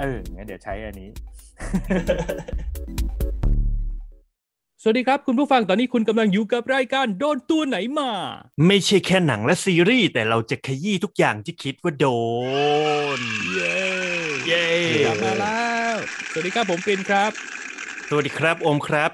[0.00, 1.10] เอองั้นเดี๋ยวใช้อันนี้
[4.82, 8.10] สวัสดีครับ คุณผู้ฟังตอนนี้คุณกำลังอยู่กับรายการโดนตัวไหนมา
[8.66, 12.06] ไม่ใช่แค่หนังและซีรีส์แต่เราจะขยี้ทุกอย่างที่คิดว่าโด
[13.18, 13.20] น
[13.52, 13.76] เย้
[14.46, 14.66] เย้
[15.06, 15.96] กลับมาแล้ว
[16.30, 17.30] สวัสดีครับผมเป็นครับ
[18.08, 19.10] สวัสดีครับโอมครับ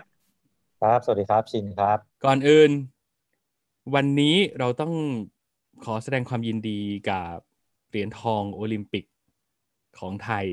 [0.82, 2.70] ครับ สวัสดีครับชินครับ ก่อนอื่น
[3.94, 4.92] วันนี้เราต้อง
[5.84, 7.36] ขอแสดงความยินดีกับ
[7.88, 9.04] เหรียญทองโอลิมปิก
[9.98, 10.46] ของไทย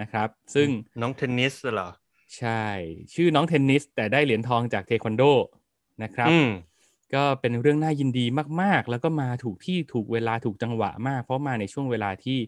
[0.00, 0.68] นะครับ ซึ่ง
[1.00, 1.90] น้องเทนนิสเหรอ
[2.38, 2.64] ใช่
[3.14, 5.22] ชื่อน้องเทนนิส แต่ได้เหรียญทองจากเทควันโด
[6.02, 6.48] นะครับอืม
[7.14, 8.26] ก็เป็นเรื่องน่ายินดี
[8.62, 12.38] มาก ๆ แล้วก็มาถูกที่ถูกเวลาถูกจังหวะมาก เพราะมาในช่วงเวลาที่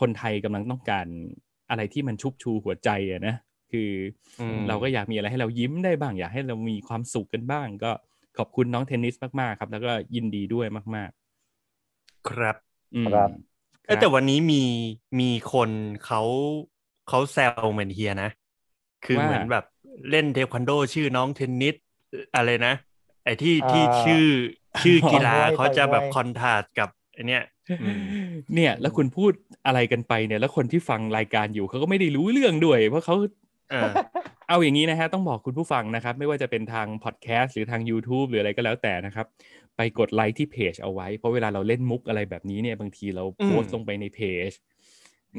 [0.00, 1.06] คนไทยกำลังต้องการ
[1.70, 3.34] อะไรที่มันชุบชูหัวใจอะนะ
[3.72, 3.90] คือ
[4.38, 7.92] อมเราก็อยากมีอะไรให้เรายิ้มได้บ้าง อยากให้เรามีความสุขกันบ้าง ก็
[8.38, 10.66] ขอบคุณน้องเทนนิสมาก ๆ ครับ แล้วก็ยินดีด้วย
[10.96, 11.10] มาก
[12.28, 13.55] ครับๆอืมครับเอ้ย
[14.00, 14.62] แต่วันนี้มี
[15.20, 15.70] มีคน
[16.04, 16.22] เขา
[17.08, 18.30] เขาแซวเหมือนเฮียนะ
[19.04, 19.64] คือเหมือนแบบ
[20.10, 21.74] เล่นเทควันโดชื่อน้องเทนนิส
[22.36, 22.74] อะไรนะ
[23.24, 24.26] ไอ้ที่ที่อ่าชื่อ
[24.82, 27.42] ชื่อกีฬาต่อยมวยเขาจะแบบต่อยมวยคอนทราสต์กับไอเนี้ย
[27.82, 28.00] อืม
[28.54, 29.32] เนี่ย แล้วคุณพูด
[29.66, 33.16] อะไรกันไปเนี่ย แล้วคนที่ฟังรายการอยู่เขาก็ไม่ได้รู้เรื่องด้วย เพราะเขา
[33.70, 33.92] เออ
[34.48, 39.26] เอาอย่างนี้นะฮะต้องบอกคุณผู้ฟังนะครับ ไม่ว่าจะเป็นทางพอดแคสต์หรือทาง YouTube หรืออะไรก็แล้วแต่นะครับ
[39.76, 44.52] ไปกดไลค์ที่เพจเอาไว้ เพราะเวลาเราเล่นมุกอะไรแบบนี้เนี่ยบางทีเราโพสต์อืมลงไปในเพจ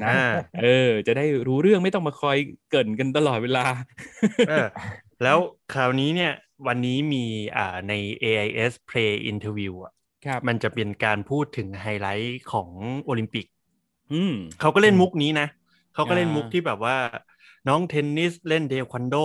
[0.04, 0.18] นะอ่า
[0.60, 2.38] เออ จะได้รู้เรื่องไม่ต้องมาคอย
[2.70, 3.66] เกริ่นกันตลอดเวลา
[4.46, 4.66] เออ
[5.24, 5.38] แล้ว
[5.74, 6.32] คราวนี้เนี่ย
[6.68, 9.94] วันนี้มีอ่าใน AIS Play Interview อะ
[10.26, 12.72] ครับมันจะเป็นการพูดถึงไฮไลท์ของ
[13.06, 13.46] โอลิมปิก
[14.12, 15.48] อืมเขาก็เล่นมุกนี้นะ
[15.94, 16.96] เขาก็เล่นอ่ามุมุกที่แบบว่า
[17.68, 19.16] น้องเทนนิสเล่นเทควันโด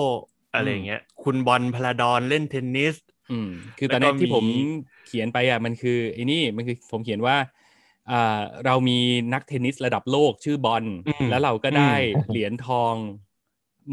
[0.54, 2.94] อะไรอย่างเงี้ย คุณบอลพลาดอนเล่นเทนนิส
[3.30, 3.48] อืม
[3.78, 4.50] คือแล้วตอนนี้ก็ที่ผมมี
[5.06, 7.36] เขียนไปอะมันคือไอ้นี่มันคือผมเขียนว่า
[8.10, 8.98] อ่าเรามี
[9.34, 11.92] นักเทนนิสระดับโลกชื่อบอลอืมแล้วเราก็ได้
[12.30, 12.94] เหรียญทอง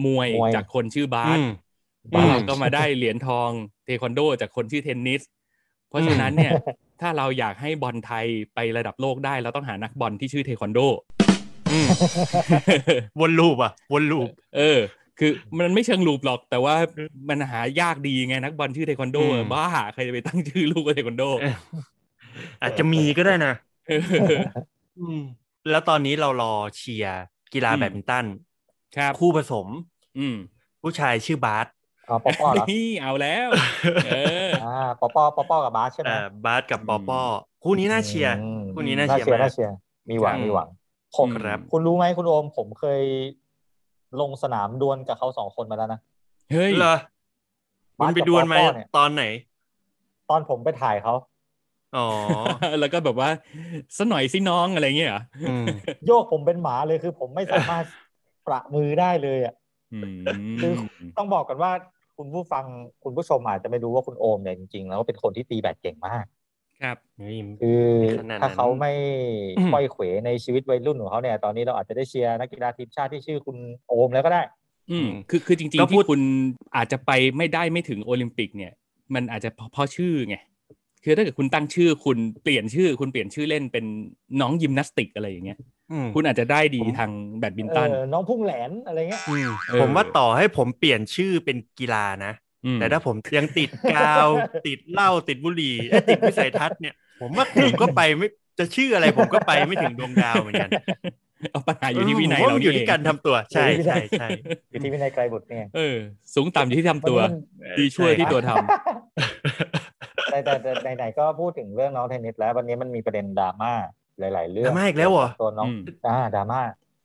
[0.06, 1.50] มวยมวยจากคนชื่อบาสอืม
[2.12, 3.50] แล้วเราอืมก็มาได้เหรียญทอง
[3.86, 5.22] เทควันโดจากคนชื่อเทนนิส
[5.90, 6.54] เพราะฉะนั้นเนี่ย
[7.02, 10.80] ถ้าเราอยากให้บอลไทยไประดับโลกได้ เราต้องหานักบอลที่ชื่อเทควันโด
[11.19, 11.19] อืม
[13.20, 14.80] วนลูปอะวนลูปเออ
[15.20, 16.76] คือมันไม่เชิงลูปหรอกแต่ว่า
[17.30, 21.54] มันหายากดีไงนักบอลชื่อเทควันโดอืมบ้าใครจะไปตั้งชื่อลูกว่าเทควันโดเออ
[22.62, 23.54] อาจจะมีก็ได้นะ
[23.88, 24.02] เออ
[25.00, 25.20] อืม
[25.70, 27.20] แล้วตอนนี้เรารอเชียร์
[27.54, 28.26] กีฬาอืมแบดมินตัน
[28.98, 29.68] ครับคู่ผสม
[30.18, 30.36] อืม
[30.82, 31.68] ผู้ชายชื่อบาส
[32.10, 33.48] อ๋อปอปอเหรอนี่เอาแล้ว
[34.06, 34.10] เอ
[34.48, 37.22] ออ่าปอปอปอปอกับบาสใช่ไหมเอ่อบาสกับปอปอ
[37.64, 39.74] คู่นี้น่าเชียร์อืมคู่นี้น่าน่าเชียร์เชียร์มากน่าเชียร์
[40.10, 40.68] มีหวังครับมีหวัง
[41.18, 43.02] ผมครับคุณรู้ไหมคุณโอม ผมเคย
[44.22, 46.00] ลงสนามดวลกับเขาสองคนมาแล้วนะ
[46.52, 46.96] เฮ้ยเหรอ
[47.98, 49.24] คุณไปดวลมาบาสกับปอปอเนี่ยตอนไหน
[50.30, 51.14] ตอนผมไปถ่ายเขา
[51.98, 52.08] อ๋อ
[52.80, 53.30] แล้วก็แบบว่า
[53.98, 55.66] สหน่อยสิน้องอะไรเงี้ยเหรออืม
[56.06, 57.86] โยกผมเป็นหมาเลยคือผมไม่สามารถ
[58.48, 59.56] ประมือได้เลยอะ
[59.94, 60.24] อืม
[60.62, 60.74] คือ
[61.18, 61.72] ต้องบอกกันว่า
[62.18, 62.66] คุณผู้ฟัง
[63.04, 66.26] คุณผู้ชมอาจจะไม่รู้ว่าคุณโอมเนี่ยจริงๆแล้วเป็นคนที่ตีแบดเก่งมาก
[66.84, 67.82] ครับนี่คือ
[68.18, 68.92] ขนาดนั้นถ้าเขาไม่
[69.58, 73.58] อืมค่อยเขวในชีวิตวัยรุ่นของเขาเนี่ย ตอนนี้เราอาจจะได้เชียร์นักกีฬาทีมชาติที่ชื่อคุณ
[73.88, 74.42] โอมแล้วก็ได้
[74.92, 76.22] อืมอืมคือคือจริงก็ๆพูที่ดคุณ
[76.76, 78.72] อาจจะไปไม่ได้ไม่ถึงโอลิมปิกเนี่ย
[79.14, 80.36] มันอาจจะเพราะเพราะชื่อไง
[81.04, 83.86] คือถ้าเกิดคุณตั้งชื่อคุณเปลี่ยนชื่อ คุณเปลี่ยนชื่อเล่นเป็น
[84.42, 85.58] น้องยิมนาสติกอะไรอย่างเงี้ย
[85.92, 92.49] อืมคุณอาจจะได้ดีผมทางแบดมินเอตันอน้องพุ่งแหลนอะไรเงี้ยอืมเออผมว่าต่อให้ผมเปลี่ยนชื่อเป็นกีฬานะอืม
[92.80, 94.28] แต่ถ้าผมยังติดกาว
[94.68, 98.28] ติดเหล้าติดบุหรี่เอ้ยติดวิสัยทัศน์เนี่ย ผมว่าผมก็ไปไม่
[98.60, 100.70] จะชื่ออะไรผมก็ไปไม่ถึงดวงดาวเหมือนกัน
[101.52, 104.28] เอาปัญหาอยู่ที่วินัยผมว่าเรามันอยู่ที่เงการทำตัวใช่ใช่ใช่
[104.72, 105.98] อยู่ที่วินัยไกรบุตรเนี่ยเออ
[106.36, 107.34] สูงต่ำอยู่ที่ทำตัวมัน
[107.80, 113.74] ดีช่วยที่ตัวทำแต่แต่แต่ไหนๆก็พูดถึงเรื่องน้องเทนนิสแล้ววันนี้มันมีประเด็นดราม่า
[114.20, 116.60] หลาย ๆ เรื่องดราม่าอีกแล้วเหรอกี่ยบตัวน้องอืมอ่าดราม่า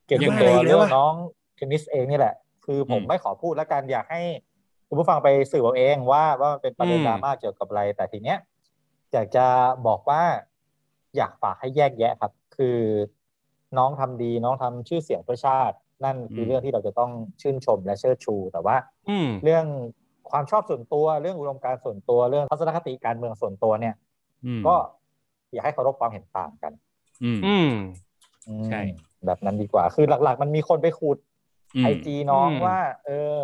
[0.06, 1.12] เกี่ยวยักับงไงตัวอีกแล้เรื่วองอะน้อง
[1.56, 2.34] เทนนิสเองนี่แหละ
[2.64, 4.23] คือผมอืมไม่ขอพูดแล้วกันอยากให้
[4.88, 8.38] คุณผู้ฟังไปสืบเอาเองว่าว่ามันเป็นประเด็นอืมดราม่าเกี่ยวกับอะไร แต่ทีเนี้ย
[9.12, 9.46] อยากจะ
[9.86, 10.22] บอกว่า
[11.16, 12.78] อยากฝากให้แยกแยะครับ คือ
[13.78, 17.10] น้องทำดีน้องทำชื่อเสียงเพื่อชาติ นั่นคืออมเรื่องที่เราจะต้อง
[17.40, 18.76] ชื่นชมและเชิดชู แต่ว่า
[19.08, 19.64] อืมเรื่อง
[20.31, 23.94] ความชอบส่วนตัวเรื่องอุดมการณ์ส่วนตัวเรื่องทัศนคติการเมืองส่วนตัวเนี่ย
[24.46, 24.75] อืมก็
[25.52, 26.72] อยากให้เคารพความเห็นต่างกัน
[27.25, 27.72] อืมอืม
[28.48, 28.80] อืมใช่
[29.26, 31.19] แบบนั้นดีกว่า คือหลัก ๆ มันมีคนไปขุด
[31.76, 33.34] อืมไอจีน้องอืมว่า เออ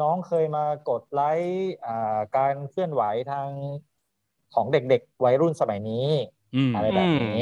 [0.00, 1.54] น้องเคยมากดไลค์
[1.84, 3.50] อ่าการเคลื่อนไหวทาง
[4.54, 6.06] ของเด็กๆ วัยรุ่นสมัยนี้
[6.54, 7.38] อืมอะไรแบบนี้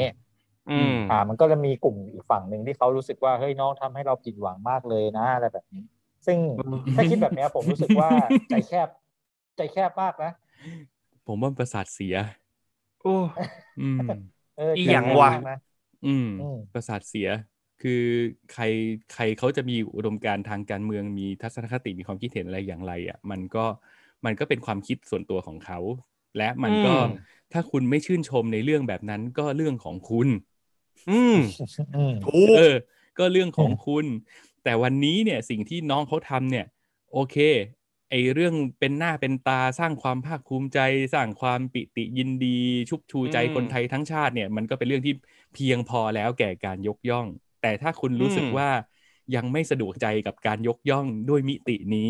[0.69, 5.83] อืมอ่า มันก็จะมีกลุ่มอีกฝั่งหนึ่งที่เขารู้สึกว่าเฮ้ยน้องทำให้เราผิดหวังมากเลยนะอะไรแบบนี้
[6.25, 8.09] ซึ่งอืมถ้าคิดแบบเนี้ยผมรู้สึกว่า
[8.49, 8.87] ใจแคบ
[9.57, 10.31] ใจแคบมากนะ
[11.25, 12.15] ผมว่าประสาทเสีย
[13.01, 13.09] โอ้
[13.79, 14.05] อืม
[14.55, 15.55] เอออีใจหยังแคบวะมากนะ
[16.05, 17.27] อืมอืมประสาทเสีย
[17.81, 18.03] คือ
[18.53, 18.63] ใคร
[19.13, 23.65] ใครเขาจะมีอุดมการณ์ทางการเมืองมีทัศนคติมีความคิดเห็นอะไรอย่างไรอะมันก็
[24.25, 25.79] มันก็เป็นความคิดส่วนตัวของเขา
[26.37, 30.27] และมันก็อืมถ้าคุณไม่ชื่นชมในเรื่องแบบนั้นก็เรื่องของคุณ
[31.07, 31.35] อืม
[31.93, 32.75] อืมถูกเออ
[33.17, 34.05] ก็เรื่องของคุณ
[34.63, 36.65] แต่วันนี้เนี่ยสิ่งที่น้องเขาทำเนี่ย
[37.13, 37.35] โอเค
[38.09, 40.79] ไอเรื่องเป็นหน้าเป็นตาสร้างความภาคภูมิใจ
[41.13, 42.59] สร้างความปิติยินดี
[42.89, 45.13] ชุบชูใจอืมคนไทยทั้งชาติเนี่ย มันก็เป็นเรื่องที่
[45.53, 47.27] เพียงพอแล้วแก่การยกย่อง
[47.61, 48.69] แต่ถ้าคุณรู้สึกอืมว่า
[49.35, 52.09] ยังไม่สะดวกใจกับการยกย่องด้วยมิตินี้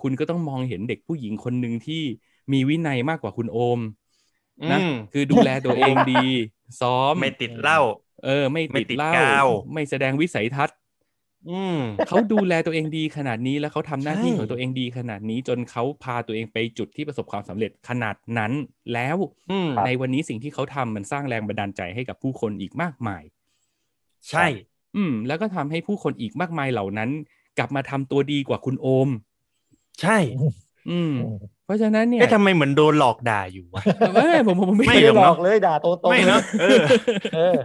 [0.00, 2.02] คุณก็ต้องมองเห็นเด็กผู้หญิงคนหนึ่งที่
[2.52, 3.80] มีวินัยมากกว่าคุณโอม
[4.72, 6.24] นะอืมคือดูแลตัวเองดี
[6.80, 7.80] ซ้อมไม่ติดเหล้า
[8.24, 10.76] เออ ไม่ไม่ติดติดเหล้ากาวไม่แสดงวิสัยทัศน์
[11.48, 18.52] อืมเขาดูแลตัวเองดีขนาดนี้แล้วเขาทำหน้าที่ใช่ของตัวเองดีขนาดนี้ จนเขาพาตัวเองไปจุดที่ประสบความสำเร็จขนาดนั้น
[18.94, 19.16] แล้ว
[19.48, 23.22] อืมในวันนี้สิ่งที่เขาทำมันสร้างแรงบันดาลใจให้กับผู้คนอีกมากมาย
[24.28, 24.46] ใช่
[24.96, 27.10] อืม แล้วก็ทำให้ผู้คนอีกมากมายเหล่านั้น
[27.58, 29.08] กลับมาทำตัวดีกว่าคุณโอม
[30.00, 30.52] ใช่ อืม
[30.90, 31.12] อืม
[31.64, 33.82] เพราะฉะนั้นเนี่ยเอ๊ะทำไมเหมือนโดนหลอกด่าอยู่วะ
[34.14, 36.78] เอ้ยผมผมผมไม่ไม่ไม่ได้หรหลออกเลยด่าโตโตไม่เนอะเออ
[37.36, 37.56] เออ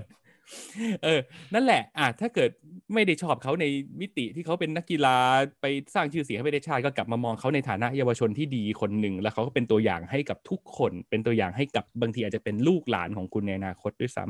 [1.04, 1.20] เออ
[1.54, 2.50] นั่นแหละ อะถ้าเกิด
[2.94, 3.66] ไม่ได้ชอบเขาใน
[4.02, 5.16] มิติที่เขาเป็นนักกีฬา
[5.62, 5.66] ไป
[5.96, 14.26] สร้างชื่อเสียงให้ประเทศชาติก็กลับมามองเขาในฐานะเยาวชนที่ดีคนหนึ่ง แล้วเขาก็เป็นตัวอย่างให้กับทุกคน เป็นตัวอย่างให้กับบางทีอาจจะเป็นลูกหลานของคุณในอนาคตด้วยซ้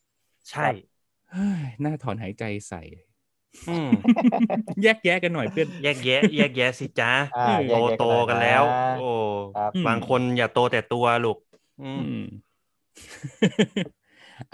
[0.00, 0.66] ำใช่
[1.32, 2.82] เฮ้ยน่าถอนหายใจใส่
[3.68, 3.88] อืม
[4.82, 9.08] แยกแยะกันหน่อยเพื่อนแยกแยะ แยกแยะสิจ้าอ่าโตแยกแยะโตหอยกันแล้วะโอ้
[9.54, 11.38] ครับอืมบางคนอย่าโตแต่ตัวลูก
[11.82, 12.24] อืมอืม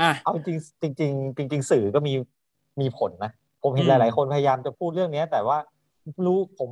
[0.01, 2.13] อะเอาจริงจริงจริงจริงจริงๆสื่อก็มี
[2.81, 3.31] มีผลนะ
[3.63, 5.59] ผมเห็นอืหมลาย ๆ คนพยายามจะพูดเรื่องเนี้ย แต่ว่า
[6.27, 6.71] รู้ผม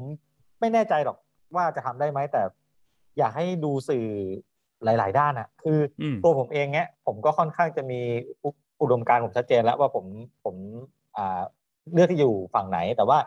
[0.60, 1.16] ไม่แน่ใจหรอก
[1.54, 2.42] ว่าจะทำได้ไหมแต่
[3.18, 4.06] อยากให้ดูสื่อ
[4.84, 8.00] หลาย ๆ ด้านอะคืออืมตัวผมเองเนี้ย ผมก็ค่อนข้างจะมี
[8.84, 10.04] อุอุดมการณ์ผมชัดเจนแล้วว่าผม
[10.44, 10.56] ผม
[11.16, 11.40] อ่า
[11.92, 13.18] เลือกที่อยู่ฝั่งไหน แต่ว่า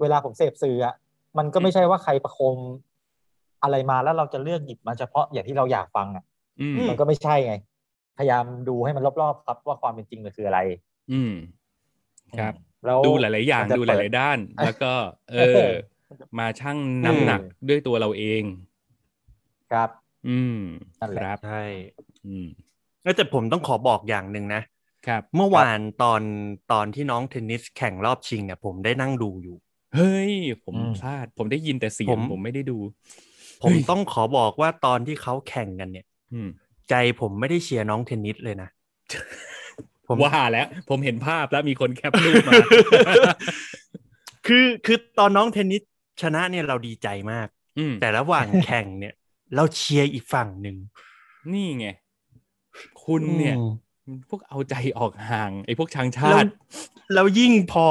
[0.00, 0.94] เวลาผมเสพสื่ออะ
[1.38, 2.56] มันก็ไม่ใช่ว่าใครประโคม
[3.62, 6.24] อะไรมาแล้วเราจะเลือกหยิบมาเฉพาะอย่างที่เราอยากฟังอะ
[6.60, 7.54] อืมมันก็ไม่ใช่ไง
[8.18, 10.60] พยายามดูให้มันรอบๆครับว่าความเป็นจริงมันคืออะไร
[11.12, 11.32] อืม
[12.38, 12.54] ครับ
[12.86, 14.92] แล้วดูหลาย ๆ อย่างมันจะดูหเปิลาย ๆ ด้าน แล้วก็
[15.32, 15.68] เอเอออ
[16.38, 18.42] มาชั่งน้ำหนักด้วยตัวเราเอง
[19.70, 19.90] ครับ
[20.28, 20.56] อืม
[21.00, 21.62] นั่นแหคละรับใช่
[22.26, 22.46] อืม
[23.02, 24.60] แล้วแต่ผมต้องขอบอกอย่างหนึ่งนะ
[25.06, 26.22] ครับ เมื่อวานตอน
[26.72, 29.56] ตอนที่น้องเทนนิสแข่งรอบชิงเนี่ยผมได้นั่งดูอยู่
[29.94, 30.34] เฮ้ย
[30.64, 32.78] ผมอืมพลาด ผมได้ยินแต่เสียผงมผมไม่ได้ดู
[33.62, 36.48] ผมต้องขอบอกว่าตอนที่เขาแข่งกันเนี่ยอืม
[36.90, 38.68] ใจผมไม่ได้เชียร์น้องเทนนิสเลยนะ
[40.08, 42.54] ผมว่าแล้วผมเห็นภาพแล้วมีคนแคปรูปมา
[44.46, 45.82] คือคือตอนน้องเทนนิส
[46.22, 47.48] ชนะเนี่ยเราดีใจมาก
[47.78, 49.14] อืมแต่ระหว่างแข่งเนี่ย
[49.56, 50.76] เราเชียร์อีกฝั่งหนึ่ง
[51.52, 51.86] นี่ไง
[53.04, 53.70] คุณเนี่ยอืม
[54.28, 56.48] พวกเอาใจออกห่างไอ้พวกชางชาแล้วติ
[57.14, 57.86] แล้วยิ่งพอ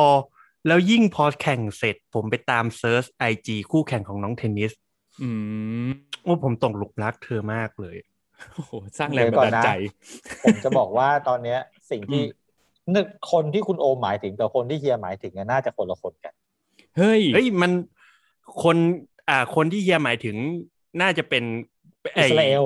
[0.67, 4.71] แล้วยิ่งพอแข่งเสร็จ ผมไปตามเซิร์ชไอจีคู่แข่งของน้องเทนนิส
[5.21, 5.29] อื
[5.87, 5.89] ม
[6.23, 7.97] โอ้ผมตกหลุมรักเธอมากเลย
[8.53, 9.69] โอ้โหสร้างแรงบันดาลใจ
[10.43, 11.59] ผมจะบอกว่าตอนเนี้ย
[11.91, 12.41] สิ่งที่อืม
[12.95, 16.33] นึกคนที่คุณโอมหมายถึงกับคนที่เฮียหมายถึงอะน่าจะคนละคนกัน
[16.97, 17.71] เฮ้ยเฮ้ยมัน
[18.63, 18.77] คน
[19.29, 20.35] อ่า คนที่เฮียหมายถึง
[21.01, 21.43] น่าจะเป็น
[22.13, 22.63] ไอิสราเอล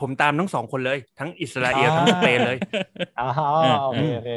[0.00, 2.58] ผมตามทั้งสองคนเลย ทั้งอิสราเอลอ่าทั้งสเปนเลย
[3.18, 3.26] อ๋อ
[3.84, 4.30] โอเคโอเค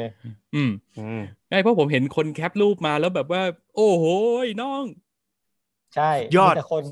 [0.54, 3.42] อืมอืมใช่เพราะผมเห็นคนแคปรูปมาแล้วแบบว่า
[3.76, 4.04] โอ้โห
[4.60, 4.84] น้อง
[5.94, 6.82] ใช่ยอดมีแต่คน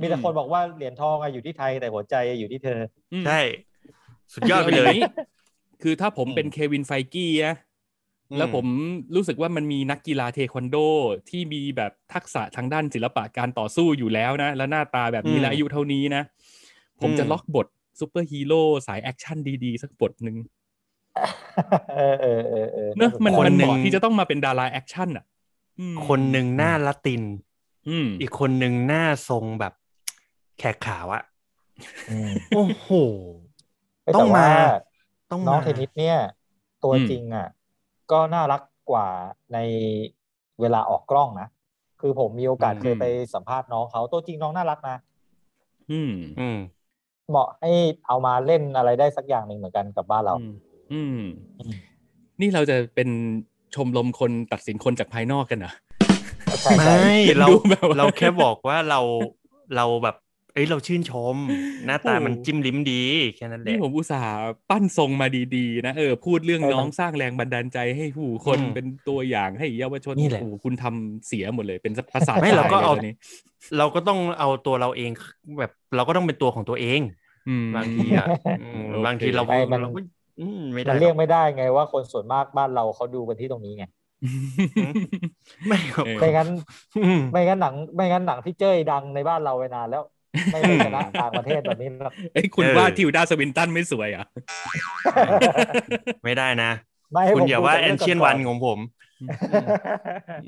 [0.00, 2.80] มีแต่คนบอกว่าเหรียญทองอะอยู่ที่ไทยแต่หัวใจอยู่ที่เธอ
[3.12, 3.40] อืมใช่
[4.34, 5.02] สุดยอดไปเลยางนี้
[5.82, 7.54] คือถ้าผมเป็นเควินไฟกี้นะ
[8.38, 8.66] แล้วผม
[9.14, 10.76] รู้สึกว่ามันมีนักกีฬาเทควันโด
[11.30, 16.22] ที่มีแบบทักษะทางด้านศิลปะการต่อสู้อยู่แล้วนะ แล้วหน้าตาแบบนี้อืมและอายุเท่านี้นะ
[17.00, 17.66] ผมจะอืมล็อกบท
[17.98, 20.36] ซูเปอร์ฮีโร่สายแอคชั่นดีๆ สักบทหนึ่ง
[21.94, 25.24] เออเออเออเออเนอะมันาสใจมันเหหนึ่งมาะที่จะต้องมาเป็นดาราแอคชั่นอะ
[25.80, 27.22] อืมคนหนึ่งหน้าละติน
[27.88, 29.72] อืมอีกคนหนึ่งหน้าทรงแบบ
[30.58, 31.22] แขกขาวอะ
[32.10, 32.88] อืมโอ้โห
[34.02, 34.48] เฮ้ยต้องแว่ามา
[35.30, 36.18] ต้องน้องมาเทนนิสเนี่ย
[36.84, 37.46] ตัวอืมจริงอะ
[38.12, 39.08] ก็น่ารักกว่า
[39.52, 39.58] ใน
[40.60, 41.48] เวลาออกกล้องนะ
[42.00, 44.96] คือผมมีโอกาสอืมเคยไปสัมภาษณ์น้องเขา ตัวจริงน้องน่ารักนะ
[45.90, 46.56] อืม อืม
[47.30, 47.70] เหมาะให้
[48.06, 50.54] เอามาเล่นอะไรได้สักอย่างหนึ่งเหมือนกันกับบ้านเรา อืม
[50.92, 51.20] อืม
[51.58, 51.72] อืม
[52.40, 53.08] นี่เราจะเป็น
[53.74, 55.72] ชมรมคนตัดสินคนจากภายนอกกันเหรอ
[56.62, 59.00] ใช่ใช่ไม่เราดูแบบว่าเราแค่บอกว่าเรา
[59.76, 60.16] เราแบบ
[60.54, 61.36] เอ้ยเราชื่นชม
[61.86, 63.04] หน้าตามันจิ้มลิ้มดี
[63.38, 64.34] แค่นั้นแหนี่ละผมอุตส่าห์
[64.70, 73.14] ปั้นทรงมาดีๆ นะเออพูดเรื่องน้องสร้างแรงบันดาลใจให้ผู้คนอืมเป็นตัวอย่างให้เยาวชนนี่แหละโอ้โหคุณทำเสียหมดเลยเป็นภาษาทไม่เราก็ทยลยเอาตนนี้
[73.78, 75.10] เราก็ต้องเอาตัวเราเอง
[75.58, 77.00] แบบเราก็ต้องเป็นตัวของตัวเอง
[77.48, 78.26] อืมบางทีอะ
[78.60, 80.00] อืมโอเคบางทีเราไม่มันเราก็
[80.40, 83.84] อืมไม่ได้มันหรเรียอกกไม่ได้ไงว่าคนส่วนมากบ้านเราเขาดูกันที่ตรงนี้ไง
[85.66, 86.48] ไม่หรอกเออไม่งั้น
[86.96, 90.02] อืมไม่งั้นหนัง ไม่งั้นหนังที่เจ้ยดังในบ้านเราไปนานแล้ว
[90.52, 94.26] ไม่ได้ชนะต่างประเทศแบบนี้หรอกเอ้ยคุณเออว่าทิวดาสวินตันไม่สวยเหรอะ
[96.24, 96.66] ไม่ได้นะ
[97.12, 98.78] ไม่ให้คุณผมอย่าดูว่าแต่แอรื่นเชียนก่วัๆนของผม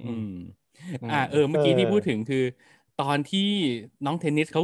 [0.05, 0.25] อืม
[1.11, 2.45] อ่าเออ เมื่อกี้ที่พูดถึงคือ
[2.97, 3.41] ตอนที่
[4.05, 4.63] น้องเทนนิสเขา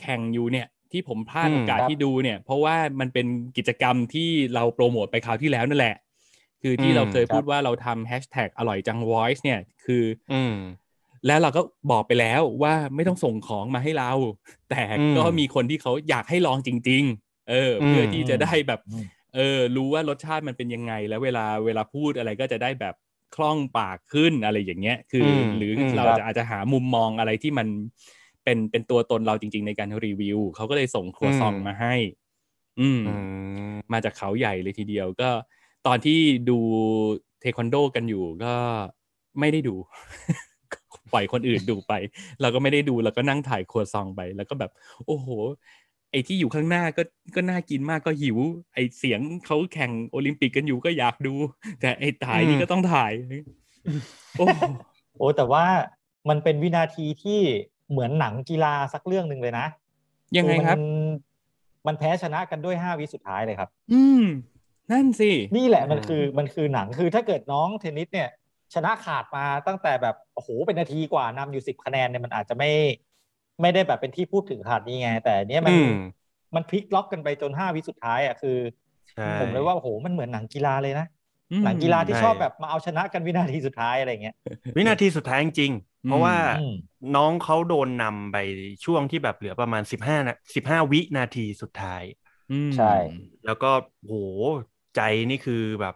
[0.00, 5.94] แข่งอยู่เนี่ย ที่ผมพลาดอืมโอกาสครับที่ดูเนี่ย เพราะว่ามันเป็นกิจกรรมที่เราโปรโมทไปคราวที่แล้วนั่นแหละ
[6.62, 10.52] คือที่อืมเราเคยครับพูดว่าเราทำแฮชแท็กอร่อยจัง voice เนี่ย คืออืม
[11.26, 14.12] แล้วเราก็บอกไปแล้วว่าไม่ต้องส่งของมาให้เรา
[14.70, 14.82] แต่
[15.16, 19.04] ก็อืมมีคนที่เขาอยากให้ลองจริง ๆ เอออมเพื่อที่จะได้แบบอืม
[19.34, 22.94] เออรู้ว่ารสชาติมันเป็นยังไง แล้วเวลาเวลาพูดอะไรก็จะได้แบบ
[23.34, 27.68] คล่องปากขึ้นอะไรอย่างเงี้ย คืออมหรืออมเราครับจะอาจจะหามุมมองอะไรที่มัน
[28.44, 31.94] เป็นเป็นตัวตนเราจริง ๆ ในการรีวิวเขาก็เลยส่งครัวซองมาให้
[32.80, 33.12] อืมอื
[33.72, 35.30] มมาจากเขาใหญ่เลยทีเดียวก็
[35.86, 36.18] ตอนที่
[36.50, 36.58] ดู
[37.40, 38.54] เทควันโดกันอยู่ก็
[39.40, 39.74] ไม่ได้ดู
[41.12, 41.92] ปล่อยคนอื่นดูไป
[42.40, 44.70] เราก็ไม่ได้ดูเราก็นั่งถ่ายครัวซองไป แล้วก็แบบ
[45.06, 45.28] โอ้โห
[46.10, 47.02] ไอ้ที่อยู่ข้างหน้าก็
[47.34, 48.38] ก็น่ากินมากก็หิว
[48.74, 51.34] ไอ้เสียงเขาแข่งโอลิมปิกกันอยู่ก็อยากดู
[51.80, 53.12] แต่ไอ้ถ่ายนี่อืมก็ต้องถ่าย
[54.38, 54.46] โอ้
[55.18, 55.64] โอ้แต่ว่า
[56.28, 57.40] มันเป็นวินาทีที่
[57.90, 59.66] เหมือนหนังกีฬาสักเรื่องหนึ่งเลยนะ
[60.36, 60.84] ยังไงครับมัน
[61.86, 64.24] มันแพ้ชนะกันด้วยห้าวิสุดท้ายเลยครับ อืม
[64.92, 68.30] นั่นสิ นี่แหละมันคือมันคือหนังคือถ้าเกิดน้องเทนนิสเนี่ย
[68.74, 72.66] ชนะขาดมาตั้งแต่แบบโอ้โหเป็นนาทีกว่านำอยู่สิบคะแนนเนี่ยมันอาจจะไม่
[73.60, 75.88] ไม่ได้แบบเป็นที่พูดถึงขาดนี้ไง แต่เนี้ยมันอืม
[76.56, 78.58] มันพลิกล็อกกันไปจนห้าวิสุดท้ายอะคือ
[79.10, 81.04] ใช่ผมเลยว่าโอ้โหมันเหมือนหนังกีฬาเลยนะ
[81.50, 84.34] อืมหนังกีฬาที่ใช่ชอบแบบมาเอาชนะกันวินาทีสุดท้ายอะไรเงี้ย
[84.76, 86.62] วินาทีสุดท้ายจริงๆเพราะว่าอืม
[87.14, 88.36] น้องเขาโดนนำไป
[88.84, 92.02] ช่วงที่แบบเหลือประมาณสิบห้านะสิบห้าวินาทีสุดท้าย
[92.48, 92.86] อืมใช่
[93.44, 93.66] แล้วก็
[94.04, 94.14] โห
[94.94, 94.98] ใจ
[95.30, 95.94] นี่คือแบบ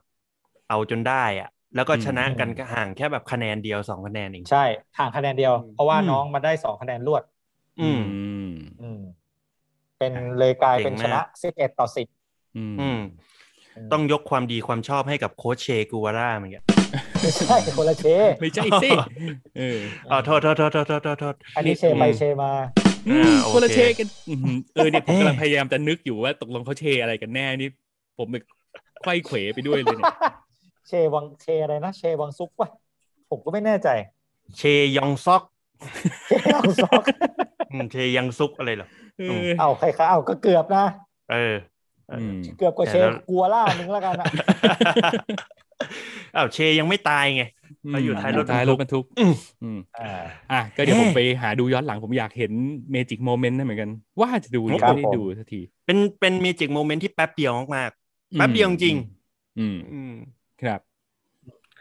[0.66, 4.64] เอาจนได้อะ แล้วก็ชนะกันก็ห่างแค่แบบคะแนนเดียวสองคะแนนเองใช่
[4.98, 7.22] ห่างคะแนนเดียว เพราะว่าอืมน้องมาได้สองคะแนนรวด
[7.80, 8.00] อืมม
[8.82, 9.00] อืม
[9.98, 12.06] เป็นเลยกลายเป็นเก่ชงมากนะสิบเอ็ดต่อสิบ
[12.56, 13.00] อืมอืม
[13.92, 16.62] ต้องยกความดีความชอบให้กับโค้ชเชกูวาร่าเหมือนกัน
[17.20, 18.06] ไม่ใช่คนละเช
[18.40, 18.90] ไม่ใช่สิ
[19.58, 19.78] เออ
[20.10, 22.50] อ๋อโทษโทษโทษโทษโทษโทษโทษอันนี้เชไปเชมา
[23.08, 27.68] อืมอ่าโอเคคนละเชกันอื้อหือเออเนี่ยผมเอ๊ะกำลังพยายามจะนึกอยู่ว่าตกลงเขาเชอะไรกันแน่นี่
[28.18, 28.36] ผมไป
[29.00, 30.12] ไขว้เขวไปด้วยเลยเนี่ย
[30.90, 32.68] เชวังเชอะไรนะเชวังซุกวะ
[33.30, 33.88] ผมก็ไม่แน่ใจ
[34.56, 34.62] เช
[34.96, 35.42] ยองซอก
[36.26, 37.02] เชวังซอก
[37.70, 38.86] อืมเชยังซุกอะไรเหรอ
[39.18, 40.84] เออเอาใครคะเอาก็เกือบนะ
[41.30, 41.36] เออ
[42.10, 44.28] อืมเกือบกว่าเชแต่แล้วกัวล่านึงแล้วกันอะ
[46.36, 47.42] อ้าวเชยังไม่ตายไง
[47.88, 49.32] เขาอยู่ท้ายรถท้ายรถบบรรรรทุทุกกอืม
[49.62, 50.00] อืมอ่า
[50.50, 52.52] อะก็เดี๋ยวผมเอ๊ะไปหาดูย้อนหลังผมอยากเห็น
[52.90, 58.96] เมจิกโมเมนต์นั่นเหมือนกัน ว่าจะดูยังครับไม่ได้ผมดูสักที เป็นเป็นเมจิกโมเมนต์ที่แป๊บเดียวมากๆแป๊บเดียวจริง
[59.58, 60.12] อืมๆอืม
[60.62, 60.80] ครับ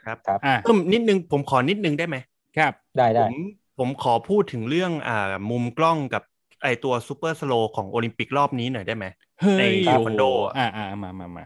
[0.03, 2.17] ครับครับอะเพิ่มนิดนึงผมขอนิดนึงได้ไหม
[2.57, 3.33] ครับ ได้ผได้ม
[3.79, 6.23] ผมขอพูดถึงเรื่องอ่ามุมกล้องกับ
[6.63, 9.05] ไอตัว super slo ของโอลิมปิกรอบนี้หน่อยได้ไหม
[9.41, 10.23] เฮ้ยในเทควันโด
[10.57, 11.45] อ่าอ่ามามามา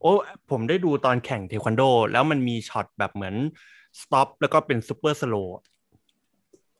[0.00, 0.12] โอ้
[0.50, 1.82] ผมได้ดูตอนแข่งเทควันโด
[2.12, 3.34] แล้วมันมีช็อตแบบเหมือน
[4.00, 5.34] stop แล้วก็เป็น super slo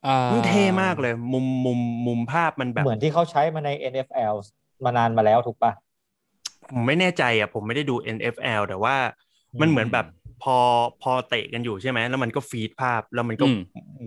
[0.05, 4.35] อ่ามันเท่มากเลย มุมมุมมุมภาพมันแบบ เหมือนที่เขาใช้มาใน NFL
[4.85, 5.71] มานานมาแล้วถูกปะ
[6.71, 8.95] ผมไม่แน่ใจอะ ผมไม่ได้ดู NFL แต่ว่า
[9.61, 10.05] มันเหมือนแบบ
[10.43, 10.57] พอ
[11.01, 13.57] พอเตะกันอยู่ใช่ไหมแล้วมันก็ฟีดภาพแล้วมันก็อืม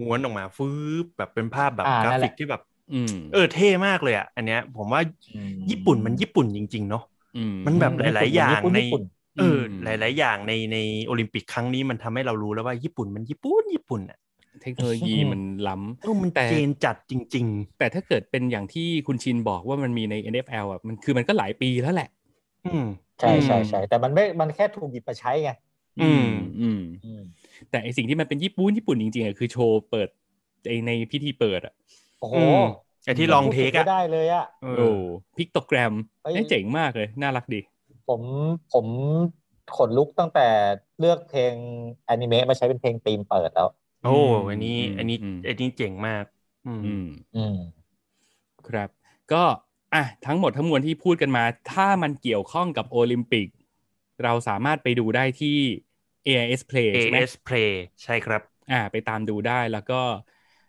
[0.01, 0.69] ม้วนออกมาฟื
[1.03, 2.61] บแบบเป็นภาพแบบอ่ากรานั่นแหฟิละกที่แบบ
[2.93, 5.01] อืมเออเท่มากเลยอะ อันเนี้ย ผมว่า
[5.35, 7.03] อืมญี่ปุ่นมันญี่ปุ่นจริง ๆ เนาะ
[7.35, 9.03] อืมมันแบบหลาย ๆ อย่างญี่ปุ่นในญี่ปุ่น
[9.39, 14.19] เอออมหลาย ๆ อย่างในในโอลิมปิกครั้งนี้มันทำให้เรารู้แล้วว่าญี่ปุ่นมันญี่ปุ่นญี่ปุ่นอะ
[14.63, 17.47] เทคโนโลยีมันล้ำเออมันแต่เจนจัดจริง
[17.79, 22.85] แต่ถ้าเกิดเป็นอย่างที่คุณชินบอกว่ามันมีใน NFL อะมันคือมันก็หลายปีแล้วแหละๆอืม
[23.21, 25.49] ใช่ใช่ใช่แต่มันไม่มันแค่ถูกหยิบมาใช้ไง
[26.01, 26.27] อืม
[26.61, 27.21] อืมอืม
[27.71, 30.09] แต่ไอสิ่งที่มันเป็นญี่ปุ่นญี่ปุ่นจริงๆอะคือโชว์เปิด
[30.69, 31.75] ไอในพิธีเปิดอะ
[32.19, 32.57] โอ้โหอืม
[33.05, 34.97] ไอ้ที่ลองเทคพูดถึอะไม่ได้เลยอะเอโอ้อ
[35.37, 37.61] พิกโตแกรมเอ้ยนี่เจ๋งมากเลย น่ารักดี
[38.07, 38.23] ผม
[38.69, 38.89] ผม
[39.69, 40.41] ขนลุกตั้งแต่
[40.99, 41.57] เลือกเพลง
[42.05, 43.67] แอนิเมะมาใช้เป็นเพลงธีมเปิดแล้ว
[44.03, 46.25] โอ้อืมอันนี้อืมอันนี้อืมอันนี้เจ๋งมาก
[46.65, 47.03] อืมอืม
[47.35, 47.55] อืม
[48.69, 48.91] ครับ
[49.33, 49.45] ก็
[49.95, 53.49] อะทั้งหมดทั้งมวลที่พูดกันมา ถ้ามันเกี่ยวข้องกับโอลิมปิก
[54.23, 55.59] เราสามารถไปดูได้ที่
[56.25, 57.71] AIS Play ใช่ไหม AS Play
[58.05, 60.01] ใช่ครับ อ่า ไปตามดูได้แล้วก็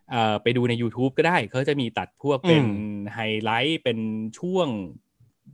[0.10, 2.68] เอ่อไปดูใน YouTube ก็ได้ เขาจะมีตัดพวกเป็นอืม
[3.14, 4.00] ไฮไลท์เป็น
[4.40, 4.68] ช่วง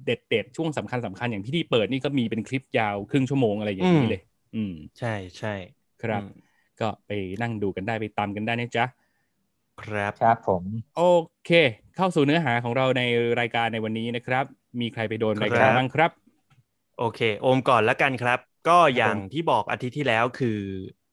[0.05, 4.21] เด็ดๆ ช่วงสำคัญสำคัญอย่างที่ที่เปิดนี่ก็มีเป็นคลิปยาวครึ่งชั่วโมงอะไรอย่างนี้เลย
[4.55, 5.07] อืม ใช่
[5.37, 5.49] ใช่
[5.99, 6.29] ครับอืม
[6.79, 7.11] ก็ไป
[7.41, 8.85] นั่งดูกันได้ไปตามกันได้นะจ๊ะ
[9.83, 10.63] ครับครับผม
[10.97, 11.01] โอ
[11.45, 11.51] เค
[11.95, 13.01] เข้าสู่เนื้อหาของเราใน
[13.39, 14.45] รายการในวันนี้นะครับ
[14.81, 16.11] มีใครไปโดนครับรายการบ้างครับ
[16.99, 20.59] โอเค โอมก่อนแล้วกันครับ ก็อย่างที่บอกอาทิตย์ที่แล้วคือ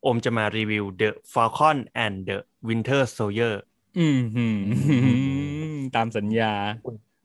[0.02, 3.54] โอมจะมารีวิว The Falcon and the Winter Soldier
[3.98, 6.52] อืมหืมตามสัญญา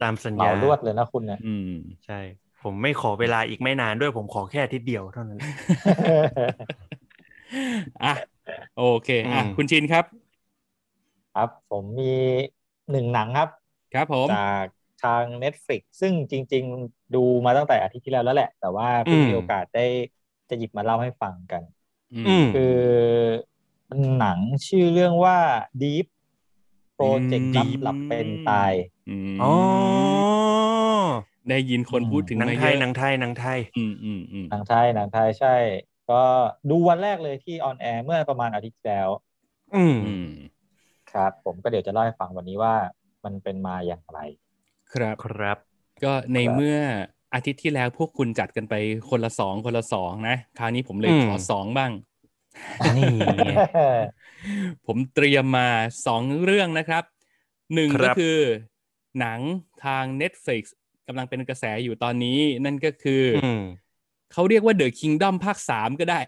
[0.01, 1.71] ตามสัญเหมาญาลวดเลยนะคุณเนี่ยอืม
[2.05, 2.19] ใช่
[2.63, 5.39] ผมไม่ขอเวลาอีกไม่นานด้วยผมขอแค่อาทิตย์เดียวเท่านั้น
[8.03, 8.13] อะ
[8.77, 10.20] โอเคอะอืมคุณชินครับ
[11.35, 12.13] ครับ ผมมี
[12.91, 13.49] หนึ่งหนังครับ
[13.93, 14.65] ครับผม จาก
[15.03, 19.85] ทาง Netflix ซึ่งจริง ๆ ดูมาตั้งแต่อาทิตย์ที่แล้วแล้วแหละ แต่ว่าเพิ่งมีโอกาสได้
[20.49, 21.63] จะหยิบมาเล่าให้ฟังกัน
[22.27, 22.77] อืมคือ
[24.19, 25.37] หนังชื่อเรื่องว่า
[25.81, 26.05] Deep
[26.97, 28.73] Project อืมลับหลับเป็นตาย
[29.09, 29.53] อืมอ๋อ
[31.49, 35.55] ได้ยินคนพูดถึงหนังมาไทเยยอะหนังไทยหนังไทยอืมอืมอืมหนังไทยหนังไทยใช่
[36.11, 36.21] ก็
[36.69, 39.09] ดูวันแรกเลยที่ออนแอร์เมื่อประมาณอาทิตย์ที่แล้ว
[39.75, 40.27] อืมอืม
[41.11, 42.75] ครับ ผมก็เดี๋ยวจะเล่าให้ฟังวันนี้ว่า
[43.25, 44.19] มันเป็นมาอย่างไร
[44.93, 45.57] ครับครับ
[46.03, 46.79] ก็ในครับเมื่อ
[47.33, 48.75] อาทิตย์ที่แล้วพวกคุณจัดกันไป
[49.09, 51.91] คนละสองคนละสองนะ คราวนี้ผมเลยอืมขอสองบ้าง
[52.95, 53.51] นี่ไง
[54.85, 55.67] ผมเตรียมมา
[56.05, 57.03] สองเรื่องนะครับ
[57.75, 58.37] หนึ่งคก็รับคือ
[59.19, 59.39] หนัง
[59.85, 60.63] ทาง Netflix
[61.07, 63.63] กำลังเป็นกระแสอยู่ตอนนี้ นั่นก็คือออืม
[64.33, 66.19] เขาเรียกว่า The Kingdom ภาคสามก็ได้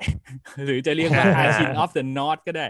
[0.65, 2.67] หรือจะเรียกว่า Archin of the North ก็ได้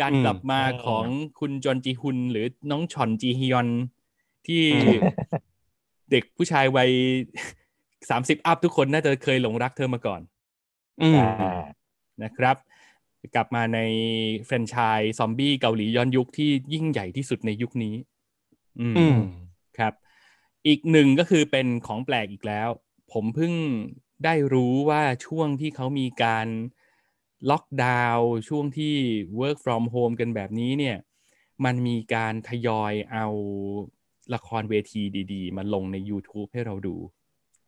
[0.00, 1.04] การอืมกลับมาอืมของ
[1.40, 3.68] คุณจอนจีฮุนหรือน้องชอนจีฮยอน
[4.46, 5.00] ที่อืม
[6.10, 6.90] เด็กผู้ชายวัย
[8.10, 10.20] สามสิบอัพทุกคนน่าจะเคยหลงรักเธอมาก่อน
[11.02, 11.62] อืมอ่า
[12.22, 12.56] นะครับ
[13.34, 13.80] กลับมาใน
[14.46, 17.94] แฟรนไชส์ซอมบี้เกาหลีย้อนยุคที่ยิ่งใหญ่ที่สุดในยุคนี้
[18.80, 19.18] อืมอืม
[19.78, 19.92] ครับ
[20.66, 22.68] อีกหนึ่งก็คือเป็นของแปลกอีกแล้ว
[23.12, 23.52] ผมเพิ่ง
[24.24, 26.46] ได้รู้ว่าช่วงที่เขามีการ
[27.50, 28.94] ล็อกดาวน์ช่วงที่
[29.40, 30.96] work from home กันแบบนี้เนี่ย
[31.64, 33.26] มันมีการทยอยเอา
[34.34, 35.02] ละครเวที
[35.32, 36.96] ดีๆ มาลงใน YouTube ให้เราดู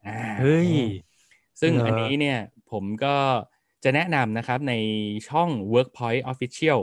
[0.07, 0.71] อ่าเฮ้ย
[1.61, 2.39] ซึ่งเหรออัอันนี้เนี่ย
[2.71, 3.17] ผมก็
[3.85, 4.75] จะแนะนำนะครับใน
[5.29, 6.81] ช่อง Workpoint Official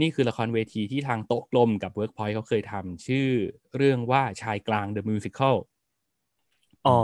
[0.00, 3.28] นี่คือละครเวทีที่ทางโต๊ะกลมกับ Workpoint เขาเคยทำชื่อ
[3.76, 5.56] เรื่องว่าชายกลาง The Musical
[6.86, 7.00] อ๋อ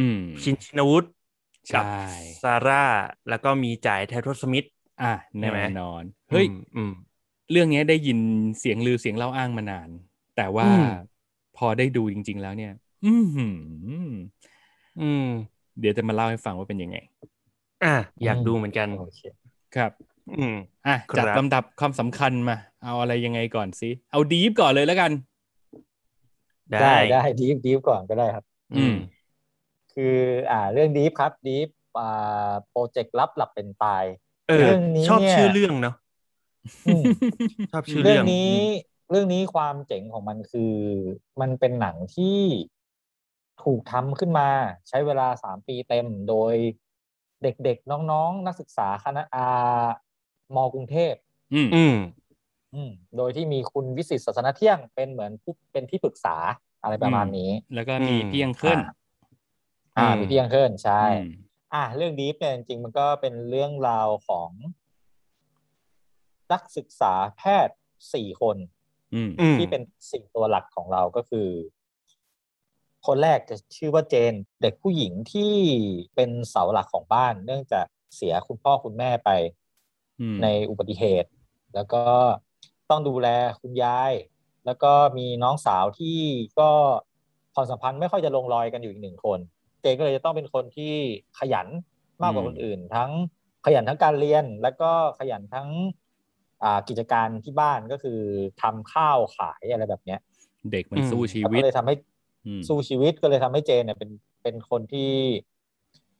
[0.00, 1.21] อืม ชินชินวุฒิใช่
[1.70, 1.84] กับ
[2.42, 2.84] ซาร่า
[3.28, 4.64] แล้วก็มีจ่ายแททสมิธ
[5.02, 6.92] อะใช่ไหมแน่นอน เฮ้ยอืมอืม
[7.50, 8.18] เรื่องนี้ได้ยิน
[8.58, 9.90] เสียงลือเสียงเล่าอ้างมานาน
[10.36, 10.84] แต่ว่าอืม
[11.56, 12.72] พอได้ดูจริง ๆ แล้วเนี่ย
[13.04, 13.58] อือหือ
[15.00, 15.24] อืม
[15.80, 16.96] เดี๋ยวจะมาเล่าให้ฟังว่าเป็นยังไง
[17.84, 17.94] อะ
[18.24, 19.20] อยากดูเหมือนกันโอเค
[19.76, 19.90] ครับ
[20.38, 20.54] อืม
[20.86, 25.10] อะครับจัดลำดับความสำคัญมา เอาอะไรยังไงก่อนสิเอา Deep ก่อนเลยแล้วกัน
[26.72, 28.44] ได้ได้ได้ Deep Deep ก่อนก็ได้ครับ
[28.74, 28.94] อืม
[29.94, 30.14] คือ
[30.50, 34.04] อ่าเรื่อง Deep ครับ Deep อ่าโปรเจกต์ลับหลับเป็นตาย
[34.46, 35.94] เออเรื่องนี้ชอบเนี่ยชื่อเรื่องเนาะ
[36.86, 37.06] อืม
[37.70, 38.50] ชอบชื่อเรื่เรื่อองงนี้
[39.10, 40.74] เรื่องนี้ความเจ๋งของมันคือ
[41.40, 42.38] มันเป็นหนังที่
[43.62, 44.48] ถูกทำขึ้นมา
[44.88, 46.54] ใช้เวลาสามปีเต็มโดย
[47.42, 49.46] เด็กๆ น้องๆ นักศึกษาคณะอา
[50.54, 51.14] มกรุงเทพ
[51.52, 51.94] อืมอืม
[52.74, 56.36] อืมโดยที่มีคุณวิสิตศาสนเที่ยงเป็นเหมือนผู้เป็นที่ปรึกษา
[56.82, 58.78] อะไรประมาณนี้ แล้วก็มีอืมเพียงขึ้น
[59.98, 61.28] อ่าอืมมีเพียงเคินใช่อืม
[61.74, 64.50] อะเรื่องดีฟเนี่ยจริงๆมันก็เป็นเรื่องราวของ
[66.52, 67.76] นักศึกษาแพทย์
[68.14, 68.56] สี่คน
[69.14, 71.48] อืมอืมที่เป็นสิ่งตัวหลักของเราก็คือ
[73.06, 75.54] คนแรกจะชื่อว่าเจน เด็กผู้หญิงที่
[76.14, 79.30] เป็นเสาหลักของบ้าน เนื่องจากเสียคุณพ่อคุณแม่ไป
[80.20, 81.30] อืมในอุบัติเหตุ
[81.74, 82.04] แล้วก็
[82.90, 83.28] ต้องดูแล
[83.60, 84.12] คุณยาย
[84.66, 86.18] แล้วก็มีน้องสาวที่
[86.58, 86.70] ก็
[87.54, 89.38] ความสัมพันธ์ไม่ค่อยจะลงรอยกันอยู่อีกหนึ่งคน
[89.82, 90.92] เจนก็เลยจะต้องเป็นคนที่
[91.38, 91.66] ขยัน
[92.22, 93.10] มากกว่าคนอื่น ทั้ง
[93.64, 95.68] ขยันทั้งการเรียน แล้วก็ขยันทั้ง
[96.62, 98.20] อ่ากิจการที่บ้านก็คือ
[98.62, 100.20] ทำข้าวขายอะไรแบบเนี้ย
[100.72, 101.94] เด็กมันอืมสู้ชีแล้ววิก็ตเลยทำให้
[102.46, 104.10] อืมสู้ชีวิตก็เลยทำให้เจนเนี่ยเป็น
[104.42, 105.10] เป็นคนที่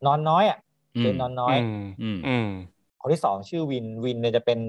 [0.06, 0.58] นอนน้อยอะ
[1.00, 2.48] เจนนอนน้อยอืมอืมอืม
[3.00, 4.60] คนที่สองชื่อวินวินเนี่ยจะเป็น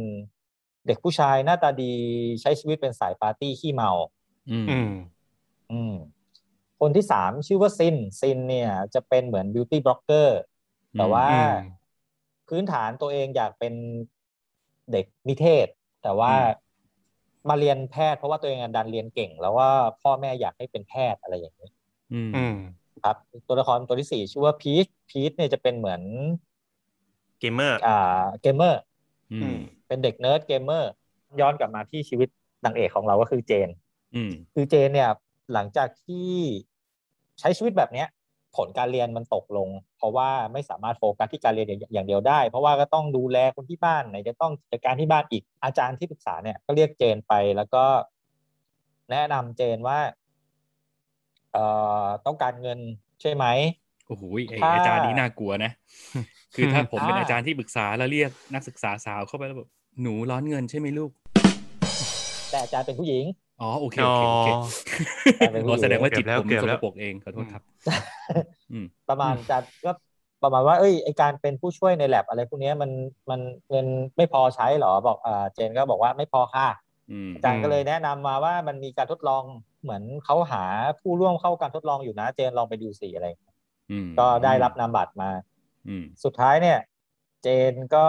[0.88, 1.94] เด็กผู้ชายหน้าตาดี
[2.42, 3.92] ใช้ชีวิตเป็นสายปาร์ตี้ขี้เมา
[4.52, 4.90] อืมอืม
[5.72, 5.94] อืม
[6.86, 10.40] คนที่สามชื่อว่าซินซินเนี่ยจะเป็นเหมือน beauty blogger
[10.98, 11.54] แต่ว่าอืม
[12.50, 13.74] พื้นฐานตัวเองอยากเป็น
[14.92, 15.68] เด็กนิเทศ
[16.04, 16.32] แต่ว่า
[17.50, 19.70] มาเรียนแพทย์เพราะว่าตัวเองอะดันเรียนเก่ง แล้วว่า
[20.02, 21.70] พ่อแม่อยากให้เป็นแพทย์อะไรอย่างนี้
[22.14, 22.56] อืมอืม
[23.04, 23.18] ครับ
[23.48, 26.02] ตัวละครตัวที่สี่ชื่อว่าพีชพีชเนี่ยจะเป็นเหมือน
[27.40, 28.82] เกมเมอร์อ่าเกมเมอร์
[29.32, 30.92] อืมเป็นเด็ก nerd gamer
[31.42, 32.30] ย้อนกลับมาที่ชีวิต
[32.66, 33.70] นางเอกของเราก็คือเจน
[34.16, 35.10] อืมคือเจนเนี่ย
[35.54, 36.32] หลังจากที่
[37.40, 38.08] ใช้ชีวิตแบบเนี้ย
[38.56, 47.84] ผลการเรียนมันตกลง เพราะว่าไม่สามารถโฟกัสที่การเรียนอย่างเดียวได้ เพราะว่าก็ต้องดูแลคนที่บ้านไหนจะต้องจัดการที่บ้านอีกอาจารย์ที่ปรึกษาเนี่ยก็เรียกเจนไปแล้วก็
[49.12, 50.00] แนะนำเจนว่า
[51.54, 51.66] เอ่
[52.04, 52.80] อต้องการเงิน
[53.22, 53.46] ใช่ไหม
[54.08, 55.72] โอ้โหไอถ้าอาจารย์นี้น่ากลัวนะ
[56.56, 59.70] คือถ้าผมเป็นอ่าอาจารย์ที่ปรึกษาแล้วเรียกนักศึกษาสาวเข้าไปแล้วแบบ
[60.02, 61.12] หนูร้อนเงินใช่ไหมลูก
[62.50, 63.24] แต่อาจารย์เป็นผู้หญิง
[63.62, 64.50] อ๋อโอเคโอเคโอเค
[65.40, 67.64] อ๋ออ๋อแสดงว่าจิตเกือบแล้วผมเกือบสแล้กวปรกเองขอโทษครับ
[68.72, 69.92] อืมประมาณจะก็
[70.44, 72.92] ประมาณว่าเอ้ยไอการเป็นผู้ช่วยในแลบอะไรพวกเนี้ยมัน
[73.30, 73.40] มัน
[73.70, 73.86] เงิน
[74.18, 76.68] ไม่พอใช้เหรอบอกอ่าเจนก็บอกว่าไม่พอค่ะ
[77.12, 79.44] อืมอาจารย์ก็เลยแนะนำมาว่ามันมีการทดลอง
[79.84, 80.64] เหมือนเขาหา
[81.02, 83.56] ผู้ร่วมเข้าการทดลองอยู่นะ เจนลองไปดูสิอะไรอย่างเงี้ย
[83.92, 85.30] อืมก็ได้รับนามบัตรมา
[85.88, 86.80] อืมสุดท้ายเนี่ย
[87.44, 88.08] เจนก็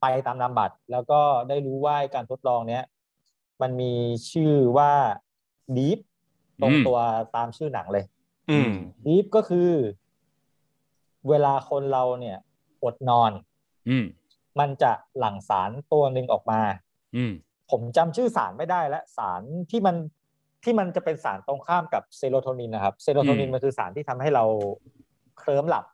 [0.00, 2.84] ไปตามนามบัตรแล้วก็ได้รู้ว่าการทดลองเนี้ย
[3.62, 3.92] มันมี
[4.30, 4.92] ชื่อว่า
[5.76, 5.98] Deep
[6.62, 6.98] ตรงตัว
[7.36, 8.04] ตามชื่อหนังเลย
[8.50, 8.70] อืม
[9.06, 9.70] Deep ก็คือ
[11.28, 12.38] เวลาคนเราเนี่ย
[12.84, 13.32] อดนอน
[13.88, 14.04] อืม
[14.60, 16.60] มันจะหลั่งสารตัวหนึ่งออกมา
[17.16, 17.32] อืม
[17.70, 19.96] ผมจำชื่อสารไม่ได้แล้วสารที่มัน
[20.64, 24.44] ที่มันจะเป็นสารตรงข้ามกับเซโรโทนินนะครับ เซโรโทนินมันคือสารที่ทำให้เรา
[25.38, 25.84] เคลิ้มหลับ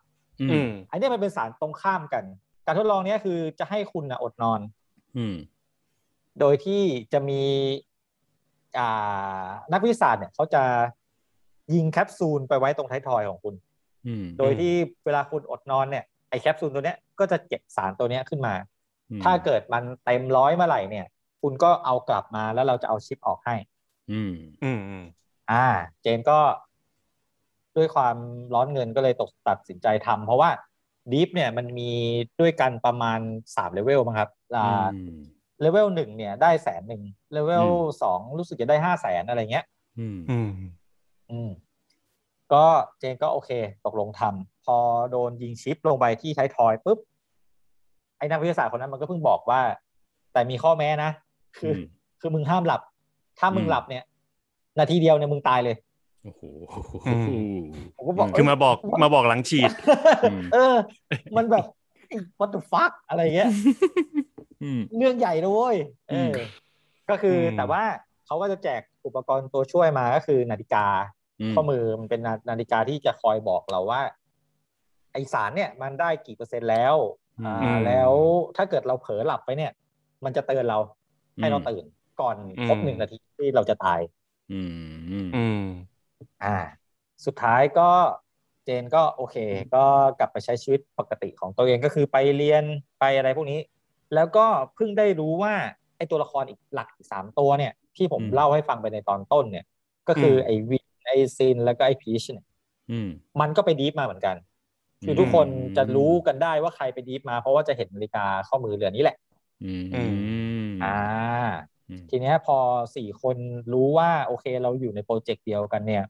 [0.40, 2.25] อือืมมอันเนี้ยมันเป็นสารตรงข้ามกัน
[2.66, 4.61] การทดลองเนี้ยคือจะให้คุณนะอดนอน
[5.16, 5.35] อืม
[6.40, 7.42] โดยที่จะมี
[8.78, 10.62] อ่านักวิทยาศาสตร์เนี่ยเขาจะ
[11.74, 13.54] ยิงแคปซูลไปไว้ตรงท้ายทอยของคุณ
[14.06, 14.72] อืมโดยที่
[15.04, 18.54] เวลาคุณอดนอนเนี่ยไอแคปซูลตัวเนี้ยก็จะเก็บสารตัวเนี้ยขึ้นมา
[19.10, 21.06] อืมถ้าเกิดมันเต็มร้อยเมื่อไหร่เนี่ย
[21.42, 23.54] คุณก็เอากลับมาแล้วเราจะเอาชิปออกให้
[24.12, 25.04] อืม อืมอืม
[25.50, 25.66] อ่า
[26.02, 26.38] เจนก็
[27.76, 28.16] ด้วยความ
[28.54, 30.50] ร้อนเงินก็เลยตกตัดสินใจทำเพราะว่า
[31.12, 31.90] ดีฟเนี่ยมันมี
[32.40, 33.18] ด้วยกันประมาณ
[33.56, 35.22] สามเลเวลมั้งครับอ่าอืม
[35.62, 39.64] เลเวลหนึ่งเนี่ยได้แสนหนึ่งเลเวลอืมสองรู้สึกจะได้ห้าแสนอะไรเงี้ย
[39.98, 40.51] อืมอืม
[41.31, 41.51] อืม
[42.53, 42.64] ก็
[42.98, 43.51] เจนก็โอเค
[43.87, 44.77] ตกลงทำพอ
[45.11, 46.98] โดนยิงชิปลงไปที่ท้ายทอยปุ๊บ
[48.18, 49.61] ไอ้นักวิทยาศาสตร์คนนั้นมันก็เพิ่งบอกว่า
[50.33, 51.11] แต่มีข้อแม้นะ
[51.59, 51.85] คืออืม
[52.20, 52.81] คือมึงห้ามหลับ
[53.38, 54.05] ถ้ามึงอืมหลับเนี่ย
[54.79, 55.77] นาทีเดียวเนี่ยมึงตายเลย
[56.25, 56.42] โอ้โห
[57.07, 57.62] อืม
[57.96, 59.70] ผมก็บอกคือมาบอกมาบอกหลังฉีด
[60.22, 60.77] อืมเออ
[61.37, 61.64] มันแบบ
[62.38, 63.53] what the fuck อะไรเงี้ยอื
[64.31, 64.31] ม
[64.96, 65.77] เรื่องใหญ่นะเว้ย
[66.09, 66.33] เอออม
[67.11, 67.83] ก็คืออมแต่ว่า
[68.27, 70.87] เขาก็จะแจกอุปกรณ์ตัวช่วยมาก็คือนาฬิกา
[71.55, 74.03] ข้อมือมันเป็นนานาฬิกาที่จะคอยบอกเราว่า
[75.12, 76.94] ไอสารเนี่ยมันได้กี่เปอร์เซ็นต์แล้ว
[77.40, 78.12] อืมอ่าแล้ว
[78.57, 79.72] ถ้าเกิดเราเผลอหลับไปเนี่ย
[80.25, 80.79] มันจะเตือนเรา
[81.37, 81.85] ให้เราตื่น
[82.20, 84.01] ก่อนครบหนึ่งนาทีที่เราจะตาย
[84.53, 84.72] อืม
[85.11, 85.64] อืมอืม
[86.44, 86.57] อ่า
[87.27, 87.90] สุดท้ายก็
[88.64, 89.37] เจนก็โอเค
[89.75, 89.85] ก็
[90.18, 92.64] กลับไปใช้ชีวิตปกติของตัวเองก็คือไปเรียน
[93.01, 93.59] ไปอะไรพวกนี้
[94.14, 95.55] แล้วก็เพิ่งได้รู้ว่า
[95.96, 99.64] ไอตัวละครอีกหลักอีกสามตัวเนี่ย ที่ผมเล่าให้ฟังไปในตอนต้นเนี่ย
[100.09, 102.46] ก็คือไอวินไอซินแล้วก็ไอพีชเนี่ย
[102.90, 103.09] อืม
[103.40, 104.37] มันก็ไป Deep มาเหมือนกัน
[105.05, 105.46] คือมทุกคน
[105.77, 109.16] จะรู้กันได้ว่าใครไป Deep มา เพราะว่าจะเห็นนาฬิกาข้อมือเรือนนี้แหละ
[109.64, 110.12] อืมอืม
[110.85, 110.98] อ่า
[111.90, 112.57] อืมทีเนี้ยพอ
[112.96, 113.37] สี่คน
[113.72, 116.05] รู้ว่า โอเคเราอยู่ในโปรเจกต์เดียวกันเนี่ย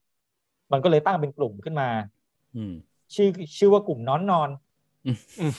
[0.72, 1.88] มันก็เลยตั้งเป็นกลุ่มขึ้นมา
[2.56, 2.74] อืม
[3.14, 4.50] ชื่อชื่อว่ากลุ่มน้อนนอน
[5.40, 5.52] อืม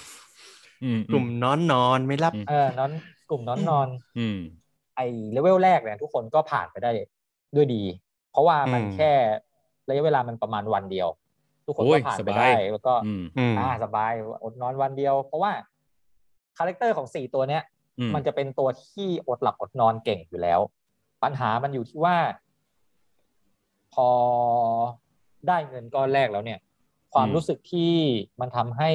[1.14, 2.92] กลุ่มนอนนอนไม่รับเออน้อน
[3.30, 3.88] กลุ่มน้อนนอน
[4.20, 4.40] อืม
[4.96, 6.92] ไอเลเวลแรกเนี่ยทุกคนก็ผ่านไปได้
[7.56, 7.84] ด้วยดี
[8.32, 9.12] เพราะว่ามันอืมแค่
[9.88, 11.08] ระยะเวลามันประมาณวันเดียว
[11.66, 14.12] ทุกคนโอ้ก็ยผ่านสไปบายได้แล้วก็อืมอืมอ่าสบาย
[14.44, 15.52] อดนอนวันเดียว เพราะว่า
[16.58, 17.64] คาแรคเตอร์ของสี่ตัวเนี้ย
[18.00, 20.60] อืมมันจะเป็นตัวที่อดหลับอดนอนเก่งอยู่แล้ว
[21.24, 22.18] ปัญหามันอยู่ที่ว่า
[23.94, 24.10] พอ
[25.48, 26.60] ได้เงินก้อนแรกแล้วเนี่ย
[27.14, 27.94] ความรู้สึกที่
[28.40, 28.92] มันทำให้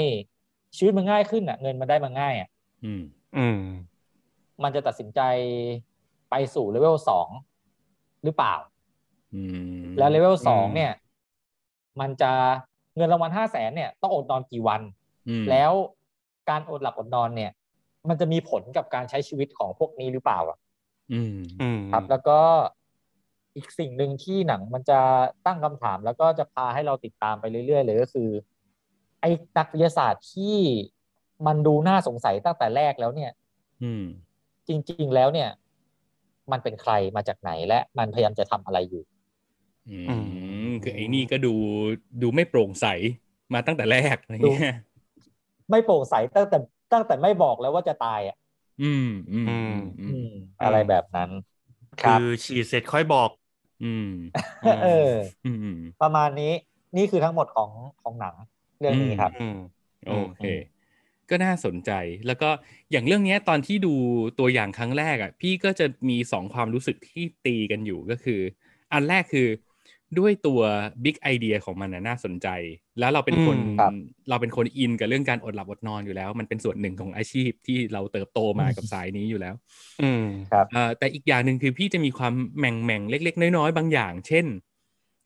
[0.77, 2.49] ชีวิตมันง่ายขึ้นอะ เงินมันได้มาง่ายอะ
[2.85, 3.03] อืม
[3.37, 3.61] อืม
[4.63, 5.21] มันจะตัดสินใจ
[6.31, 7.29] ไปสู่เลเวลสอง
[8.25, 8.55] หรือเปล่า
[9.35, 9.43] อื
[9.81, 10.93] มแล้วเลเวลสองอืมเนี่ย
[12.01, 12.33] มันจะ
[12.97, 14.81] เงินรางวัลห้าแสนเนี่ย ต้องอดนอนกี่วัน
[15.29, 15.73] อืมแล้ว
[16.51, 17.53] การอดหลับอดนอนเนี่ย
[18.09, 20.59] มันจะมีผลกับการใช้ชีวิตของพวกนี้หรือเปล่าอะ
[21.13, 22.39] อืมอืมครับ แล้วก็
[23.57, 25.01] อีกสิ่งหนึ่งที่หนังมันจะ
[25.47, 28.29] ตั้งคำถามแล้วก็จะพาให้เราติดตามไปเรื่อยๆเลยก็คือ
[29.21, 30.57] ไอ้นักวิทยาศาสตร์ที่
[31.47, 33.31] มันดูน่าสงสัยตั้งแต่แรกแล้วเนี่ย
[33.83, 34.03] อืม
[34.69, 35.49] จริง ๆ แล้วเนี่ย
[36.51, 39.03] มันเป็นใครมาจากไหนและมันพยายามจะทำอะไรอยู่
[39.87, 40.11] อื
[40.65, 41.49] มคือไอ้นี่ก็ดู
[42.21, 42.85] ดูไม่โปร่งใส
[43.53, 44.63] มาตั้งแต่แรกอะไรเงี้ย
[45.71, 46.59] ไม่โปร่งใสตั้งแต่
[46.93, 48.37] ตั้งแต่ไม่บอกแล้วว่าจะตายอะ
[48.81, 49.03] อืม
[49.33, 50.25] อืม อือืมมอือืมม
[50.63, 51.31] อะไรแบบนั้น
[51.99, 53.31] คคืรับอฉีดเสร็จค่อยบอก
[53.81, 54.05] อืม
[54.81, 56.53] เอออืมอืมประมาณนี้
[56.97, 57.71] นี่คือทั้งหมดของ
[58.03, 58.35] ของหนัง
[58.81, 59.59] เรื่องนี้ครับอืม
[60.07, 60.45] โอเค
[61.31, 61.91] ก็น่าสนใจ
[62.27, 62.51] แล้วก็
[62.91, 63.95] อย่างเรื่องเนี้ยตอนที่ดู
[64.39, 68.41] ตัวอย่างครั้งแรกอะ พี่ก็จะมีสองความรู้สึกที่ตีกันอยู่ก็คือ
[68.93, 69.49] อันแรกคือ
[70.19, 70.61] ด้วยตัว
[71.05, 72.49] บิ๊กไอเดียของมันน่ะน่าสนใจ
[72.99, 73.93] แล้วเราเป็นคนอืมครับ
[74.29, 79.55] เราเป็นคนอินกับเรื่องการอดหลับอดนอนอยู่แล้ว มันเป็นส่วนหนึ่งของอาชีพที่เราเติบโตมากับสายนี้อยู่แล้ว
[80.03, 80.25] อืม
[80.73, 84.47] เอ่อแต่อีกอย่างหนึ่งคือพี่จะมีความแหม่งแหม่งๆเล็ก ๆ น้อยๆบางอย่าง เช่น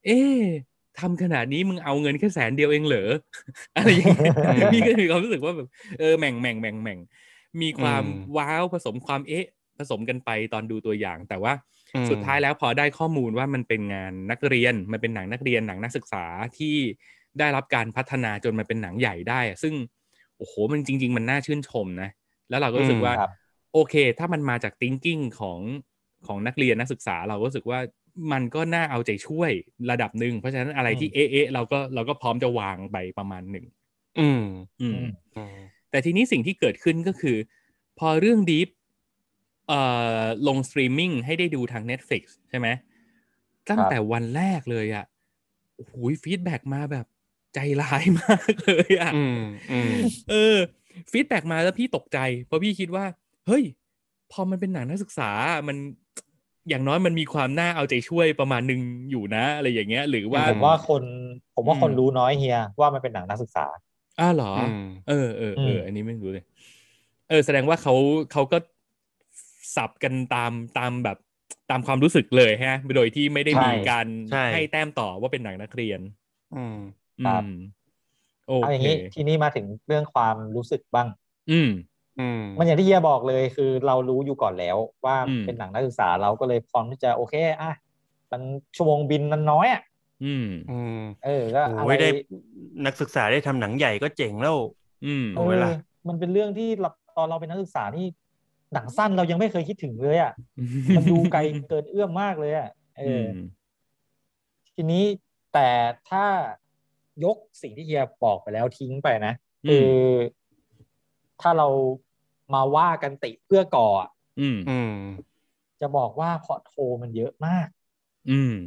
[0.04, 0.40] เอ๊ะ
[1.00, 3.10] ทำขนาดนี้มึงเอาเงินแค่แสนเดียวเองเหรอ
[3.76, 6.98] อะไรอย่างเงี้ยอืมพี่ก็มีความรู้สึกว่าแบบเออแหม่งแหม่งแหม่งแหม่ง
[7.62, 9.46] มีความอืมว้าวผสมความเอ๊ะ
[9.78, 11.52] ผสมกันไปตอนดูตัวอย่าง แต่ว่า
[11.94, 16.24] อืมสุดท้ายแล้วพอได้ข้อมูลว่ามันเป็นงานนักเรียนมันเป็นหนังนักเรียนหนังนักศึกษา
[16.58, 16.76] ที่
[17.38, 19.74] ได้รับการพัฒนาจนมันเป็นหนังใหญ่ได้อะซึ่ง
[20.38, 22.10] โอ้โหมันจริง ๆ มันน่าชื่นชมนะ
[22.50, 23.30] แล้วเราก็รู้สึกว่าครับ
[23.72, 25.60] โอเค ถ้ามันมาจาก thinking ของ
[26.26, 27.78] ของนักเรียนนักศึกษาเราก็รู้สึกว่า
[28.32, 29.50] มันก็น่าเอาใจช่วย
[29.90, 33.66] ระดับหนึ่งเพราะฉะนั้นอะไรที่เอ๊ะเอ๊ะเราก็เราก็พร้อมจะวางไปประมาณหนึ่ง
[34.20, 34.44] อืม
[34.80, 35.56] อืมอืมอืม
[35.90, 37.36] แต่ทีนี้สิ่งที่เกิดขึ้นก็คือ
[37.98, 38.68] พอเรื่อง Deep
[39.68, 39.80] เอ่
[40.18, 42.68] อลงสตรีมมิ่งให้ได้ดูทาง Netflix ใช่ไหม
[43.70, 45.04] ตั้งแต่วันแรกเลยอะ
[45.76, 45.94] โอ้โห
[46.24, 47.06] feedback มาแบบ
[47.54, 49.40] ใจร้ายมากเลยอะอืม
[49.72, 49.92] อืม
[50.30, 50.56] เออ
[51.12, 53.04] feedback มาแล้วพี่ตกใจ เพราะพี่คิดว่า
[53.46, 53.64] เฮ้ย
[54.32, 55.30] พอมันเป็นหนังนักศึกษา
[55.68, 55.76] มัน
[56.68, 61.02] อย่างน้อยมันมีความน่าเอาใจช่วยประมาณหนึ่งอยู่นะ อะไรอย่างเงี้ย หรือว่าผมว่าคน
[61.54, 63.66] ผมว่าอืมคนรู้น้อยเฮียว่ามันเป็นหนังนักศึกษา
[64.18, 66.44] อ้าวเหรออืมเออเออเออมอันนี้ไม่รู้เลย
[67.26, 67.94] เออ แสดงว่าเขา
[68.30, 68.56] เขาก็
[69.76, 71.18] สับกันตามตามแบบ
[71.70, 76.00] ตามความรู้สึกเลยฮะ โดยที่ไม่ได้มีการใช่ให้แต้มต่อว่าเป็นหนังนักเรียน
[76.52, 76.74] อืม
[77.22, 77.48] ครับอืม
[78.46, 81.08] โอเอาอย่าเคงนี้ทีนี้มาถึงเรื่องความรู้สึกบ้าง
[81.48, 87.72] อืมอื มมันอย่างที่เฮียบอกเลยคือเรารู้อยู่ก่อนแล้วว่าอืมเป็นหนังนักศึกษาเราก็เลยพร้อมที่จะโอเคอะ
[88.30, 88.42] มัน
[88.76, 89.82] ชั่วโมงบินมันน้อยอะ
[90.24, 92.08] อืมอืมเออก็อะโอ้ไรยได้
[92.86, 94.56] นักศึกษาได้ทำหนังใหญ่ก็เจ๋งแล้ว
[95.04, 95.68] อืมเอเอาเวอลา
[96.08, 98.06] มันเป็นเรื่องที่เราตอนเราเป็นนักศึกษานี่
[98.74, 100.32] หนังสั้นเรายังไม่เคยคิดถึงเลยอะ
[100.96, 103.36] มันดูไกลเกินเอื้อมมากเลยอะเออือมอ
[104.74, 105.04] ทีนี้
[105.52, 105.68] แต่
[106.10, 106.24] ถ้า
[107.24, 109.32] ยกสิ่งที่เฮียบอกไปแล้วทิ้งไปนะ
[109.64, 109.88] อืมคือ
[111.42, 111.68] ถ้าเรา
[112.54, 114.96] มาว่ากันติเพื่อก่ออะอืมอืม
[115.80, 117.68] จะบอกว่าพอร์ตโฟมันเยอะมาก
[118.30, 118.58] อืม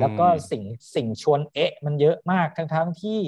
[0.00, 0.62] แล้วก็สิ่ง
[0.94, 3.20] สิ่งชวนเอ๊ะ มันเยอะมากทั้งทั้งที่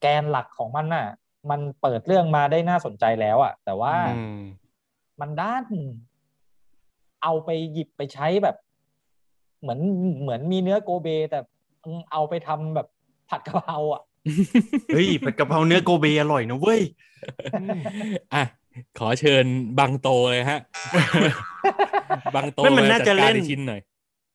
[0.00, 1.08] แกนหลักของมันน่ะ
[1.50, 4.42] มันเปิดเรื่องมาได้น่าสนใจแล้วอะแต่ว่าอืม
[5.20, 5.64] มันด้าน
[7.22, 8.56] เอาไปหยิบไปใช้แบบ
[9.60, 9.80] เหมือน
[10.20, 11.38] เหมือนมีเนื้อโกเบ แต่
[12.12, 12.88] เอาไปทำแบบ
[13.28, 14.02] ผัดกะเพราอะ
[14.94, 16.80] เฮ้ยผัดกะเพราเนื้อโกเบอร่อยนะเว้ย
[18.34, 18.42] อะ
[18.98, 19.44] ขอเชิญ
[19.78, 20.60] บังโตเลยฮะ
[22.34, 23.80] บังโตไม่มันน่าจะจัดการเล่นในชิ้นหน่อย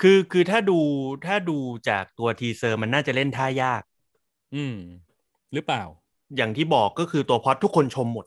[0.02, 0.80] คือคือถ้าดู
[1.26, 1.58] ถ้าดู
[1.90, 3.82] จากตัว teaser มันน่าจะเล่นท่ายาก
[4.56, 4.78] อืม
[5.54, 5.84] หรือเปล่า
[6.38, 8.26] อย่างที่บอกก็คือตัวพล็อตทุกคนชมหมด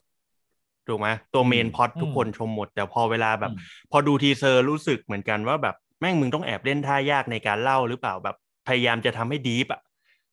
[0.88, 3.52] ถูกไหมตัวเมนอืมพล็อตทุกคนชมหมด แต่พอเวลาแบบ
[3.90, 9.80] พอดูทีเซอร์รู้สึกเหมือนกันว่าแบบแม่งมึงต้องแอบเล่นท่ายากในการเล่าหรือเปล่าแบบพยายามจะทำให้ดีฟอะ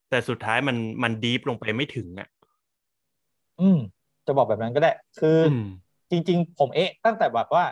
[0.09, 2.27] แต่สุดท้ายมันมันดีฟลงไปไม่ถึงอะ
[3.61, 3.77] อืม
[4.25, 5.65] จะบอกแบบนั้นก็ได้ คืออือม
[6.11, 7.65] จริง ๆ ผมเอ๊ะ ตั้งแต่แบบว่า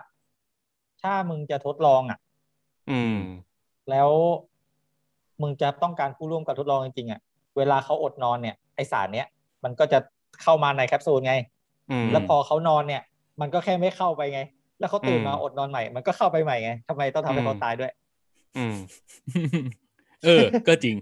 [1.01, 2.19] ถ้ามึงจะทดลองอะ
[2.89, 3.17] อืม
[3.89, 4.09] แล้ว
[5.41, 7.19] มึงจะต้องการผู้ร่วมการทดลองจริงๆอะ
[7.57, 9.27] เวลาเขาอดนอนเนี่ยไอสารเนี้ย
[9.63, 9.99] มันก็จะ
[10.43, 11.33] เข้ามาในแคปซูลไง
[11.91, 13.01] อืมแล้วพอเขานอนเนี่ย
[13.41, 14.41] มันก็แค่ไม่เข้าไปไง
[14.79, 17.91] แล้วเขาตื่นมาอืมอดนอนใหม่ มันก็เข้าไปใหม่ไงทำไมต้องทำให้อืมเขาตายด้วย
[18.57, 18.75] อืม
[20.23, 20.95] เออ ก็จริง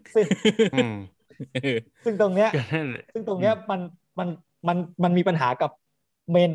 [1.34, 3.80] ซึ่งอืมเออซึ่งตรงเนี้ยก็นั่นแหละซึ่งตรงเนี้ยมัน
[4.20, 4.28] มัน
[4.68, 5.72] มันมันมีปัญหากับ
[6.32, 6.52] main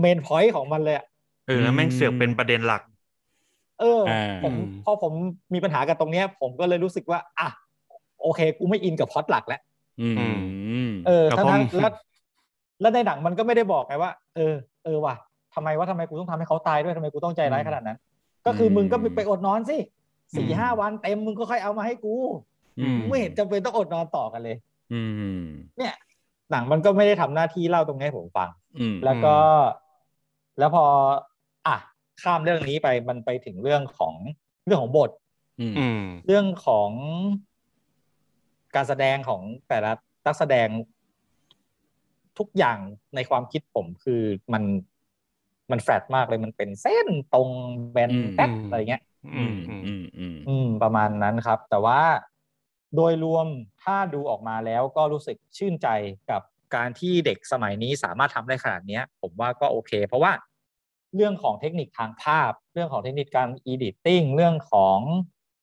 [0.00, 1.04] main point ของมันเลยอะ
[1.46, 2.82] เออแล้วแม่งเสือกเป็นประเด็นหลัก
[3.80, 5.12] เอออาผมอืมพอผม
[5.54, 7.48] มีปัญหากับตรงเนี้ย ผมก็เลยรู้สึกว่า อะ
[8.22, 9.60] โอเค กูไม่อินกับพล็อตหลักแล้ว
[10.00, 10.36] อืม
[11.06, 11.92] เออแต่ทั้งพอทั้งแล้ว
[12.80, 15.14] แล้วในหนังมันก็ไม่ได้บอกไงว่า เออ เออว่ะ
[15.54, 17.98] ทำไมว่าทำไมกูต้องทำให้เขาตายด้วยทำไมกูต้องใจร้ายขนาดนั้น
[18.46, 19.76] ก็คือมึงก็ไปอดนอนสิ
[20.36, 22.55] สี่ห้าวันเต็มมึงก็ค่อยเอามาให้กูอืม
[23.08, 24.56] ไม่เห็นจำเป็นต้องอดนอนต่อกันเลย
[24.92, 25.00] อื
[25.40, 25.42] ม
[25.78, 25.94] เนี่ย
[26.50, 28.48] หนังมันก็ไม่ได้ทำหน้าที่เล่าตรงนี้ให้ผมฟัง
[28.80, 29.36] อืมแล้วก็
[30.58, 30.84] แล้วพอ
[31.66, 31.76] อะ
[32.22, 34.14] ข้ามเรื่องนี้ไปมันไปถึงเรื่องของ
[34.64, 35.10] เรื่องของบท
[35.60, 36.90] อืมอืมเรื่องของ
[38.74, 39.92] การแสดงของแต่ละ
[40.26, 40.68] นักแสดง
[42.38, 42.78] ทุกอย่าง
[43.14, 44.62] ในความคิดผมคือมัน
[45.70, 47.48] มันแฟลตมากเลยมันเป็นเส้นตรง
[47.92, 49.02] แบนอืมแป๊บอืมอะไรเงี้ย
[49.36, 52.00] อือืมมอืมอืมอืมอืมประมาณนั้นครับ แต่ว่า
[52.96, 53.46] โดยรวม
[53.82, 55.88] ถ้าดูออกมาแล้วก็รู้สึกชื่นใจ
[56.30, 56.42] กับ
[56.76, 60.32] การที่เด็กสมัยนี้สามารถทำได้ขนาดเนี้ยผมว่าก็โอเค เพราะว่า
[61.14, 64.98] เรื่องของเทคนิคทางภาพ เรื่องของเทคนิคการ editing เรื่องของ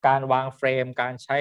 [0.07, 1.39] การวางเฟรม การใช้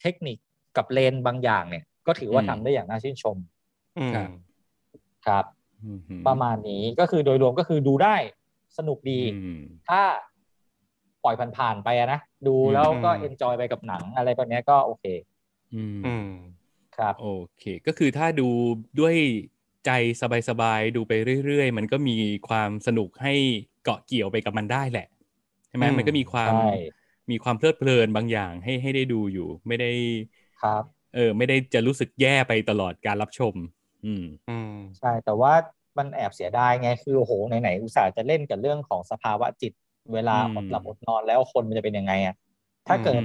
[0.00, 0.38] เทคนิค
[0.76, 3.36] กับเลนส์บางอย่างเนี่ย ก็ถือว่าอืมทำได้อย่างน่าชื่นชม
[3.98, 4.28] อืมครับ
[5.26, 5.44] ครับ
[5.82, 8.16] อืมประมาณนี้ก็คือโดยรวมก็คือดูได้
[8.78, 10.02] สนุกดีอืมถ้า
[10.37, 10.37] ป
[11.28, 15.04] ล่อยผ่านๆไปอะนะดูอืมแล้วก็เอนจอยไปกับหนังอะไรแบบเนี้ยก็โอเค
[15.74, 16.26] อืมอืม
[16.96, 17.26] ครับโอ
[17.58, 18.48] เค ก็คือถ้าดู
[19.00, 19.16] ด้วย
[19.86, 19.90] ใจ
[20.48, 21.12] สบายๆดูไป
[21.46, 22.16] เรื่อยๆ มันก็มี
[22.48, 23.34] ความสนุกให้
[23.84, 25.08] เกาะเกี่ยวไปกับมันได้แหละ
[25.68, 26.52] ใช่ไหมอืมมันก็มีความใช่
[27.30, 29.90] มีความเพลิดเพลินบางอย่างให้ให้ได้ดูอยู่ ไม่ได้
[30.60, 33.54] ครับ เออ ไม่ได้จะรู้สึกแย่ไปตลอดการรับชม
[34.04, 35.52] อืมอืมใช่แต่ว่า
[35.98, 39.72] มันแอบเสียดายไงคือโอ้โหไหนๆอุตส่าห์จะเล่นกับเรื่องของสภาวะจิต
[40.14, 42.34] เวลาอืมอดหลับอดนอนแล้วคนมันจะเป็นยังไงอะ
[42.88, 43.24] ถ้าเกิดอืม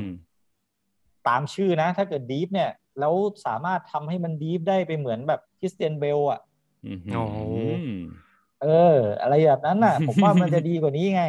[1.28, 2.70] ตามชื่อนะ ถ้าเกิดดีฟเนี่ย
[3.00, 3.14] แล้ว
[3.46, 6.40] สามารถทำให้มันดีฟได้ไปเหมือนแบบคริสเตียนเบลอะ
[6.84, 7.22] อืมโอ้
[8.60, 8.68] เออ
[9.22, 11.22] อะไรแบบนั้นน่ะ ผมว่ามันจะดีกว่านี้ไง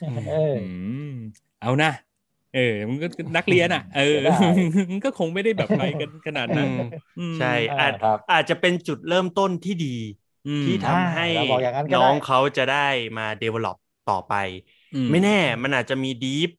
[0.00, 0.58] เอออื
[0.96, 0.98] ม
[1.58, 1.88] เอานะ
[2.50, 4.32] เออมันก็นักเรียนอะ เออได้
[4.90, 6.74] มันก็คงไม่ได้แบบไปกันขนาดนั้นอืม
[7.16, 9.86] อืมใช่อ่าอาจครับอาจจะเป็นจุดเริ่มต้นที่ดี
[10.44, 12.76] อืมที่ทำให้อ่าเราบอกอย่างนั้นก็ได้น้องเขาจะได้
[13.16, 14.32] มา develop ต่อไป
[14.79, 14.79] อื
[15.10, 16.50] ไม่แน่มันอาจจะมี Deep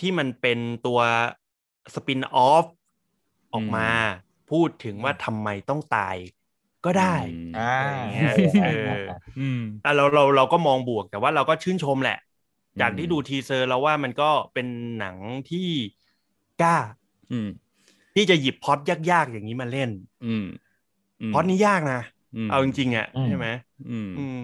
[0.00, 1.00] ที่มันเป็นตัว
[1.94, 2.66] spin-off
[3.52, 3.88] ออกมา
[4.50, 6.16] พูดถึงว่าทำไมต้องตาย
[6.84, 7.60] ก็ได้อืมอ่า
[7.96, 8.66] อย่างเงี้ยเออ
[9.36, 12.16] อืมอะเราเราเราก็มองบวกแต่ว่าเราก็ชื่นชมแหละ
[12.80, 14.66] จากอืมที่ดู teaser แล้วว่ามันก็เป็น
[14.98, 15.16] หนัง
[15.50, 15.68] ที่
[16.62, 16.76] กล้า
[17.30, 17.48] อืม
[18.14, 18.78] ที่จะหยิบพล็อต
[19.10, 19.90] ยากๆอย่างนี้มาเล่น
[20.22, 20.44] อืม
[21.22, 21.96] มพล็อตนี้ยากนะ
[22.34, 23.46] มเอาจริงๆอะอืมใช่ไหม
[23.88, 24.36] อืมอืม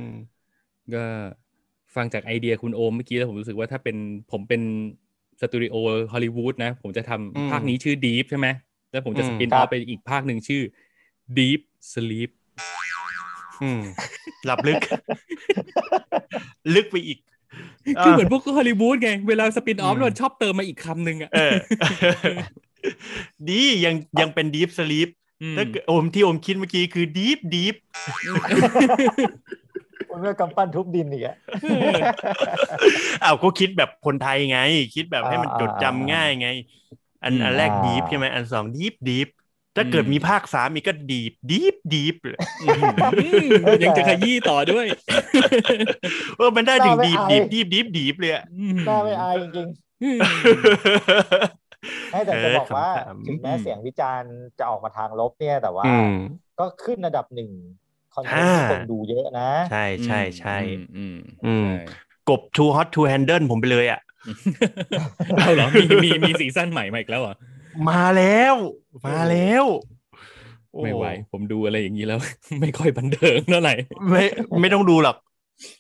[0.92, 0.98] ก็
[1.96, 3.96] ฟังจากไอเดียคุณโอมเมื่อกี้แล้วผมรู้สึกว่าถ้าเป็น
[4.32, 4.62] ผมเป็น
[5.40, 5.74] สตูดิโอ
[6.12, 8.48] ฮอลลีวูดนะ ผมจะทำอืมภาคนี้ชื่อ Deep ใช่ไหม
[8.92, 10.62] แล้วผมจะอืสมปินคอรัอบฟไปอีกภาคหนึ่งชื่อ
[11.38, 11.60] Deep
[11.92, 12.30] Sleep
[13.62, 13.80] อืม
[14.46, 14.78] หลับลึก
[16.74, 17.18] ลึกไปอีก
[18.04, 21.54] คือเหมือนพวกฮอลลีวูดไง เวลาสปินออฟอืมมันชอบเติมมาอีกคำหนึ่งอะเออ
[23.48, 25.08] ดียังยังเป็นดีฟสลีป
[25.56, 27.74] มถ้าเกิดโอมที่โอมคิดเมื่อกี้คือดีฟดีฟ
[30.14, 31.36] คุณเมื่อกำปั้นทุบดินอีกอะ
[33.22, 34.58] อ้าวก็คิดแบบคนไทยไง
[34.94, 36.46] คิดแบบให้มันอ่าจดจำอ่าง่ายไง
[37.22, 39.28] อันอืมอันแรกอ่าดีฟใช่ไหมอันสองดีฟดีฟ
[39.76, 42.94] ถ้าเกิดอืมมีภาคสามมีก็ดีฟดีฟดีฟเลยอืม
[43.82, 44.86] ยังจะขยี้ต่อด้วย
[46.36, 48.44] เออมันได้ถึงน่าไม่ดีฟอายดีฟดีฟดีฟดีฟเลยอะ
[48.86, 49.68] น่าไม่อายจริง
[50.02, 56.10] อืมๆให้แต่จะบอกว่าเออขำๆถึงแม้เสียงวิจารณ์จะออกมาทางลบเนี่ยแต่ว่าอืม
[56.58, 57.50] ก็ขึ้นอันดับหนึ่ง
[58.14, 60.56] คอนเทนต์ที่อ่าคนดูเยอะนะ ใช่ใช่ใช่
[60.96, 61.74] อืมอืมใช่
[62.28, 64.00] กบ Too Hot to Handle ผมไปเลยอะ
[65.38, 67.34] เอาเหรอมีมีมีซีซั่นใหม่มาอีกแล้วเหรอ
[67.88, 68.54] มาแล้ว
[69.06, 69.64] มาแล้ว
[70.72, 72.18] โอ้ไม่ไหว ผมดูอะไรอย่างนี้แล้ว
[72.60, 73.74] ไม่ค่อยบันเทิงเท่าไหร่
[74.10, 74.22] ไม่
[74.60, 75.16] ไม่ต้องดูหรอก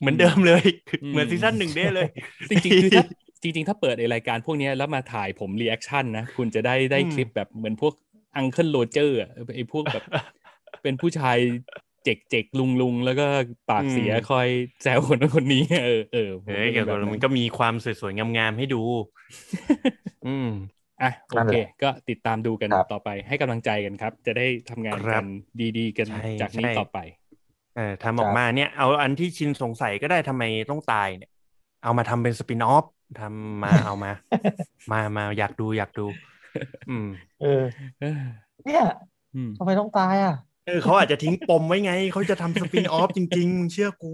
[0.00, 0.64] เหมือนเดิมเลย
[1.02, 2.08] อืมเหมือนซีซั่นหนึ่งได้เลย
[2.50, 3.04] จริงๆคือถ้า
[3.42, 7.94] จริง ๆ ถ้าเปิดไอรายการพวกเนี้ยแล้วมาถ่ายผมรีแอคชั่นนะ คุณจะได้ได้อืมคลิปแบบเหมือนพวก
[8.36, 9.18] อังเคิลโรเจอร์
[9.56, 10.04] ไอพวกแบบ
[10.82, 11.36] เป็นผู้ชาย
[12.04, 13.24] เจกเจกลุงลุงๆแล้วก็
[13.66, 14.48] ปากเสียคอย
[14.82, 18.76] แซวคนนั้นคนนี้ เออเออผมเฮ้ยก็เกี่ยวกับแบบมันก็มีความสวยๆงามๆให้ดู
[20.24, 20.46] อืม
[21.02, 25.24] อะโอนั่นเคแหละก็ติดตามดูกันครับต่อไปให้กำลังใจกันครับ จะได้ทำงานครักับน
[25.78, 26.98] ดีๆ กันใช่จากนี้ใช่ต่อไป
[27.74, 31.30] เออทำออกมาเนี่ย เอาอันที่ชินสงสัยก็ได้ทำไมต้องตายเนี่ย
[31.82, 32.84] เอามาทำเป็น spin-off
[33.20, 34.10] ทำมาเอามา
[34.92, 36.06] มามาอยากดูอยากดู
[36.88, 37.06] อืม
[37.38, 37.46] เออ
[37.98, 38.06] เออ
[38.64, 38.82] เนี่ย
[39.34, 40.32] อืมทำไมต้องตายอะ
[40.64, 44.08] เออเขาอาจจะทิ้งปมไว้ไง เขาจะทำ spin-off จริงๆมึงเชื่อกู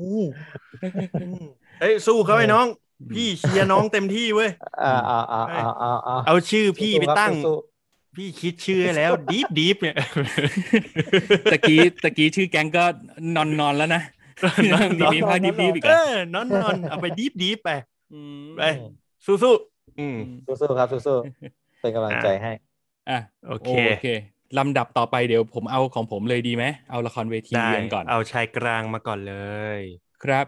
[1.16, 1.36] อืม
[1.78, 2.66] เอ้ย สู้เขาไอ้น้อง
[3.12, 7.50] พี่เชียร์น้องเต็มที่เว้ยอ่าอ่าอ่าอ่าอ่าอ่าเอาชื่อพี่ไปสู้ๆครับตั้งสู้
[8.16, 9.96] พี่คิดชื่อให้แล้ว Deep Deep เนี่ย
[11.50, 12.84] ตะกี้ตะกี้ชื่อแก๊งก็
[13.36, 14.02] นอนนอนๆแล้วนะ
[14.72, 15.96] นอนๆมีภาคดีๆอีกเออะอ
[16.34, 17.70] นอนนอนเอาไปดีฟดีฟไป
[18.12, 18.62] อืมไป
[19.26, 19.54] สู้สู้
[19.98, 22.50] อืมๆสู้ๆครับสู้ๆเป็นกำลังใจให้
[23.08, 24.04] อะโอเคโอเค
[24.58, 29.36] ลำดับต่อไปเดี๋ยวผมเอาของผมเลยดีไหมเอาละครเวทีได้กันก่อน เอาชายกลางมาก่อนเล
[29.78, 29.80] ย
[30.24, 30.46] ครับ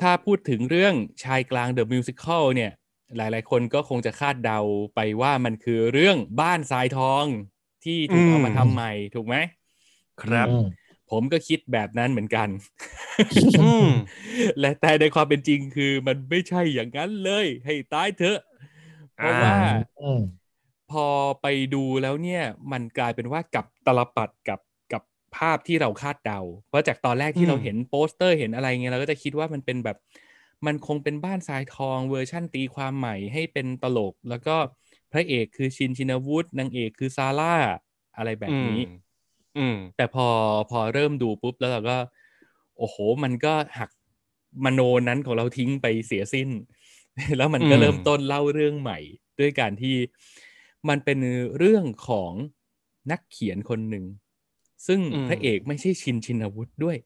[0.00, 2.70] ถ้าพูดถึงเรื่องชายกลาง The Musical เนี่ย
[3.16, 4.60] หลายๆ คนก็คงจะคาดเดา
[4.94, 7.24] ไปว่ามันคือเรื่องบ้านทรายทอง
[7.84, 9.36] ที่ถูกเอามาทำใหม่ถูกไหม
[10.22, 10.64] ครับอืม
[11.10, 12.48] ผมก็คิดแบบนั้นเหมือนกัน
[13.58, 13.86] อืม
[14.60, 18.38] และแต่ในความเป็นจริงคือมันไม่ใช่อย่างนั้นเลย ให้ตายเถอะ
[19.16, 19.56] เพราะอ่าว่า
[20.00, 20.20] อืม
[20.92, 21.06] พอ
[21.42, 24.60] ไปดูแล้วเนี่ยมันกลายเป็นว่ากลับตาลปัตรกับ
[24.92, 25.02] กับ
[25.36, 29.96] ภาพที่เราคาดเดา เพราะจากตอนแรกที่เราเห็นโปสเตอร์เห็นอะไรเงี้ยเราก็จะคิดว่ามันเป็นแบบ
[30.66, 34.56] มันคงเป็นบ้านทรายทองเวอร์ชั่นตีความใหม่ให้เป็นตลก แล้วก็
[35.12, 37.54] พระเอกคือชินชินวุฒินางเอกคือซาร่า
[38.16, 38.80] อะไรแบบนี้
[39.56, 40.26] อืมแต่พอ
[40.70, 41.96] พอเริ่มดูปุ๊บแล้วเราก็
[42.78, 43.90] โอ้โห มันก็หัก
[44.64, 46.48] มโนนั้นของเราทิ้งไปเสียสิ้น
[47.36, 48.98] แล้วมันก็อืมเริ่มต้นเล่าเรื่องใหม่
[49.40, 49.96] ด้วยการที่
[50.88, 51.18] มันเป็น
[51.58, 52.32] เรื่องของ
[53.10, 54.04] นักเขียนคนหนึ่ง
[54.86, 56.96] ซึ่งพระเอกไม่ใช่ชินชินวุฒิด้วย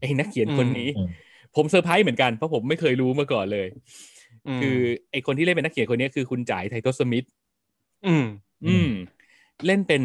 [0.00, 1.10] ไอ้นักเขียนคนนี้อืม
[1.56, 3.66] ผมเซอร์ไพรส์เหมือนกันเพราะผมไม่เคยรู้มาก่อนเลย
[4.46, 4.76] มคือ
[5.10, 7.26] ไอคนที่เล่นเป็นนักเขียนคนนี้คือคุณจ่ายไททอสมิธ
[8.06, 8.26] อืม
[8.66, 8.90] อืม
[9.66, 10.02] เล่นเป็น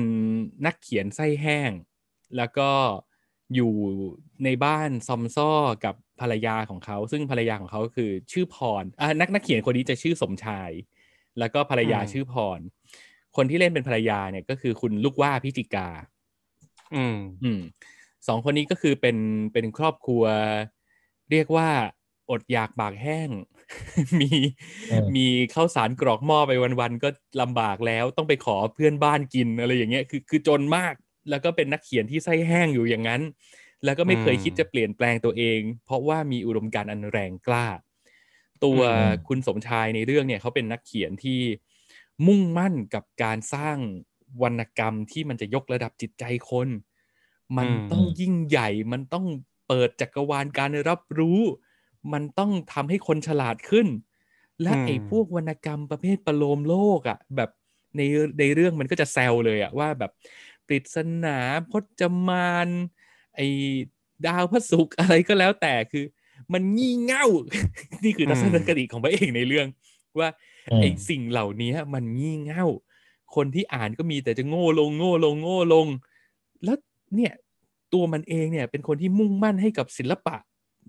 [0.66, 1.72] นักเขียนไส้แห้ง
[2.38, 2.70] แล้วก็
[3.56, 3.74] อยู่
[4.44, 5.52] ในบ้านซอมซ่อ
[5.86, 10.72] กับภรรยาของเขา ซึ่งภรรยาของเขาคือชื่อพรอ่านักนักเขียนคนนี้จะชื่อสมชาย
[11.40, 12.60] แล้วก็ภรรยาอืมชื่อพร
[13.36, 15.88] คนที่เล่นเป็นภรรยาเนี่ยก็คือคุณลูกว่าพิจิกา
[16.96, 17.62] อืม อืม
[18.28, 19.18] สองคนนี้ก็คือเป็น
[19.54, 20.24] เป็นครอบครัว
[21.32, 21.70] เรียกว่า
[22.30, 23.30] อดอยากปากแห้ง
[24.22, 24.32] มี
[24.90, 27.10] อืมมีข้าวสารกรอกหม้อไปวันๆก็
[27.42, 30.94] ลำบากแล้วต้องไปขอเพื่อนบ้านกินอะไรอย่างเงี้ยคือคือจนมาก
[31.30, 33.22] แล้วก็เป็นนักเขียนที่ไส้แห้งอยู่อย่างนั้น
[33.86, 37.68] แล้วก็ไม่เคยอืมคิดจะเปลี่ยนแปลงตัวเอง เพราะว่ามีอุดมการณ์อันแรงกล้า
[38.64, 41.40] ตัวอืมคุณสมชายในเรื่องเนี่ยเขาเป็นนักเขียนที่
[42.28, 43.78] มุ่งมั่นกับการสร้าง
[44.42, 46.68] วรรณกรรมที่มันจะยกระดับจิตใจคน
[47.58, 49.26] มันอืมต้องยิ่งใหญ่ มันต้อง
[49.68, 51.40] เปิดจักรวาลการรับรู้
[52.14, 53.88] มันต้องทำให้คนฉลาดขึ้น
[54.64, 57.50] และอืมไอ้พวกวรรณกรรมประเภทประโลมโลกอะ่ะ แบบ
[57.98, 58.02] ใน
[58.40, 60.12] ในเรื่องมันก็จะแซวเลยอะ่ะว่าแบบ
[60.68, 61.38] ปริศนา
[61.72, 62.70] พจมาน
[63.36, 63.48] ไอ้
[64.28, 66.06] ดาวพระศุกร์อะไรก็แล้วแต่คือ
[66.54, 67.26] มันงี่เง่า
[68.04, 69.68] นี่คือทัศนคติของพระเอกในเรื่อง
[70.20, 72.66] ว่าอืม ไอ้สิ่งเหล่านี้มันงี่เง่า
[73.36, 75.88] คนที่อ่านก็มีแต่จะโง่ลงโง่ลงโง่ลง
[76.64, 76.78] แล้ว
[77.16, 77.34] เนี่ย
[77.94, 80.36] ตัวมันเองเนี่ยเป็นคนที่มุ่งมั่นให้กับศิลปะ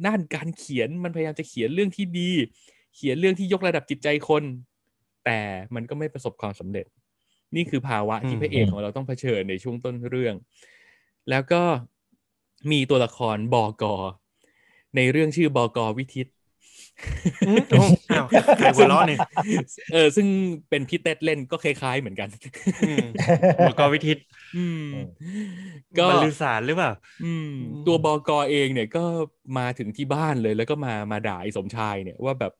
[0.07, 2.31] ด้านการเขียนมันพยายามจะเขียนเรื่องที่ดี
[2.95, 4.43] เขียนเรื่องที่ยกระดับจิตใจคน
[5.25, 5.41] แต่
[5.75, 6.87] มันก็ไม่ประสบความสำเร็จ
[7.57, 10.35] นี่คือภาวะที่อืมพระเอกของเราต้องเผชิญในช่วงต้นเรื่อง
[11.31, 11.63] แล้วก็
[12.71, 13.95] มีตัวละครบอกอ
[14.97, 16.40] ในเรื่องชื่อบอกอวิทิตอืมโอ้อ้าว
[18.59, 19.19] ใครหัวเราะเนี่ย
[19.93, 20.27] เออ ซึ่ง
[20.69, 22.29] เป็นพี่เต็ดเล่นก็คล้ายๆเหมือนกัน
[22.87, 23.07] อืม
[23.67, 24.19] บกวิทิต
[24.57, 24.85] อืม
[25.23, 25.49] อืม
[25.99, 26.93] ก็บรรลือสารหรือเปล่า
[27.25, 29.05] อืมอืมตัวบอกอเองเนี่ยก็
[29.59, 32.53] มาถึงที่บ้านเลย แล้วก็มามาด่าไอ้สมชายเนี่ยว่าแบบ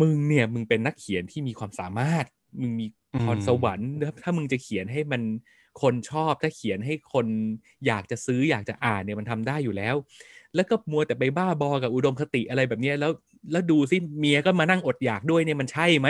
[0.00, 2.24] มึงเนี่ย มึงเป็นนักเขียนที่มีความสามารถ
[2.60, 2.86] มึงมี
[3.26, 5.22] พรสวรรค์แล้วถ้ามึงจะเขียนให้มัน
[5.82, 7.26] คนชอบถ้าเขียนให้คน
[7.86, 9.94] อยากจะซื้ออยากจะอ่านเนี่ยมันทำได้อยู่แล้ว
[10.56, 13.12] แล้วก็มัวแต่ไปบ้าบอกับอุดมคติอะไรแบบเนี้ยแล้ว
[13.52, 16.08] แล้วดูสิเมียก็มานั่งอดอยากด้วยเนี่ยมันใช่ไหม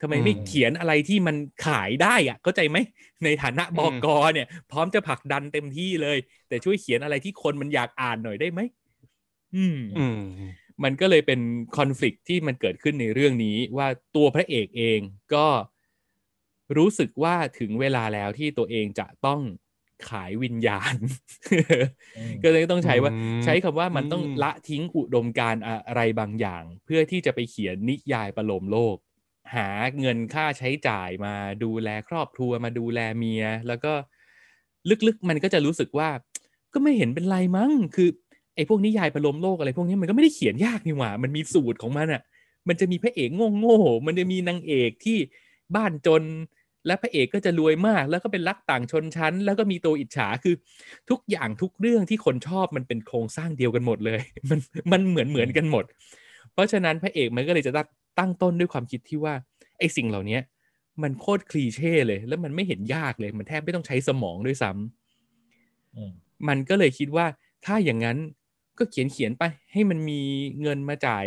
[0.00, 1.36] ทำไมไม่อืมเขียนอะไรที่มัน
[1.66, 2.76] ขายได้อะเข้าใจไหม
[3.24, 8.60] ในฐานะบกเนี่ย พร้อมจะผลักดันเต็มที่เลย แต่ช่วยเขียนอะไรที่คนมันอยากอ่านหน่อยได้ไหม
[9.56, 10.20] อืมอืม
[10.84, 11.40] มันก็เลยเป็น
[11.76, 15.00] คอน FLICT ที่มันเกิดขึ้นในเรื่องนี้ว่าตัวพระเอกเอง
[15.34, 15.46] ก็
[16.76, 19.40] รู้สึกว่าถึงเวลาแล้วที่ตัวเองจะต้อง
[20.10, 20.94] ขายวิญญาณ
[22.42, 28.96] ก็เลยต้องใช้ว่าอืมใช้คำว่ามันต้องอืมละทิ้งอุดมการณ์อะไรบางอย่าง เพื่อที่จะไปเขียนนิยายประโลมโลก
[29.54, 29.68] หา
[30.00, 31.34] เงินค่าใช้จ่ายมา
[31.64, 33.92] ดูแลครอบครัวมาดูแลเมีย แล้วก็
[35.06, 36.08] ลึกๆมันก็จะรู้สึกว่า
[36.72, 38.08] ก็ไม่เห็นเป็นไรมั้ง คือ
[38.56, 42.22] ไอ้พวกนิยายประโลมโลกอะไรพวกนี้มันก็ไม่ได้เขียนยากนี่หว่า มันมีสูตรของมันอะ
[42.68, 45.18] มันจะมีพระเอกโง่ๆมันจะมีนางเอกที่
[45.76, 46.22] บ้านจน
[46.86, 50.54] และพระเอกก็จะรวยมาก แล้วก็เป็นรักต่างชนชั้น แล้วก็มีตัวอิจฉาคือ
[51.10, 54.20] ทุกอย่างทุกเรื่องที่คนชอบมันเป็นโครงสร้างเดียวกันหมดเลย
[54.50, 54.58] มัน
[54.92, 55.84] มันเหมือนเหมือนกันหมด
[56.52, 59.34] เพราะฉะนั้นพระเอกมันก็เลยจะตั้งตั้งต้นด้วยความคิดที่ว่า
[59.78, 60.38] ไอ้สิ่งเหล่านี้
[61.02, 66.12] มันโคตรคลีเช่เลย แล้วมันไม่เห็นยากเลย มันแทบไม่ต้องใช้สมองด้วยซ้ำอืม
[66.48, 67.26] มันก็เลยคิดว่า
[67.66, 68.18] ถ้าอย่างนั้น
[68.78, 70.20] ก็เขียนเขียนไป ให้มันมี
[70.62, 71.26] เงินมาจ่าย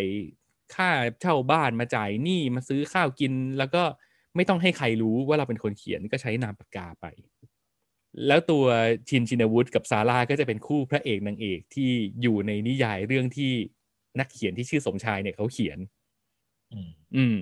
[0.76, 0.90] ค่า
[1.22, 3.84] เช่าบ้านมาจ่ายหนี้มาซื้อข้าวกิน แล้วก็
[4.38, 7.06] ไม่ต้องให้ใครรู้ว่าเราเป็นคนเขียนก็ใช้นามปากกาไป
[8.28, 8.66] แล้วตัว
[9.10, 11.90] ชินชินวุฒิกับซาร่าก็จะเป็นคู่พระเอกนางเอกที่
[12.22, 13.52] อยู่ในนิยายเรื่องที่
[14.20, 15.80] นักเขียนที่ชื่อสมชายเนี่ยเขาเขียน
[16.72, 17.38] อืมอืม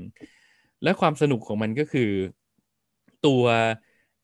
[0.84, 2.12] และความสนุกของมันก็คือ
[3.26, 3.44] ตัว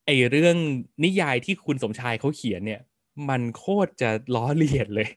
[0.05, 0.57] ไอเรื่อง
[1.03, 2.81] นิยายที่คุณสมชายเขาเขียนเนี่ย
[3.29, 5.09] มันโคตรจะล้อเลียนเลย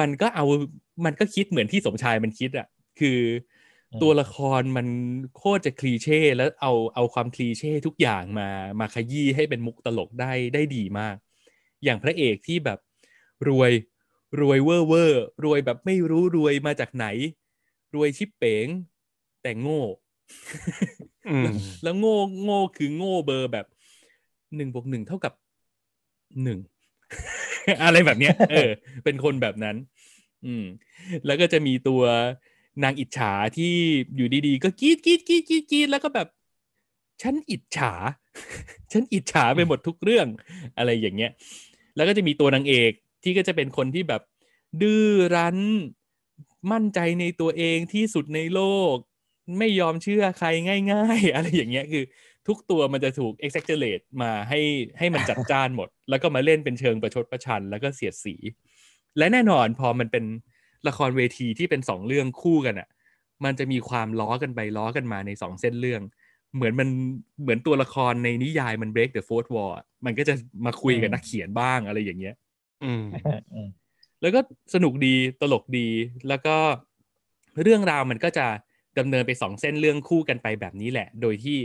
[0.00, 0.44] มันก็เอา
[1.04, 2.66] มันก็คิดเหมือนที่สมชายมันคิดอะ
[3.00, 3.53] คืออม
[4.02, 4.86] ตัวละครมัน
[5.36, 8.48] โคตรจะ cliché แล้วเอาเอาความ cliché ทุกอย่างมา
[8.80, 11.16] มาขยี้ให้เป็นมุกตลกได้ได้ดีมาก
[11.84, 12.78] อย่างพระเอกที่แบบ
[13.48, 13.72] รวย
[14.40, 17.06] รวยเวอร์เวอร์รวยแบบไม่รู้รวยมาจากไหน
[17.94, 18.66] รวยชิบเป๋ง
[19.42, 19.82] แต่โง่
[21.32, 23.66] อืมแล้วโง่โง่คือโง่เบอร์แบบ
[24.56, 25.32] หนึ่งบวกหนึ่งเท่ากับ
[26.42, 26.58] หนึ่ง
[27.84, 28.70] อะไรแบบเนี้ย เออ
[29.04, 29.76] เป็นคนแบบนั้น
[30.46, 30.64] อืม
[31.26, 32.02] แล้วก็จะมีตัว
[32.82, 33.74] นางอิจฉาที่
[34.16, 36.28] อยู่ดีๆ ก็กรีดกรีดกรีดกรีดกรีดแล้วก็แบบ
[37.22, 37.92] ฉันอิจฉา
[38.92, 40.26] ฉันอิจฉาไปหมดทุกเรื่อง
[40.78, 41.30] อะไรอย่างเงี้ย
[41.96, 44.22] แล้วก็จะมีตัวนางเอกที่ก็จะเป็นคนที่แบบ
[44.80, 45.58] ดื้อรั้น
[46.72, 48.60] มั่นใจในตัวเองที่สุดในโล
[48.92, 48.94] ก
[49.58, 50.48] ไม่ยอมเชื่อใคร
[50.92, 52.04] ง่าย ๆ อะไรอย่างเงี้ยคือ
[52.48, 54.60] ทุกตัวมันจะถูก exaggerate มาให้
[54.98, 58.34] ให้มันจัดจ้านหมด แล้วก็มาเล่นเป็นเชิงประชดประชัน แล้วก็เสียดสี
[59.18, 60.24] และแน่นอนพอมันเป็น
[60.88, 62.88] ละครเวทีที่เป็นสองเรื่องคู่กันอะ
[63.44, 66.02] มันจะมีความล้อกันไปล้อกันมาในสองเส้นเรื่อง
[66.54, 66.88] เหมือนมัน
[67.42, 70.34] เหมือนตัวละครในนิยายมัน break the fourth wall อะมันก็จะ
[70.66, 72.34] มาคุยกับนักเขียนบ้างอะไรอย่างเงี้ย
[72.84, 73.04] อืม
[73.54, 73.68] อืม
[74.22, 74.40] แล้วก็
[74.74, 75.88] สนุกดีตลกดี
[76.28, 76.56] แล้วก็
[77.62, 78.46] เรื่องราวมันก็จะ
[78.98, 81.58] ดำเนินไปสองเส้นเรื่องคู่กันไปแบบนี้แหละ โดยที่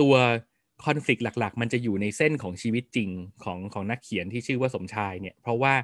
[0.00, 0.14] ตัว
[0.84, 3.10] คอน FLICT หลัก ๆ มันจะอยู่ในเส้นของชีวิตจริง
[3.44, 5.74] ของของนักเขียนที่ชื่อว่าสมชายเนี่ย เพราะว่า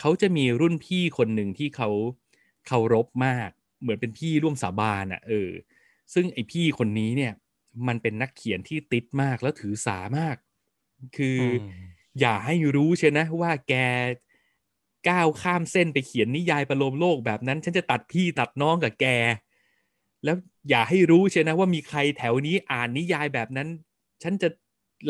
[0.00, 1.88] เขาจะมีรุ่นพี่คนหนึ่งที่เขา
[2.66, 5.50] เคารพมาก เหมือนเป็นพี่ร่วมสาบานอะเออ
[6.14, 7.32] ซึ่งไอพี่คนนี้เนี่ย
[7.88, 10.36] มันเป็นนักเขียนที่ติดมากแล้วถือสามาก
[11.16, 11.84] คืออม
[12.20, 13.74] อย่าให้รู้เชียวนะว่าแก
[15.08, 19.06] ก้าวข้ามเส้นไปเขียนนิยายประโลมโลกแบบนั้น ฉันจะตัดพี่ตัดน้องกับแก
[20.24, 20.36] แล้ว
[20.70, 23.68] อย่าให้รู้เชียวนะว่ามีใครแถวนี้อ่านนิยายแบบนั้น
[24.22, 24.48] ฉันจะ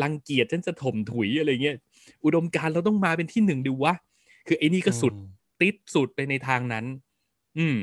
[0.03, 1.77] รังเกียจฉันจะถมถุยอะไรเงี้ย
[2.25, 3.93] อุดมการณ์เราต้องมาเป็นที่หนึ่งดิวะ
[4.47, 5.13] คือไอ้นี่ก็สุด
[5.61, 6.85] ติดสุดไปในทางนั้น
[7.57, 7.77] อืม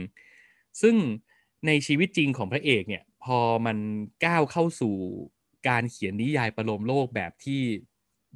[0.82, 0.96] ซึ่ง
[1.66, 3.78] ในชีวิตจริงของพระเอกเนี่ย พอมัน
[4.24, 4.94] ก้าวเข้าสู่
[5.68, 7.62] การเขียนนิยายประโลมโลกแบบที่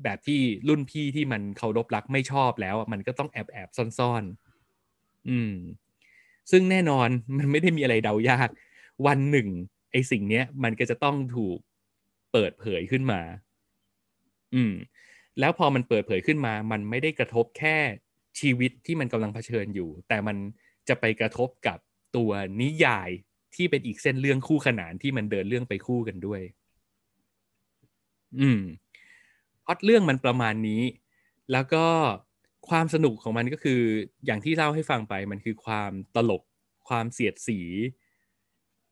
[0.05, 5.53] แบบที่รุ่นพี่ที่มันเคารพรักไม่ชอบแล้วอะมันก็ต้องแอบแอบๆซ่อนๆ อืม
[6.51, 8.49] ซึ่งแน่นอนมันไม่ได้มีอะไรเดายาก
[9.07, 9.49] วันหนึ่ง
[9.93, 11.59] ไอ้สิ่งเนี้ย มันก็จะต้องถูก
[12.33, 13.21] เปิดเผยขึ้นมา
[14.55, 14.73] อืม
[15.39, 17.77] แล้วพอมันเปิดเผยขึ้นมา มันไม่ได้กระทบแค่
[18.41, 20.37] ชีวิตที่มันกำลังเผชิญอยู่ แต่มัน
[20.89, 21.79] จะไปกระทบกับ
[22.17, 22.31] ตัว
[22.61, 23.11] นิยาย
[23.55, 26.41] ที่เป็นอีกเส้นเรื่องคู่ขนานที่มันเดินเรื่องไปคู่กันด้วย
[28.41, 28.61] อืม
[29.65, 30.83] พล็อตเรื่องมันประมาณนี้
[31.53, 31.87] แล้วก็
[32.69, 33.81] ความสนุกของมันก็คือ
[34.27, 36.43] อย่างที่เล่าให้ฟังไปมันคือความตลก
[36.89, 37.61] ความเสียดสี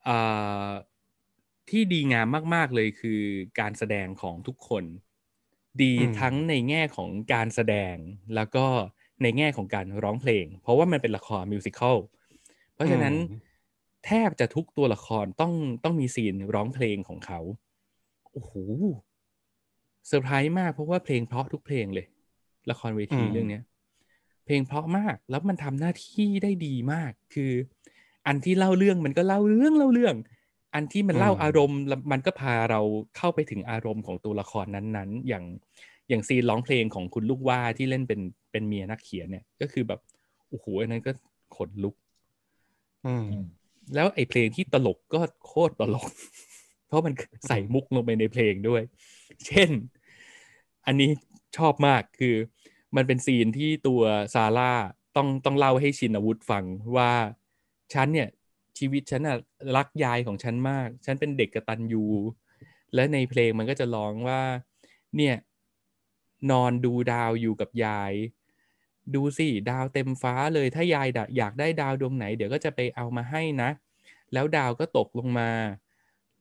[0.06, 0.70] อ่า
[1.70, 3.20] ที่ดีงามมาก ๆ เลยคือ
[3.60, 4.84] การแสดงของทุกคน
[5.82, 7.96] ดีอืมทั้งในแง่ของการแสดง
[8.34, 8.66] แล้วก็
[9.22, 11.96] ในแง่ของการร้องเพลง เพราะว่ามันเป็นละครมิวสิควล
[12.74, 13.40] เพราะฉะนั้นอืม
[14.06, 15.52] แทบจะทุกตัวละครต้อง
[15.84, 17.40] ต้องมีซีนร้องเพลงของเขา
[18.32, 18.52] โอ้โห
[20.08, 22.06] เซอร์ไพรส์มากเพราะว่าเพลงเพราะทุกเพลงเลย
[22.70, 23.62] ละครเวทีอืมเรื่องเนี้ย
[24.44, 27.52] เพลงเพราะมากแล้วมันทำหน้าที่ได้ดีมาก คือ
[28.26, 30.16] อันที่เล่าเรื่องมันก็เล่าเรื่องเล่าเรื่อง
[30.74, 32.80] อันที่มันเล่าอารมณ์แล้วมันก็พาเรา
[33.16, 35.44] เข้าไปถึงอารมณ์ของตัวละครนั้นๆ อย่าง
[36.08, 38.20] อย่างซีนร้องเพลงของคุณลูกว่าที่เล่นเป็น
[38.52, 40.00] เป็นเมียนักเขียนเนี่ย ก็คือแบบ
[40.48, 41.12] โอ้โหอันนั้นก็
[41.56, 41.94] ขนลุก
[43.06, 43.26] อืม
[43.94, 46.10] แล้วไอ้เพลงที่ตลกก็โคตรตลก
[46.86, 47.14] เพราะมัน
[47.48, 48.82] ใส่มุกลงไปในเพลงด้วย
[49.46, 49.70] เช่น
[50.86, 51.10] อันนี้
[51.56, 52.34] ชอบมากคือ
[52.96, 54.02] มันเป็นซีนที่ตัว
[54.34, 54.72] ซาร่า
[55.16, 56.64] ต้องต้องเล่าให้ชินวุฒิฟัง
[56.96, 57.12] ว่า
[57.94, 58.28] ฉันเนี่ย
[58.78, 59.36] ชีวิตฉันอะ
[59.76, 62.04] รักยายของฉันมาก ฉันเป็นเด็กกตัญญู
[62.94, 64.40] และในเพลงมันก็จะร้องว่า
[65.16, 65.34] เนี่ย
[66.50, 68.12] นอนดูดาวอยู่กับยาย
[69.14, 73.70] ดูสิดาวเต็มฟ้าเลยถ้ายายดะอยากได้ดาวดวงไหน เดี๋ยวก็จะไปเอามาให้นะ
[74.32, 75.50] แล้วดาวก็ตกลงมา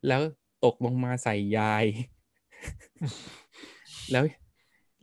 [0.07, 0.21] แล้ว
[0.65, 1.85] ตกลงมาใส่ยาย
[4.11, 4.23] แล้ว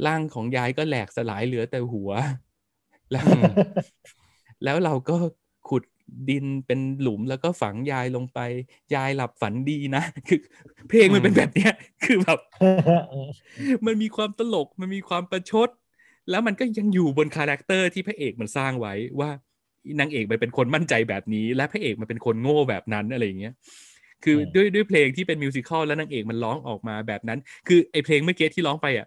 [0.06, 2.10] ร่างของยายก็แหลกสลายเหลือแต่หัว
[3.12, 3.52] แล้วอืม
[4.64, 5.16] แล้วเราก็
[5.68, 5.82] ขุด
[6.28, 8.38] ดินเป็นหลุมแล้วก็ฝังยายลงไป
[8.94, 10.40] ยายหลับฝันดีนะ คือ
[10.88, 11.72] เพลงมันเป็นแบบเนี้ย
[12.04, 12.38] คือแบบ
[13.86, 15.68] มันมีความตลกมันมีความประชด
[16.30, 19.30] แล้วมันก็ยังอยู่บนคาแรคเตอร์ที่พระเอกมันสร้างไว้ว่า
[20.00, 23.54] นางเอกมันเป็นคนมั่นใจแบบนี้ และพระเอกมันเป็นคนโง่แบบนั้นอะไรอย่างเงี้ย
[24.24, 27.38] คืออืมด้วยด้วยเพลงที่เป็น musical แล้วนางเอกมันร้องออกมาแบบนั้น
[27.68, 29.06] คือไอเพลงเมื่อกี้ที่ร้องไปอะ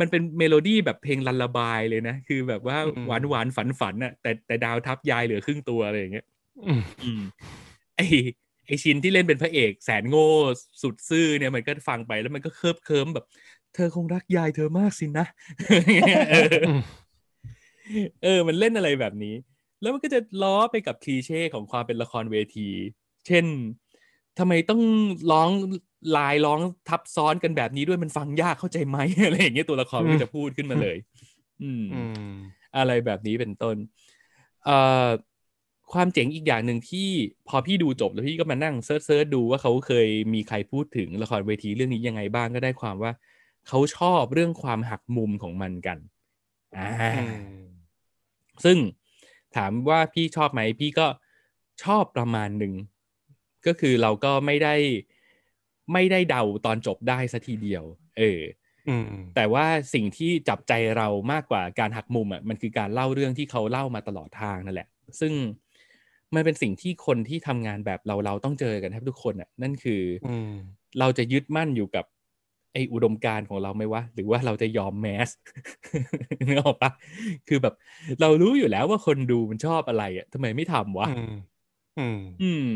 [0.00, 6.26] มันเป็นเมโลดี้แบบเพลง lullaby เลยนะ คือแบบว่าอืมหวานหวานฝันฝันๆอะแต่แต่ดาวทับยายเหลือครึ่งตัวอะไรอย่างเงี้ย
[6.66, 7.22] อืมอืม
[7.96, 8.00] ไอ
[8.66, 10.30] ไอชินที่เล่นเป็นพระเอก แสนโง่
[10.82, 13.26] สุดซื่อเนี่ยมันก็ฟังไปแล้วมันก็เคิบเคิมแบบ
[13.74, 15.26] เธอคงรักยายเธอมากสินะ
[16.30, 16.82] เอออืม
[18.22, 19.34] เออ มันเล่นอะไรแบบนี้
[19.80, 22.68] แล้วมันก็จะล้อไปกับคลีเช่ของความเป็นละครเวที
[23.26, 23.44] เช่น
[24.38, 24.80] ทำไมต้อง
[25.32, 25.50] ร้อง
[26.16, 30.96] ลายร้องทับซ้อนกันแบบนี้ด้วยมันฟังยากเข้าใจไหมอะไรอย่างเงี้ยตัวละครมันก็จะพูดขึ้นมาเลย
[31.62, 32.30] อืมอืม
[32.76, 33.76] อะไรแบบนี้เป็นต้น
[34.64, 35.08] เอ่อ
[35.92, 37.08] ความเจ๋งอีกอย่างหนึ่งที่
[37.48, 43.12] พอพี่ดูจบแล้วพี่ก็มานั่ง search search ดูว่าเขาเคยมีใครพูดถึงละครเวทีเรื่องนี้ยังไงบ้างก็ได้ความว่า
[43.68, 45.98] เขาชอบเรื่องความหักมุมของมันกัน
[46.76, 47.62] อ่าอืม
[48.64, 48.78] ซึ่ง
[49.56, 51.06] ถามว่าพี่ชอบไหมพี่ก็
[51.84, 52.74] ชอบประมาณหนึ่ง
[53.66, 54.74] ก็คือเราก็ไม่ได้
[55.92, 57.84] ไม่ได้เดาตอนจบได้สัทีเดียว
[58.18, 58.40] เออ
[58.88, 59.04] อืม
[59.36, 64.88] แต่ว่าสิ่งที่จับใจเรามากกว่าการหักมุมอะมันคือการเล่าเรื่องที่เขาเล่ามาตลอดทางนั่นแหละ
[65.20, 65.32] ซึ่ง
[66.34, 70.48] มันเป็นสิ่งที่คนที่ทำงานแบบเราเราต้องเจอกันแทบทุกคนอะ นั่นคือออืม
[71.00, 72.04] เราจะยึดมั่นอยู่กับ
[72.72, 75.28] ไออุดมการณ์ของเราไหมวะ หรือว่าเราจะยอมแมส
[76.46, 76.90] นึกออกปะ
[77.48, 77.74] คือแบบ
[78.20, 81.30] เรารู้อยู่แล้วว่าคนดูมันชอบอะไรอะทำไมไม่ทำวะอืม
[81.96, 82.66] อืม อืม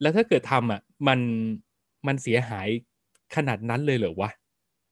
[0.00, 1.20] แล้วถ้าเกิดทำอะ มัน
[2.06, 2.68] มันเสียหาย
[3.36, 4.30] ขนาดนั้นเลยเหรอวะ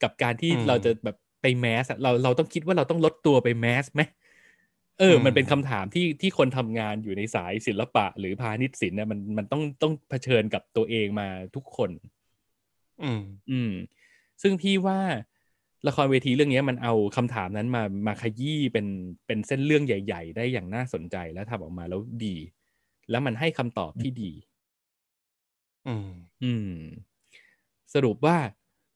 [0.03, 4.01] กับการที่อืมเราจะแบบไปแมสอะเราเราต้องคิดว่าเราต้องลดตัวไปแมสไหม
[4.99, 11.91] เอออืมมันเป็นคำถามที่ที่คนทำงานอยู่ในสายศิลปะ หรือพาณิชย์ศิลป์เนี่ยมันมันต้องต้องเผชิญกับตัวเองมาทุกคน
[13.03, 13.73] อืม อืม
[14.43, 15.01] ซึ่งพี่ว่า
[15.87, 18.87] ละครเวทีเรื่องนี้มันเอาคำถามนั้นมามาขยี้เป็น
[19.27, 22.37] เป็นเส้นเรื่องใหญ่ ๆ ได้อย่างน่าสนใจแล้วทำออกมาแล้วดี
[23.11, 24.33] แล้วมันให้คำตอบที่ดี
[25.87, 26.09] อืม
[26.43, 26.73] อืม
[27.95, 28.39] สรุปว่า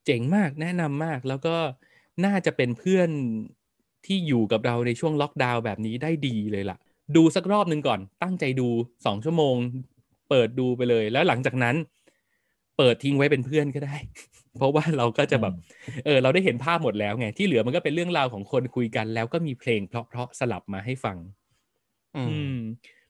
[0.04, 1.56] เจ๋งมากแนะนำมากแล้วก็
[2.24, 3.10] น่าจะเป็นเพื่อน
[4.06, 6.78] ที่อยู่กับเราในช่วงล็อกดาวน์แบบนี้ได้ดีเลยล่ะ
[7.16, 8.68] ดูสักรอบหนึ่งก่อน ตั้งใจดู
[9.06, 9.56] สองชั่วโมง
[10.28, 11.76] เปิดดูไปเลย แล้วหลังจากนั้น
[12.76, 13.96] เปิดทิ้งไว้เป็นเพื่อนก็ได้
[14.56, 15.54] เพราะว่าเราก็จะแบบ
[16.04, 21.16] เออเราได้เห็นภาพหมดแล้วไง ที่เหลือมันก็เป็นเรื่องราวของคนคุยกัน แล้วก็มีเพลงเพราะๆสลับมาให้ฟัง
[22.14, 22.52] อือืมม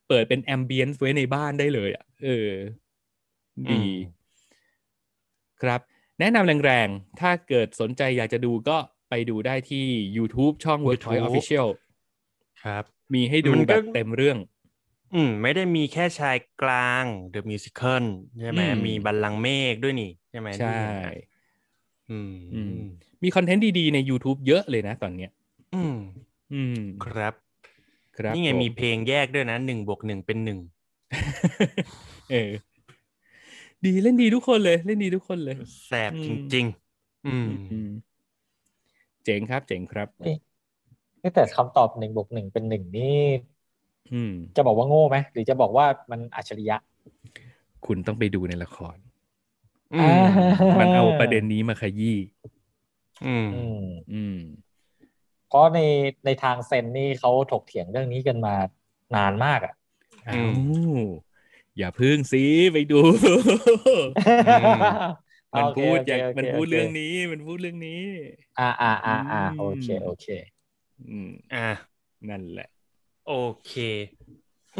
[0.08, 2.48] เปิดเป็นแอมเบียนซ์ไว้ในบ้านได้เลยอะเออ
[3.56, 3.90] ดีอืม
[5.62, 5.80] ครับ
[6.20, 8.76] แนะนำแรงๆถ้าเกิดสนใจอยากจะดูก็
[9.10, 9.86] ไปดูได้ที่
[10.16, 11.68] YouTube ช่อง Workpoint YouTube Official
[12.64, 12.84] ครับ
[13.14, 14.38] มีให้ดูมันก็แบบเต็มเรื่อง
[15.14, 17.04] อืม ไม่ได้มีแค่ชายกลาง
[17.34, 18.04] The Musical
[18.40, 21.12] ใช่ไหมอืมมีบัลลังก์เมฆด้วยนี่ ใช่ไหมใช่ที่เห็นนะ
[22.10, 22.72] อืมอืม
[23.22, 25.30] มีคอนเทนต์ดีๆ ใน YouTube เยอะเลยนะตอนเนี้ย
[25.74, 25.96] อืม
[26.52, 27.34] อืม ครับ
[28.16, 30.58] ครับ นี่ไงผมีเพลงแยกด้วยนะหนึ่งบวกหนึ่งเป็นหนึ่ง
[32.32, 32.50] เออ
[33.84, 35.56] ดีเล่นดีทุกคนเลย เล่นดีทุกคนเลย
[35.86, 37.88] แสบอืจมริง ๆ อืมอืม
[39.24, 40.08] เจ๋งครับ เจ๋งครับ
[41.22, 43.04] นี่แต่คำตอบหนึ่งบวกหนึ่งเป็นหนึ่งนี่
[44.12, 46.76] อืมจะบอกว่าโง่ไหมหรือจะบอกว่ามันอัจฉริยะ
[47.86, 48.96] คุณต้องไปดูในละคร
[49.92, 50.20] อือ่าม
[50.78, 52.16] มันเอาประเด็นนี้มาขยี้
[53.22, 53.76] อืมอืม
[54.10, 54.32] อืม
[55.44, 55.78] เพราะใน
[56.24, 58.52] ในทางเซนนี่เขาถกเถียงเรื่องนี้กันมา
[59.14, 59.72] นานมากอะ
[60.28, 60.52] อ้าว
[61.78, 62.42] อย่าพึ่งสิ
[62.72, 63.00] ไปดู
[65.56, 68.02] มันโอเคพูดโอเคอย่างโอเคมันพูดโอเคเรื่องนี้มันพูดเรื่องนี้
[68.58, 70.26] อ่าอ่าอ่าอ่าอืมโอเคโอเค
[71.08, 71.68] อืมอะ
[72.28, 72.68] นั่นแหละ
[73.28, 73.34] โอ
[73.66, 73.72] เค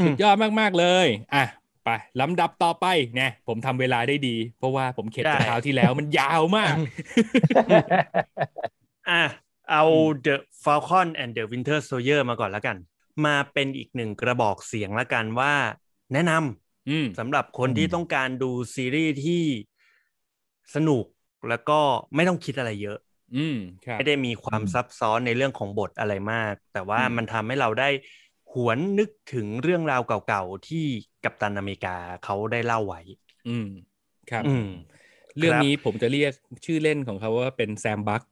[0.05, 1.45] สุดยอดมากๆเลย อะ
[1.85, 1.89] ไป
[2.21, 6.75] ลำดับต่อไปเนี่ยผมทำเวลาได้ดี เพราะว่าผมเข็ดจากได้คราวที่แล้วมันยาวมาก
[9.11, 9.23] อะ
[9.71, 12.77] เอาอืม The Falcon and the Winter Soldier มาก่อนแล้วกัน
[13.27, 15.55] มาเป็นอีกหนึ่งกระบอกเสียงแล้วกันว่า
[16.13, 19.43] แนะนำอืมสำหรับคนอืมที่ต้องการดูซีรีส์ที่
[20.75, 21.05] สนุก
[21.49, 21.79] แล้วก็
[22.15, 22.99] ไม่ต้องคิดอะไรเยอะ
[23.37, 23.57] อืม
[23.87, 27.89] ครับไม่ได้มีความซับซ้อนในเรื่องของบทอะไรมาก แต่ว่าอืมมันทำให้เราได้
[28.53, 30.85] หวนนึกถึงเรื่องราวเก่าๆที่
[31.25, 33.01] กัปตันอเมริกาเขาได้เล่าไว้
[33.49, 33.67] อืม
[34.31, 34.67] ครับ อืม
[35.39, 36.33] เรื่องครับนี้ผมจะเรียก
[36.65, 38.23] ชื่อเล่นของเขาว่าเป็นแซมบัค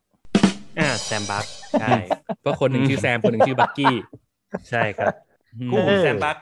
[0.78, 1.46] อ่าแซมบัค
[1.78, 1.94] ใช่
[2.40, 3.94] เพราะคนหนึ่งชื่อแซมคนหนึ่งชื่อบักกี้
[4.70, 5.10] ใช่ครับ
[5.60, 6.36] อืมคู่หูแซมบัค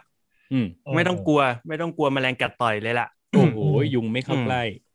[0.53, 4.86] อืมไม่ต้องกลัว ไม่ต้องกลัวแมลงกัดต่อยเลยล่ะ โอ้โหอืมยุงไม่เข้าอืมใกล้อืม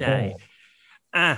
[0.00, 0.16] ใช่
[1.16, 1.28] อะ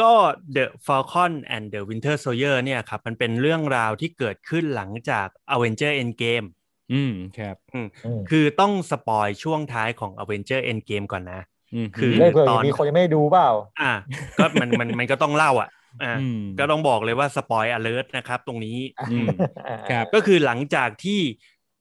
[0.00, 0.12] ก็
[0.56, 6.46] The Falcon and the Winter Soldier เนี่ยครับ มันเป็นเรื่องราวที่เกิดขึ้นหลังจาก Avenger Endgame
[6.92, 7.86] อืมครับอืม
[8.30, 11.40] คือต้อง spoil ช่วงท้ายของ Avenger Endgame ก่อนนะ
[11.74, 13.92] อืมคือเล่นเผื่อตอนมีคนยังไม่ได้ดูเปล่า อะ
[14.38, 15.68] ก็มันมันมันก็ต้องเล่าอะ
[16.02, 18.78] อะอืมก็ต้องบอกเลยว่าสปอย alert นะครับตรงนี้
[19.12, 19.28] อืม
[19.90, 21.20] ครับก็คือหลังจากที่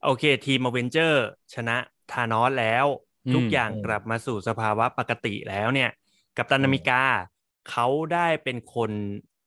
[0.03, 1.77] โอเคทีมอเวนเจอร์ชนะ
[2.11, 2.85] ธานอสแล้ว
[3.27, 5.89] อืมทุกอย่างอืมกลับมาสู่สภาวะปกติแล้วเนี่ย
[6.37, 7.01] กัปตันอเมริกา
[7.69, 8.91] เขาได้เป็นคน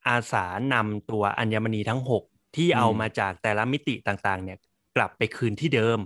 [0.08, 2.22] อาสานำตัวอัญมณีทั้งหก
[2.56, 4.58] ที่เอามาจากแต่ละมิติต่างๆ เนี่ย
[4.96, 5.98] กลับไปคืนที่เดิม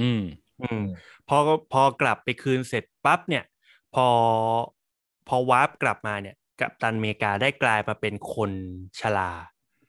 [0.00, 0.22] อืม
[0.62, 0.82] อืม
[1.28, 1.36] พอ
[1.72, 3.44] พอกลับไปคืนเสร็จปั๊บเนี่ย
[3.94, 4.06] พอ
[5.28, 8.50] พอวาร์ปกลับมาเนี่ย กัปตันอเมริกาได้กลายมาเป็นคน
[9.00, 9.32] ชรา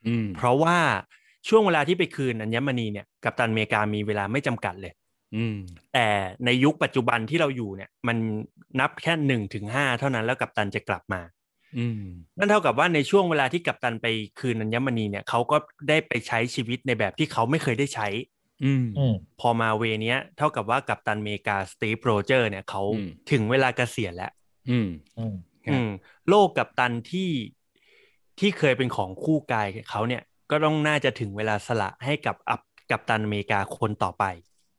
[0.08, 0.78] อืม เพราะว่า
[1.48, 5.03] ช่วงเวลาที่ไปคืนอัญมณีเนี่ย กัปตันอเมริกามีเวลาไม่จำกัดเลยอืม
[5.94, 6.08] แต่
[6.46, 8.18] ในยุคปัจจุบันที่เราอยู่เนี่ย มัน
[8.80, 11.22] นับแค่หนึ่งถึงห้าเท่านั้นแล้วกัปตันจะกลับมา
[11.78, 12.02] อืม
[12.38, 14.08] นั่นเท่ากับว่าในช่วงเวลาที่กัปตันไป
[14.40, 15.58] คืนอัญมณีเนี่ยเขาก็
[15.90, 18.08] ได้ไปใช้ชีวิตในแบบที่เขาไม่เคยได้ใช้
[18.66, 24.32] อืมอืมพอมาเวเนี้ย เท่ากับว่ากัปตันอเมริกาสตีฟโรเจอร์เนี่ยเขาอืมถึงเวลาเกษียณแล้ว
[24.70, 25.90] อืมอืมครับอืม
[26.30, 27.30] โลกกัปตันที่
[28.40, 30.22] ที่เคยเป็นของคู่กายเขาเนี่ย
[30.52, 32.62] ก็ต้องน่าจะถึงเวลาสละให้กับอับ
[32.92, 34.26] กัปตันอเมริกาคนต่อไป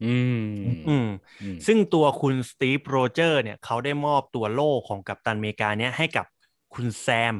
[0.04, 0.44] อืม
[0.88, 1.06] อืม
[1.42, 6.26] อืมซึ่งตัวคุณสตีฟโรเจอร์เนี่ยเขาได้มอบตัวโล่ของกัปตันอเมริกาเนี่ยให้กับ
[6.74, 7.34] คุณแซม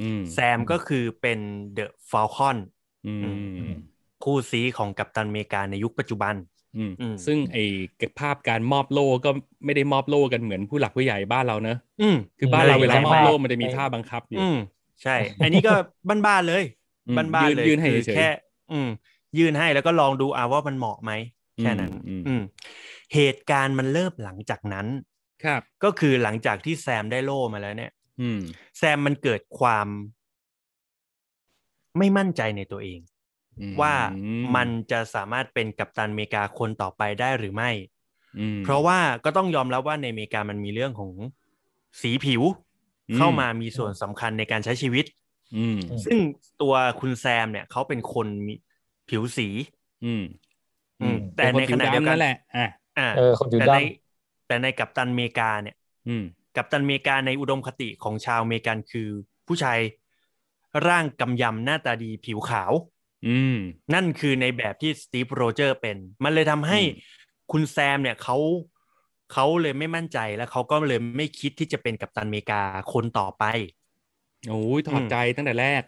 [0.00, 1.38] อืมแซมก็คือเป็น
[1.74, 2.56] เดอะฟ l ลคอน
[3.06, 3.12] อื
[3.70, 3.72] ม
[4.24, 6.34] คู่ซี้ของกัปตันอเมริกาในยุคปัจจุบัน
[6.76, 7.64] อืมอืมซึ่งไอ้
[8.18, 9.30] ภาพการมอบโล่ก็
[9.64, 14.56] ไม่ได้มอบโล่กันเหมือนผู้หลักผู้ใหญ่บ้านเราเนอะอืมคือบ้านเราไม่เวลามอบไม่โล่มันจะมีท่าบังคับอยู่อืม
[15.02, 15.72] ใช่ อันนี้ก็
[16.26, 16.62] บ้านๆเลย
[17.08, 18.28] อืมบ้านยืๆนเลยยืนให้คือเฉยๆแค่
[18.72, 18.88] อืม
[19.38, 21.12] ยื่นให้แล้วก็ลองดูอาว่ามันเหมาะไหม
[21.60, 22.42] แค่นั้น อืมอืม
[23.14, 24.86] เหตุการณ์มันเริ่มหลังจากนั้น
[25.44, 28.40] ครับ ก็คือหลังจากที่แซมได้โล่มาแล้วเนี่ย อืม
[28.78, 29.86] แซมมันเกิดความ
[31.98, 33.00] ไม่มั่นใจในตัวเอง
[33.60, 33.94] อืมว่า
[34.56, 37.70] มันจะสามารถเป็นกัปตันอเมริกาคนต่อไปได้หรือไม่
[38.38, 41.12] อืมเพราะว่าก็ต้องยอมรับว่าในอเมริกามันมีเรื่องของ
[42.00, 42.42] สีผิว
[43.10, 45.04] อืมเข้ามามีส่วนสำคัญในการใช้ชีวิต
[45.56, 46.18] อืมซึ่ง
[46.62, 48.54] ตัวคุณแซมเนี่ยเขาเป็นคนมี
[49.08, 49.48] ผิวสี
[51.00, 52.60] อืมอืม แต่เป็ในคขณะเดียวกันนั่นแหละอะ
[52.96, 53.76] อ่าเออคนผิวแต่ใน
[54.46, 55.74] แต่ในกัปตันอเมริกาเนี่ย
[56.06, 56.22] อืม
[56.54, 59.08] กัปตันอเมริกาในอุดมคติของชาวอเมริกันคือ
[59.46, 59.78] ผู้ชาย
[60.86, 62.72] ร่างกำยำหน้าตาดีผิวขาว
[63.24, 63.54] อืม
[63.94, 66.88] นั่นคือในแบบที่สตีฟโรเจอร์เป็น มันเลยทำให้อืม
[67.52, 68.36] คุณแซมเนี่ยเขา
[69.32, 73.44] เขาเลยไม่มั่นใจแล้วเขาก็เลยไม่คิดที่จะเป็นกัปตันอเมริกาคนต่อไป
[74.46, 75.82] โอ้ยถอดใจตั้งแต่แรก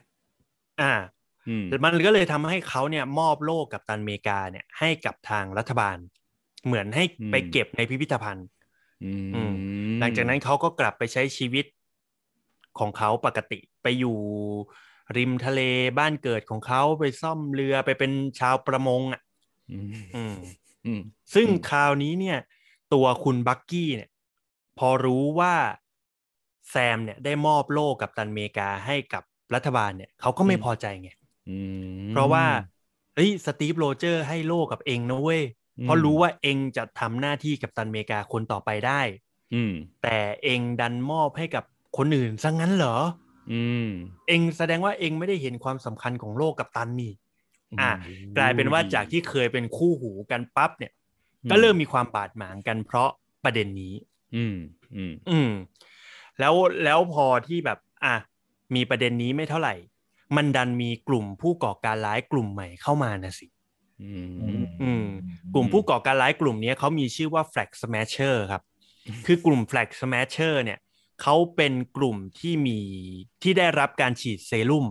[0.78, 1.15] อ่าอื
[1.62, 5.96] มมันก็เลยทำให้เขาเนี่ยมอบโล่กัปตันอเมริกาเนี่ยให้กับทางรัฐบาล
[6.66, 8.46] เหมือนให้อืมไปเก็บในพิพิธภัณฑ์
[9.04, 9.52] อือืม
[10.00, 11.66] หลังจากนั้นเขาก็กลับไปใช้ชีวิต
[12.78, 14.16] ของเขาปกติไปอยู่
[15.16, 15.60] ริมทะเล
[15.98, 19.22] บ้านเกิดของเขาไปซ่อมเรือไปเป็นชาวประมงอะ
[19.72, 19.86] อืม
[20.16, 20.36] อืม
[20.86, 21.00] อืม
[21.34, 22.38] ซึ่งอืมคราวนี้เนี่ย
[22.94, 24.10] ตัวคุณบักกี้เนี่ย
[24.78, 25.54] พอรู้ว่า
[26.70, 29.22] แซมเนี่ยได้มอบโล่กัปตันอเมริกาให้กับ
[29.54, 31.25] รัฐบาลเนี่ยเขาก็ไม่พอใจไงอืม
[32.10, 32.46] เพราะว่า
[33.14, 35.42] เฮ้ยสตีฟโรเจอร์ให้โล่กับเองนะเว้ย
[35.78, 39.00] อืมเพราะรู้ว่าเองจะทำหน้าที่กัปตันอเมริกาคนต่อไปได้
[39.54, 39.72] อืม
[40.02, 41.64] แต่เองดันมอบให้กับ
[41.96, 42.96] คนอื่นซะงั้นเหรอ
[43.52, 43.88] อืม
[44.28, 47.12] เองแสดงว่าเองไม่ได้เห็นความสำคัญของโล่กัปตันนี่
[47.80, 47.90] อะ
[48.36, 50.92] กลายเป็นว่าจากที่เคยเป็นคู่หูกันปั๊บเนี่ย
[51.50, 53.10] ก็เริ่มมีความบาดหมางกันเพราะ
[53.44, 53.94] ประเด็นนี้
[54.36, 54.56] อืม
[54.96, 55.50] อืม อืม
[56.40, 58.14] แล้วแล้วพอที่แบบ อะ
[58.74, 59.74] มีประเด็นนี้ไม่เท่าไหร่
[60.36, 63.46] มันดันมีกลุ่มผู้ก่อการร้ายกลุ่มใหม่เข้ามานะสิ
[64.02, 64.10] อื
[64.62, 65.06] มอืม
[65.54, 68.62] กลุ่มผู้ก่อการร้ายกลุ่มนี้เขามีชื่อว่า Flag Smasher ครับ
[69.26, 70.78] คือกลุ่ม Flag Smasher เนี่ย
[71.22, 72.78] เขาเป็นกลุ่มที่มี
[73.42, 74.86] ที่ได้รับการฉีดเซรุ่ม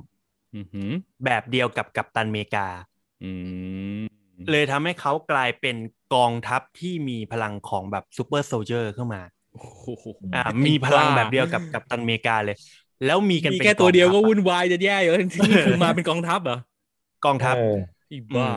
[0.53, 0.93] อืมอืม
[1.25, 2.67] แบบเดียวกับกัปตันอเมริกา
[3.23, 3.31] อื
[3.99, 4.03] ม
[4.51, 5.75] เลยทำให้เขากลายเป็น
[6.15, 9.21] กองทัพที่มีพลังของแบบ super soldier เข้ามา
[9.53, 9.61] โอ้
[9.99, 10.05] โห
[10.35, 12.57] อ่ามีพลังแบบเดียวกับกัปตันอเมริกาเลย
[13.05, 16.59] แล้วมีกันมีเป็นแค่ตัวเดียวก็องทัพวุ่นวายจะแย่อยู่นี่คือมาเป็นกองทัพเหรอ
[17.25, 17.77] กองทัพเออ
[18.11, 18.49] อีบ้า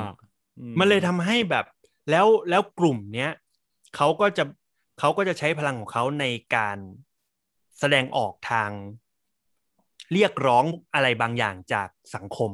[0.61, 1.65] อือืมันเลยทำให้แบบ
[2.11, 3.33] แล้วแล้วกลุ่มเนี้ย
[3.97, 4.45] เขาก็จะ
[5.01, 6.25] เขาก็จะใช้พลังของเขาใน
[6.57, 6.79] การ
[7.79, 8.71] แสดงออกทาง
[10.13, 10.65] เรียกร้อง
[10.95, 12.51] อะไรบางอย่างจากสังคม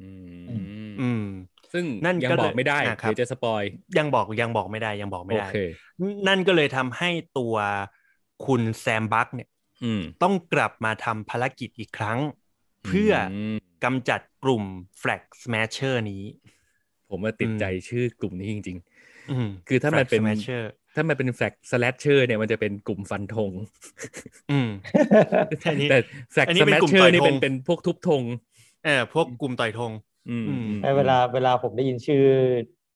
[0.00, 0.10] อื
[0.54, 1.24] มอืม
[1.72, 3.62] ซึ่งนั่นยังก็บอกไม่ได้อะครับเดี๋ยวจะสปอย
[3.98, 5.56] ยังบอกยังบอกไม่ได้ยังบอกไม่โอได้เค
[6.28, 7.54] นั่นก็เลยทำให้ตัว
[8.46, 9.51] คุณแซมบักเนี่ยอืม
[10.22, 12.18] ต้องกลับมาทำภารกิจอีกครั้ง
[12.86, 13.16] เพื่ออ
[13.52, 13.54] ม
[13.84, 14.64] กำจัดกลุ่ม
[15.00, 16.24] Flag Smasher นี้
[17.10, 18.78] ผมว่าติดอืมใจชื่อกลุ่มนี้จริง
[19.30, 23.50] อืมคือถ้ามัน Flag เป็น Smasher ๆถ้ามันเป็นแฟลกสแลชเชอร์เนี่ยมันจะเป็นกลุ่มฟันธง
[24.50, 24.68] อืม
[25.66, 25.98] อันนี้แต่
[26.32, 28.22] แฟลกอันนี้สเป็นแลชกลุ่มเชอต่อร์ยนี่เป็นธงเป็นพวกทุบธง
[28.84, 29.92] เออพวกกลุ่มต่อยธง
[30.28, 32.24] อืมอืมอืมเวลาเวลาผมได้ยินชื่อ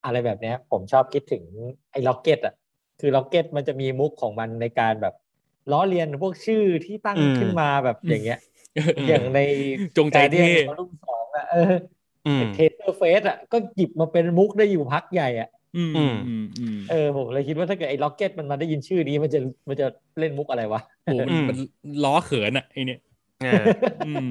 [0.05, 1.43] อะไรแบบเนี้ยผมชอบคิดถึง
[1.91, 2.53] ไอ้ล็อกเก็ตอะ
[2.99, 5.13] คือล็อกเก็ตมันจะมีมุกของมันในการแบบ
[5.71, 8.39] ล้อเลียนพวกชื่อที่ตั้งอืมขึ้นมาแบบอย่างเงี้ย
[8.99, 9.39] อืมอย่างใน
[9.97, 10.47] จงใจเท่
[10.77, 11.73] รุ่นสองอะเออ
[12.27, 19.39] อืม Taserface อะก็หยิบมาเป็นมุกได้อยู่พักใหญ่อะอืมอืมอืมอืมเออผมเลยคิดว่าถ้าเกิดไอ้ล็อกเก็ตมันมาได้ยินชื่อนี้มันจะ
[19.69, 19.87] มันจะ
[20.19, 21.57] เล่นมุกอะไรวะโอ้โหมันอืมมัน
[22.03, 22.99] ล้อเขินอะไอเนี่ย
[23.43, 23.65] เออ
[24.05, 24.27] อืม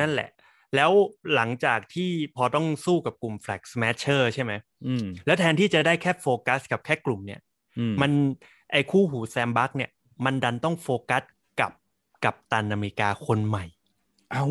[0.00, 0.28] นั่นแหละ
[0.76, 0.90] แล้ว
[1.34, 4.52] หลังจากที่พอต้องสู้กับกลุ่ม Flag Smasher ใช่ไหม
[4.86, 7.40] อืมแล้วแทนที่จะได้แค่โฟกัสกับแค่กลุ่มเนี่ย
[7.78, 8.10] อืมมัน
[8.72, 9.90] ไอ้คู่หูแซมบักเนี่ย
[10.24, 11.22] มันดันต้องโฟกัส
[11.60, 11.72] กับ
[12.24, 13.64] กัปตันอเมริกาคนใหม่
[14.30, 14.44] เอา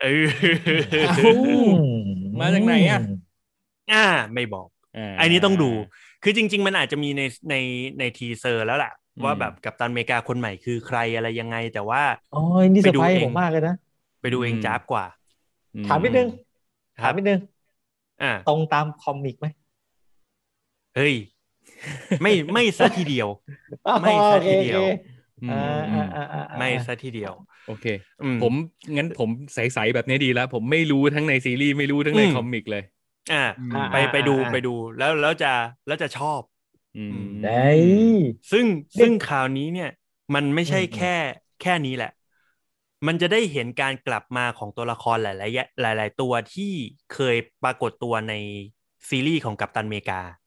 [0.00, 0.26] เออ
[1.00, 1.82] เอ้า
[2.40, 3.00] มาจากไหนอะ
[3.92, 5.70] อ่า ไม่บอกาอันนี้ต้องดู
[6.22, 7.54] คือจริง ๆ มันอาจจะมีในใน
[7.98, 12.38] ใน teaser แล้วแหละอืมว่าแบบกัปตันอเมริกาคนใหม่คือใครอะไรยังไง แต่ว่าอ๋อ
[12.74, 13.72] นี่เซอร์ไพรไปดูเองผมมากเลยนะ
[14.20, 15.04] ไปดูเองจ้าบกว่า
[15.76, 16.28] อืถามนิดนึง
[16.98, 17.40] คถารัมบนิดนึง
[18.22, 19.46] อ่าตรงตาม comic ไหม
[20.94, 21.14] เฮ้ย
[22.22, 23.28] ไม่ไม่ซะทีเดียว
[24.00, 25.08] ไม่ซะทีเดียว โอเคโอเค
[25.40, 25.54] อืมอ่า
[25.90, 27.32] อืมอ่าอ่าอ่าไม่ซะทีเดียว
[27.64, 27.84] โอเค
[28.20, 28.54] อืมผม
[28.96, 32.82] งั้นผมใสๆแบบนี้ดีแล้ว ผมไม่รู้ทั้งในซีรีส์ไม่รู้ทั้งในอืมคอมิกเลย
[33.30, 35.48] อ่าอืมไปไปดูไปดูแล้วแล้วจะ
[35.86, 36.42] แล้วจะชอบ
[36.94, 37.52] อืมได้
[38.50, 38.66] ซึ่ง
[38.98, 39.88] ซึ่งข่าวนี้เนี่ย
[40.34, 41.08] มันไม่ใช่อืมแค่
[41.60, 42.10] แค่นี้แหละ
[43.06, 46.72] มันจะได้เห็นการกลับมาของตัวละครหลาย ๆ หลาย ๆ ตัวที่
[47.08, 48.34] เคยปรากฏตัวใน
[49.08, 50.41] ซีรีส์ของกัปตันอเมริกาอืม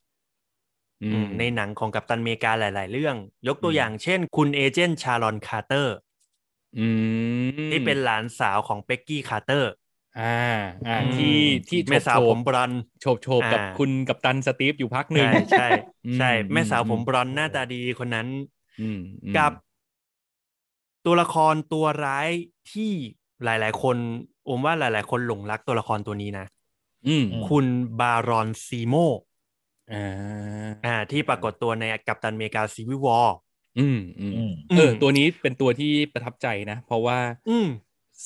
[1.38, 3.16] ในหนังของกัปตันอเมริกาหลาย ๆ เรื่อง
[3.48, 5.94] ยกตัวอืมอย่างเช่น คุณ agent ชารอนคาร์เตอร์
[6.76, 6.86] อื
[7.66, 9.72] มที่เป็นหลานสาวของเป็กกี้คาร์เตอร์
[10.14, 10.22] อ่า
[10.84, 11.26] อ่าอืมที่
[11.68, 15.64] ที่แม่สาวโฉผบมบรอนซ์โฉบโฉบกับอ่าคุณกัปตันสตีฟอยู่พักหนึ่งใช่ ใช่
[16.04, 18.28] อืมใช่แม่สาวอืมผมบลอนด์หน้าตาดีคนนั้น
[18.78, 19.52] อืมอืมกับ
[21.04, 22.30] ตัวละครตัวร้าย
[22.72, 22.92] ที่
[23.44, 23.96] หลาย ๆ คน
[24.48, 26.46] ผมว่าหลาย ๆ คนหลงรักตัวละครตัวนี้นะ
[27.06, 27.66] อืมอืมคุณ
[28.00, 28.94] บารอนซีโม
[29.92, 33.36] อ่าอ่าที่ปรากฏตัวในกัปตันอเมริกาซีวิวอร์
[33.78, 37.18] อืมอืมอืมเออตัวนี้เป็นตัวที่ประทับใจนะ เพราะว่า
[37.48, 37.68] อืม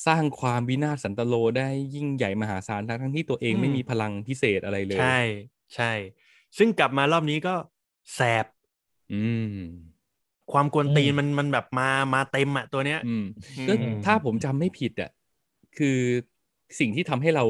[0.05, 5.19] สร้างความวินาศสันตโลได้ยิ่งใหญ่มหาศาลทั้งๆที่ตัวเองอืมไม่มีพลังพิเศษอะไรเลย ใช่
[5.75, 5.91] ใช่
[6.57, 7.55] ซึ่งกลับมารอบนี้ก็
[8.15, 8.45] แสบ
[9.13, 9.57] อืม
[10.51, 13.25] ความกวนตีนอืมมันมันแบบมามาเต็มอะตัวเนี้ยอืม
[13.57, 13.73] อืมก็
[14.05, 15.11] ถ้าผมจำไม่ผิดอะ
[15.77, 15.99] คือ
[16.79, 17.45] สิ่งที่ทำให้เรา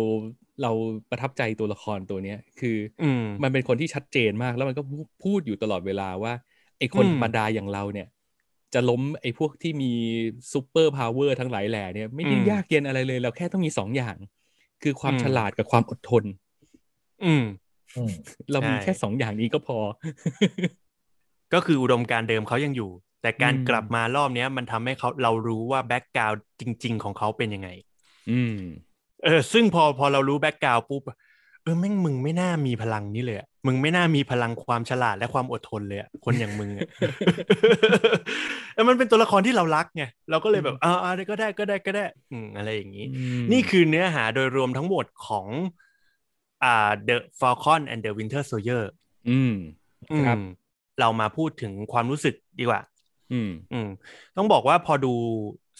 [0.61, 0.71] เรา
[1.09, 6.33] ประทับใจตัวละครตัวเนี้ยคือออืมมันเป็นคนที่ชัดเจนมาก แล้วมันก็พูพูดอยู่ตลอดเวลาว่า
[6.79, 8.07] ไอ้คนอืมธรรมดาอย่างเราเนี่ย
[8.73, 9.91] จะล้มไอ้พวกที่มี
[10.51, 14.15] superpower ทั้งหลายแหล่เนี่ยไม่ได้ยากเย็นอะไรเลย เราแค่ต้องมีสองอย่าง
[14.83, 16.23] คือความฉลาดกับความอดทน
[17.23, 17.45] อืม
[17.95, 18.11] อืม
[18.51, 19.77] เรามีใช่แค่สองอย่างนี้ก็พอ
[21.53, 22.91] ก็คืออุดมการณ์เดิมเขายังอยู่
[23.21, 27.69] แต่การอืมกลับมารอบเนี้ย มันทำให้เขาเรารู้ว่า background จริง ๆ ของเขาเป็นยังไง
[28.29, 28.55] อืม
[29.23, 31.03] เออซึ่งพอพอเรารู้ background ปุ๊บ
[31.63, 36.87] เออแม่งมึงไม่น่ามีพลังนี้เลยอะมึงไม่น่ามีพลังความฉลาดและความอดทนเลยอะคนอย่างมึงอะ
[38.73, 45.47] เออมันเป็นตัวละครที่เรารักไงเราก็เลยแบบอ่าอ่าก็ได้ก็ได้ก็ได้อืมอะไรอย่างนี้อืมนี่คือเนื้อหาโดยรวมทั้งหมดของ
[46.63, 48.83] อ่า The Falcon and the Winter Soldier
[49.29, 49.53] อืม
[50.27, 50.43] ครับอืม
[50.99, 52.81] เรามาพูดถึงความรู้สึกดีกว่า
[53.33, 53.89] อืมอืม
[54.37, 55.13] ต้องบอกว่าพอดู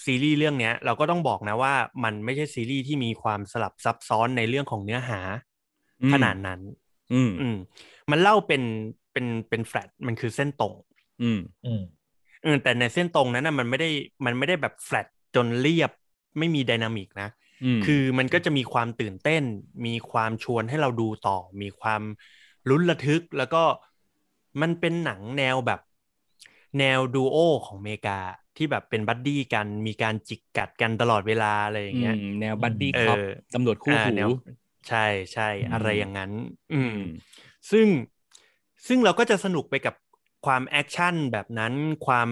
[0.06, 1.74] ซีรีส์เรื่องเนี้ย เราก็ต้องบอกนะว่า
[2.04, 5.20] มันไม่ใช่ซีรีส์ที่มีความสลับซับซ้อนในเรื่องของเนื้อหา
[6.04, 6.60] อืมขนาดนั้น
[7.14, 7.58] อืมอืม
[8.12, 8.64] มันเล่าเป็น
[9.14, 10.74] เป็นเป็นแฟลตมันคือเส้นตรง
[11.22, 11.82] อืมอืม
[12.44, 13.90] เออแต่ในเส้นตรงนั้นนะมันไม่ได้
[14.26, 15.92] มันไม่ได้แบบแฟลตจนเรียบ
[16.40, 17.30] ไม่มี dynamic นะ
[17.64, 19.44] อืมคือมันก็จะมีความตื่นเต้น
[19.86, 22.02] มีความชวนให้เราดูต่อ มีความ
[22.70, 23.64] ลุ้นระทึกแล้วก็
[24.62, 25.80] มันเป็นหนังแนวแบบ
[26.80, 28.20] แนวดูโอของอเมริกา
[28.58, 33.24] ที่แบบเป็น buddy กันมีการจิกกัดกันตลอดเวลาอะไรอย่างเงี้ยอืมแนว buddy cop อ่า
[33.54, 34.30] ตำรวจคู่หูแนว
[34.88, 36.32] ใช่ใช่อืมอะไรอย่างนั้น
[36.74, 37.10] อืมอืม
[37.72, 37.88] ซึ่ง
[38.88, 39.96] ซึ่งเราก็จะสนุกไปกับ
[40.46, 41.74] ความ action แบบนั้น
[42.06, 42.30] ความ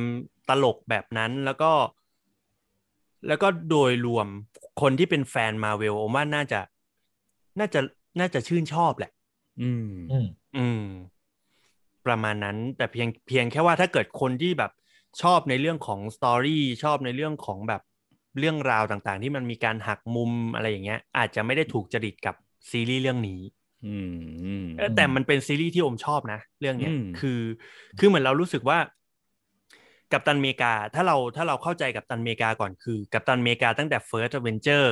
[0.50, 1.72] ตลกแบบนั้นแล้วก็
[3.28, 4.28] แล้วก็โดยรวม
[4.82, 6.60] คนที่เป็นแฟนมาเวลผมว่าน่าจะ
[7.60, 7.80] น่าจะ
[8.20, 9.12] น่าจะชื่นชอบแหละ
[9.62, 10.84] อืม อืมอืม
[12.06, 14.72] ประมาณนั้น แต่เพียงเพียงแค่ว่าถ้าเกิดคนที่แบบ
[15.22, 17.82] ชอบในเรื่องของ story ชอบในเรื่องของแบบ
[18.40, 22.36] เรื่องราวต่างๆ ที่มันมีการหักมุมอะไรอย่างเงี้ย อาจจะไม่ได้ถูกจริตกับ
[22.70, 23.42] ซีรีส์เรื่องนี้
[23.86, 27.42] อืมอืมเออแต่มันเป็นซีรีส์ที่อมชอบนะ เรื่องเนี้ยอืมคือ
[28.00, 28.78] คือเหมือนเรารู้สึกว่า
[30.12, 34.86] กัปตันอเมริกาถ้าเราถ้าเราเข้าใจกัปตันอเมริกาก่อนคือ กัปตันอเมริกาตั้งแต่ First Avenger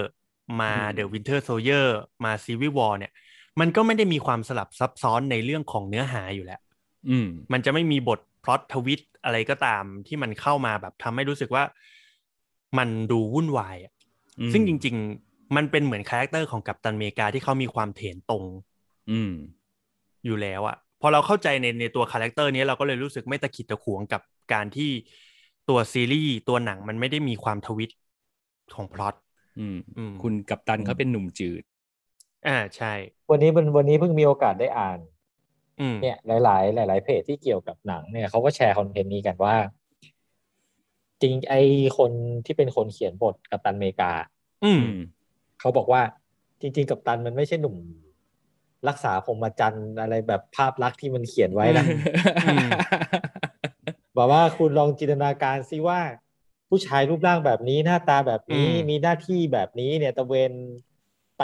[0.62, 1.88] มา The Winter Soldier
[2.26, 3.12] มา Civil War เนี่ย
[3.60, 6.62] มันก็ไม่ได้มีความสลับซับซ้อนในเรื่องของเนื้อหาอยู่แล้ว
[7.10, 11.64] อืมมันจะไม่มีบทพ ล็อตทวิตอะไรก็ตามที่มันเข้ามาแบบทำให้รู้สึกว่า
[12.78, 13.94] มันดูวุ่นวายอะ
[14.40, 14.96] อืมซึ่งจริง
[15.26, 18.44] ๆ มันเป็นเหมือน character ของกัปตันอเมริกาที่เขามีความเถรตรง
[19.12, 19.32] อืม
[20.26, 24.22] อยู่แล้วอะพอเราเข้าใจในในตัว character นี้เราก็เลยรู้สึกไม่ตะขิดตะขวงกับ
[24.54, 24.92] การที่
[25.70, 27.92] ตัวซีรีส์ตัวหนังมันไม่ได้มีความทวิต
[28.76, 29.16] ของพล็อต
[29.60, 31.64] อืมอืมคุณกัปตันเขาเป็นหนุ่มจืด
[32.48, 32.94] อ่าใช่
[33.30, 35.17] วันนี้มันวันนี้เพิ่งมีโอกาสได้อ่านอืม
[36.02, 39.56] เนี่ยหลาย ๆ หลาย ๆ เพจที่เกี่ยวกับหนังเนี่ยเขาก็แชร์ content นี้กันว่า
[41.22, 41.56] จริงไอ
[41.98, 42.12] คน
[42.46, 44.12] ที่เป็นคนเขียนบทกัปตันอเมริกา
[44.64, 45.00] อืมอืม
[45.60, 46.02] เขาบอกว่า
[46.62, 47.76] จริง ๆ กัปตันมันไม่ใช่หนุ่ม
[48.88, 51.86] รักษาพรหมจรรย์อะไรแบบภาพลักษณ์ที่มันเขียนไว้นะ
[52.46, 52.68] อืม
[54.18, 56.00] บอกว่าคุณลองจินตนาการซิว่า
[56.70, 60.52] ผู้ชายรูปร่างแบบนี้หน้าตาแบบนี้อืมมีหน้าที่แบบนี้เนี่ยตะเวน
[61.38, 61.44] ไป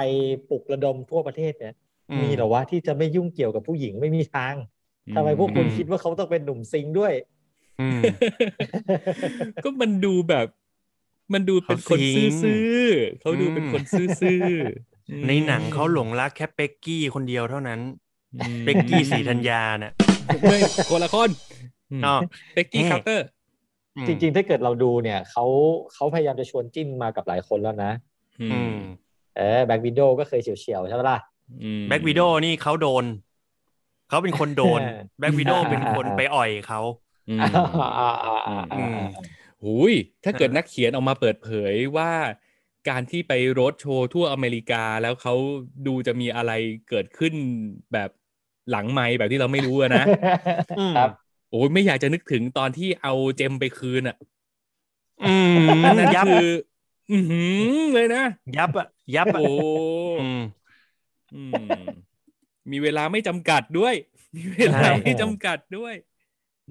[0.50, 1.74] ปลุกระดมทั่วประเทศเนี่ย
[2.22, 4.56] มีเหรอวะที่จะไม่ยุ่งเกี่ยวกับผู้หญิงไม่มีทาง
[5.16, 7.14] ทำไมพวกคุณอืมคิดว่าเขาต้องเป็นหนุ่มซิงด้วย
[7.82, 8.02] อืม
[9.64, 10.48] ก็มันดูแบบ
[11.34, 17.80] มันดูเป็นคนเขาซิงซื่อๆเขาดูเป็นคนซื่อๆอืมในหนังเขาหลงรักแค่เป็กกี้คนเดียวเท่านั้น
[18.36, 19.94] อืมเป๊กกี้ ศรีธัญญาน่ะ
[20.50, 20.60] ไม่
[20.90, 21.30] คนละคน
[22.02, 22.16] มอ๋อ
[22.54, 23.26] Peggy แฮ่ Carter
[24.08, 25.46] จริง ๆ ถ้าเกิดเราดูเนี่ยเขา
[25.94, 27.92] เขาพยายามจะชวนจิ้นมากับหลายคนแล้วนะ
[28.42, 28.76] อืม
[29.38, 31.18] เออ Black Widow ก็เคยเฉียวๆใช่ไหมล่ะ
[31.88, 33.06] Black Widow นี่เขาโดน
[34.08, 36.80] เขาเป็นคนโดนเออ Black Widow เป็นคนไปอ่อยเขา
[37.28, 38.06] อืมอ่าอ่า
[38.48, 38.94] อ่าอือ่าม
[39.64, 42.12] หุยถ้าเกิดนักเขียนออกมาเปิดเผยว่า
[42.90, 45.34] การที่ไปโรดโชว์ทั่วอเมริกาแล้วเขา
[45.88, 46.52] ดูจะมีอะไร
[46.90, 47.34] เกิดขึ้น
[47.94, 48.10] แบบ
[48.70, 50.06] หลังไม้แบบที่เราไม่รู้อะนะ
[50.78, 51.10] อืมครับ
[51.50, 54.16] โอ้ยไม่อยากจะนึกถึงตอนที่เอา gem ไปคืนอะ
[55.22, 56.34] อืมอันนั้นยับคือ
[57.10, 57.50] อือหือ
[57.94, 58.20] เลยนะ
[58.56, 58.86] ยับอะ
[59.16, 59.52] ยับอะโอ้
[60.18, 60.22] อื
[61.34, 61.80] มอืม
[62.72, 63.96] มีเวลาไม่จำกัดด้วย
[64.38, 65.94] มีเวลาใช่ไม่จำกัดด้วย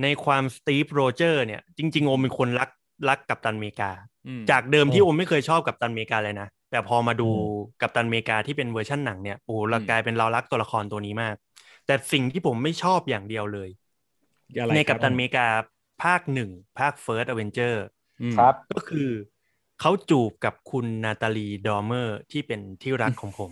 [0.03, 2.71] ในความ Steve Rogers เนี่ย จริง ๆ โอมเป็นคนรัก
[3.09, 3.91] รักกัปตันอเมริกา
[4.27, 7.31] อืมจากเดิมที่อืมโอมไม่เคยชอบกัปตันอเมริกาเลยนะ แต่พอมาดู
[7.81, 11.37] กัปตันอเมริกาที่เป็นเวอร์ชันหนังเนี่ย โอ้โหเราอืมกลายเป็นเรารักตัวละครตัวนี้มาก
[11.87, 13.69] แต่สิ่งที่ผมไม่ชอบอย่างเดียวเลย
[14.61, 15.47] อะไรในคกัรัปตันอเมริกา
[16.03, 17.75] ภาคหนึ่งภาค First Avenger
[18.21, 19.09] อืมครับก็คือ
[19.85, 23.51] เขาจูบกับคุณ Natalie Dormer ที่เป็นที่รักของผม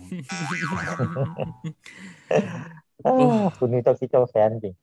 [3.03, 4.75] เอ้อคุณนี่เจ้าคิดเจ้าแค้นจริง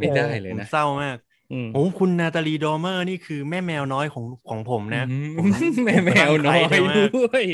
[0.00, 1.16] ไม่ได้เลยผมนะเศร้ามาก
[1.52, 5.46] อืมโอ้คุณ Natalie Dormer นี่คือแม่แมวน้อยของของผมนะอืมผม
[5.84, 7.44] แม่แมวน้อยผมคลั่งไคล้เธอมากด้วย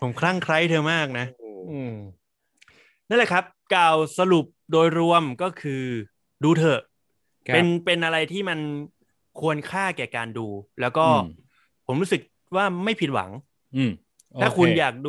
[0.00, 1.26] ผมคลั่งไคล้เธอมากนะ
[1.70, 1.94] อืม
[3.08, 3.44] นั่นแหละครับ
[3.74, 5.82] กล่าวสรุปโดยรวมก็คือ
[6.42, 6.80] ดูเถอะ
[7.48, 8.58] ครับเป็นเป็นอะไรที่มัน
[9.40, 10.46] ควรค่าแก่การดู
[10.80, 11.41] แล้วก็อืม
[11.92, 12.22] ผมรู้สึก
[12.56, 13.30] ว่าไม่ผิดหวัง
[13.74, 13.90] อืม
[14.40, 15.08] ถ้าโเคุณอยากดู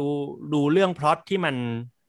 [0.53, 1.55] ดูเรื่องพล็อตที่มัน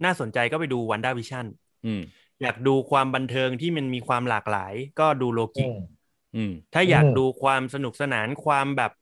[0.05, 1.47] น่าสนใจก็ไปดูวันด้าวิชั่น
[1.85, 2.01] อืม
[2.43, 5.77] อยากดูความบันเทิงที่มันมีความหลากหลาย ก็ดูโลกิอืม
[6.35, 8.93] อืมถ้าอยากอืมดูความสนุกสนานความแบบ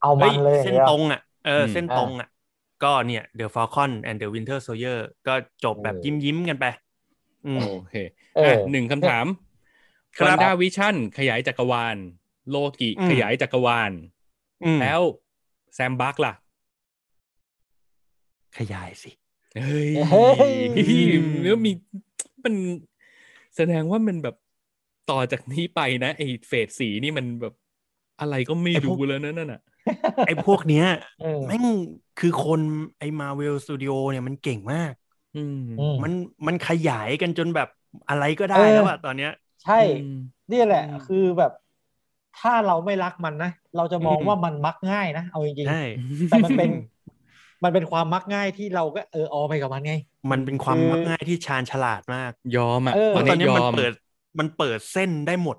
[0.00, 2.28] เอามันเลยเส้นอย่างตเงี้ยรงอะเอออมเส้นตรงอะ
[2.80, 5.34] ก็เนี่ย The Falcon and the Winter Soldier ก็
[5.64, 6.64] จบแบบเออยิ้มยิ้มๆกันไป
[7.44, 7.94] อืมโอเค
[8.34, 9.26] เอออ่อะหนึ่งคำถาม
[10.16, 11.96] ครับวันด้าวิชั่นขยายจักรวาล
[12.48, 13.96] โลกิอืมขยายจักรวาลอืม
[14.82, 15.00] แล้ว
[15.74, 16.32] แซมบักล่ะ
[18.56, 19.10] ขยายสิ
[19.56, 20.54] เฮ้ยเฮ้ย
[21.42, 21.72] แล้วมี
[22.44, 22.54] มัน
[23.56, 24.36] แสดงว่ามันแบบ
[25.10, 27.54] ต่อจากนี้ไปนะไอ้เฟสสีนี่มันแบบ
[28.20, 29.60] อะไรก็ไม่ไอ้พวรู้กแล้วนะนั่นน่ะ
[30.26, 30.86] ไอ้พวกเนี้ย
[31.22, 31.64] เออแม่ง
[32.20, 32.60] คือคน
[32.98, 34.92] ไอ้ Marvel Studio เนี่ยมันเก่งมาก
[35.36, 36.12] อืมอืมมัน
[36.46, 37.68] มันขยายกันจนแบบ
[38.08, 39.32] อะไรก็ได้เออแล้วอะตอนเนี้ย
[39.64, 40.18] ใช่อืม
[40.52, 41.52] นี่แหละอืมคือแบบ
[42.36, 46.70] ถ้าเราไม่รักมันนะ เราจะมองอืมว่ามันมักง่ายนะ เอาจริงใช่ๆแต่มันเป็น
[47.64, 49.92] มันเป็นความมักง่ายที่เราก็เออออไปกับมันไง
[50.30, 53.92] มันเป็นความคือมักง่ายที่ชาญฉลาดมาก ยอมอะเออเพราะตอนนี้ยมันอมเปิด
[54.38, 55.56] มันเปิดเส้นได้หมด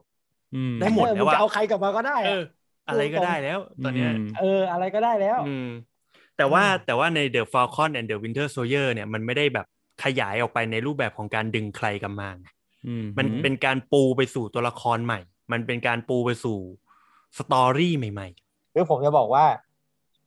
[0.55, 2.43] อืมได้หมดเออแล้วงอะจะเอาใครกลับมาก็ได้เออะอ
[2.87, 5.65] อะไรก็ได้แล้ว ตอนเนี้ยอืมเออ อะไรก็ได้แล้วอืม
[6.37, 9.65] แต่ว่าอืมแต่ว่าใน The Falcon and the Winter Soldier เนี่ยมันไม่ได้แบบ
[10.03, 12.47] ขยายออกไปในรูปแบบของการดึงใครกลับมาไง
[12.85, 15.19] อืมันเป็นการปูไปสู่ตัวละครใหม่
[15.51, 16.59] มันเป็นการปูไปสู่
[17.37, 18.27] สตอรี่ใหม่
[18.73, 19.45] คือผมจะบอกว่า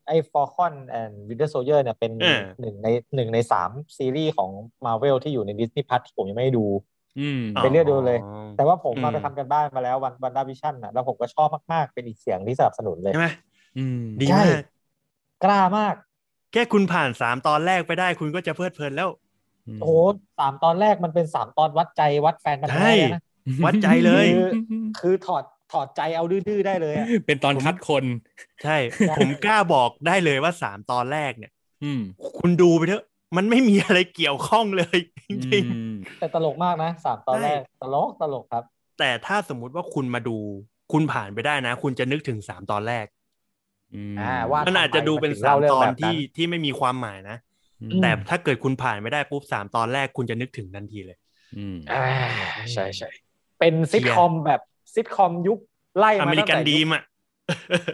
[0.07, 4.51] ไอ้ Falcon and Winter Soldier เนี่ยเป็นเออหนึ่งในหนึ่งในสามซีรีส์ของ
[4.87, 6.67] Marvel ที่อยู่ใน Disney Plus ที่ผมยังไม่ได้ดู
[7.19, 8.19] อืมอ๋อไปเลือกดูเลย
[8.57, 13.29] แต่ว่าผมมาอืมไปทำกันบ้านมาแล้ววันวันดาวิชั่นนะแล้วผมก็ชอบมาก ๆ เป็นอีกเสียงที่สนับสนุนเลย ใช่ไหม
[13.79, 14.63] อืมดีใช่มาก
[15.45, 15.95] กล้ามาก
[16.53, 19.11] แค่คุณผ่านสามตอนแรกไปได้คุณก็จะเพลิดเพลินแล้ว
[19.81, 19.93] โอ้โห
[20.39, 23.23] สามตอนแรกมันเป็นสามตอนวัดใจวัดแฟนกันใช่แท้เลยนะ
[23.65, 24.63] วัดใจเลยคือ
[25.01, 28.05] คือถอดถอดใจเอาดื้อๆได้เลยอะเป็นตอนคัดคน
[28.63, 28.77] ใช่
[29.19, 31.53] ผมกล้าบอกได้เลยว่าสามตอนแรกเนี่ย
[31.85, 32.01] อืม
[32.39, 33.05] คุณดูไปเถอะ
[33.37, 40.37] มันไม่มีอะไรเกี่ยวข้องเลยจริงอืมแต่ตลกมากนะสามตอนแรกใช่ตลกตลกครับๆแต่ถ้าสมมุติว่าคุณมาดู
[40.93, 43.07] คุณผ่านไปได้นะ คุณจะนึกถึงสามตอนแรก
[43.95, 47.37] อืมอ่าว่ามันอาจจะดูเป็นทำไมมันถึงสามเล่าเรื่องตอนแบบนั้นที่ที่ไม่มีความหมายนะ
[47.83, 51.19] อืมแต่ถ้าเกิดคุณผ่านไม่ได้ปุ๊บสามตอนแรกคุณจะนึกถึงทันทีเลย
[51.57, 52.05] อืมอ่า
[52.73, 53.09] ใช่ใช่
[53.61, 54.61] เป็นซิทคอมแบบ
[54.95, 55.59] ซิทคอมยุค
[55.99, 57.03] ไล่อมาเมริตั้งกันแต่ดียุคมอะ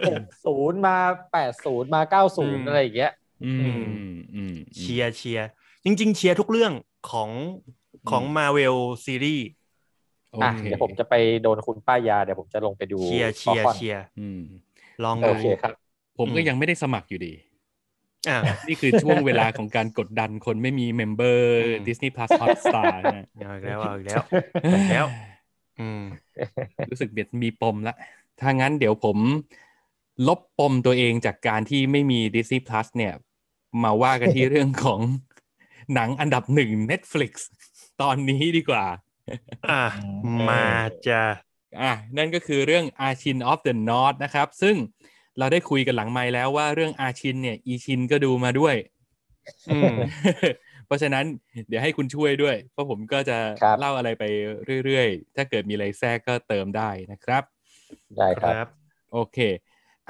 [0.08, 0.96] หกศูนย์มา
[1.32, 3.12] แปดศูนย์มาเก้าศูนอืย์มอะไรอย่างเงี้ย
[3.44, 5.48] อืมอือืมอืมเชียร์เชียร์
[5.84, 6.72] จริง ๆ เชียร์ทุกเรื่อง
[7.10, 7.30] ของ
[8.10, 9.46] ของมาเวลซีรีส์
[10.32, 14.40] โออะเคเดี๋ยวผมจะไปโดนคุณป้ายา เดี๋ยวผมจะลงไปดูเชียร์เชียร์ Falcon เชียร์อืม
[15.04, 15.72] ลองโอดูเคครับ
[16.18, 17.34] ผมก็อืมยังไม่ได้สมัครอยู่ดี
[18.28, 18.38] อ่า
[18.68, 24.22] นี่คือช่วงเวลาของการกดดันคนไม่มีเมมเบอร์อืม Disney Plus Hotstar นะเอาอีกแล้วเอาอีกแล้ว
[24.62, 25.06] เอาอีกแล้ว
[25.80, 26.02] อืม
[26.90, 27.94] รู้สึกเบียดมีปมละ
[28.40, 29.18] ถ้างั้นเดี๋ยวผม
[30.28, 33.14] ลบปมตัวเองจากการที่ไม่มี Disney Plus เนี่ย
[33.82, 35.00] มาว่ากันที่เรื่องของ
[35.94, 37.32] หนังอันดับหนึ่ง Netflix
[38.00, 38.84] ตอนนี้ดีกว่า
[39.68, 39.82] อะ
[40.24, 40.64] อืมมา
[41.06, 41.22] จะ
[41.80, 44.76] อะ นั่นก็คือเรื่อง Archin of the North นะครับ ซึ่ง
[45.38, 48.74] เราได้คุยกันหลังไมค์แล้วว่าเรื่องอาชินเนี่ย อีชินก็ดูมาด้วย
[49.70, 49.94] อืม
[50.86, 51.24] เพราะฉะนั้น
[51.68, 54.24] เดี๋ยวให้คุณช่วยด้วย เพราะผมก็จะครับเล่าอะไรไป
[54.84, 57.42] เรื่อยๆ ถ้าเกิดมีอะไรแทรกก็เติมได้นะครับ
[58.16, 58.66] ได้คครับรับ
[59.12, 59.38] โอเค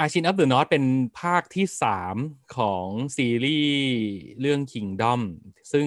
[0.03, 0.85] Archin of the North เป็น
[1.20, 2.16] ภาคที่สาม
[2.57, 3.87] ของซีรีส์
[4.41, 5.20] เรื่อง Kingdom
[5.72, 5.87] ซึ่ง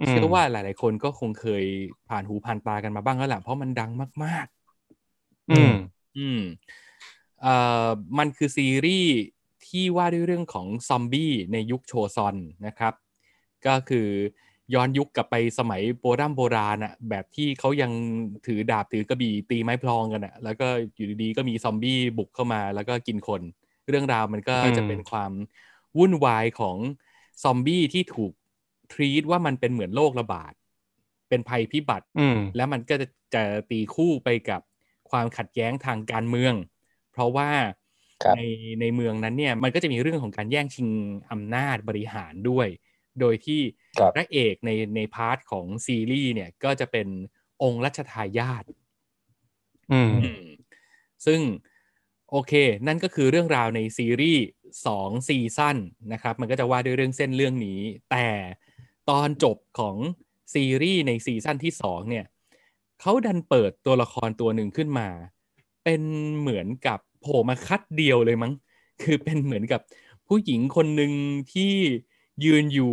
[0.00, 1.64] อืมเชื่อว่าหลาย ๆ คนก็คงเคย
[2.08, 3.90] ผ่านหูผ่านตากันมาบ้างแล้วแหละเพราะมันดัง
[4.24, 4.46] มาก
[5.50, 6.42] อืมๆอืม
[7.42, 7.54] เอ่
[7.86, 9.12] อมันคือซีรีส์
[9.66, 12.36] ที่ว่าด้วยเรื่องของซอมบี้ในยุคโชซอน
[12.66, 12.94] นะครับ
[13.66, 14.08] ก็คือ
[14.74, 17.92] ย้อนยุคกลับไปสมัยโบราณโบราณอะแบบที่เขายัง
[18.46, 23.42] ถือดาบถือกระบี่ตีไม้พลองกันอะแล้วก็อยู่ดีๆก็มีซอมบี้บุกเข้ามาแล้วก็กินคน
[23.88, 25.32] เรื่องราวมันก็อืมจะเป็นความ
[25.98, 26.76] วุ่นวายของ
[27.42, 28.32] ซอมบี้ที่ถูก
[28.92, 30.52] ทรีตว่ามันเป็นเหมือนโรคระบาด
[31.28, 34.60] เป็นภัยพิบัติอืมแล้วมันก็จะจะตีคู่ไปกับ
[35.10, 36.54] ความขัดแย้งทางการเมือง
[37.12, 37.50] เพราะว่า
[38.24, 38.38] ครับใน
[38.80, 40.88] ในเมืองนั้นเนี่ยมันก็จะมีเรื่องของการแย่งชิง
[41.30, 42.68] อำนาจบริหารด้วย
[43.20, 43.60] โดยที่
[43.98, 47.08] ครับพระเอกในใน part ของซีรีส์เนี่ยก็จะเป็น
[47.62, 48.64] องค์รัชทายาท
[49.92, 50.46] อืมอืม
[51.26, 51.40] ซึ่ง
[52.30, 52.52] โอเค
[52.86, 54.44] นั่นก็คือเรื่องราวในซีรีส์
[54.86, 55.76] สอง season
[56.12, 58.28] นะครับ มันก็จะว่าด้วยเรื่องเส้นเรื่องนี้ แต่
[59.10, 59.96] ตอนจบของ
[60.54, 62.24] ซีรีส์ในซีซั่นที่สองเนี่ย
[63.00, 65.08] เขาดันเปิดตัวละครตัวหนึ่งขึ้นมา
[65.84, 66.02] เป็น
[66.38, 68.52] เหมือนกับโผล่มาคัดเดียวเลยมั้ง
[69.02, 69.80] คือเป็นเหมือนกับ
[70.28, 71.12] ผู้หญิงคนหนึ่ง
[71.52, 71.74] ที่
[72.44, 72.92] ยืนอยู่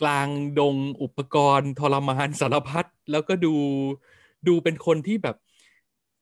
[0.00, 3.54] กลางดงอุปกรณ์ ทรมานสารพัดแล้วก็ดู
[4.48, 5.36] ดูเป็นคนที่แบบ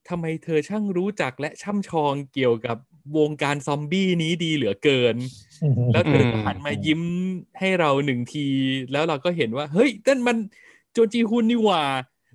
[0.08, 2.76] ทำไมเธอช่างรู้จักและช่ำชองเกี่ยวกับ
[3.18, 5.16] วงการซอมบี้นี้ดีเหลือเกิน
[5.92, 7.02] แล้วเธอก็หันมายิ้ม
[7.58, 8.46] ให้เราหนึ่งที
[8.92, 10.36] แล้วเราก็เห็นว่า เฮ้ยนั่นมัน
[10.92, 11.84] โจจีฮุนนี่หว่า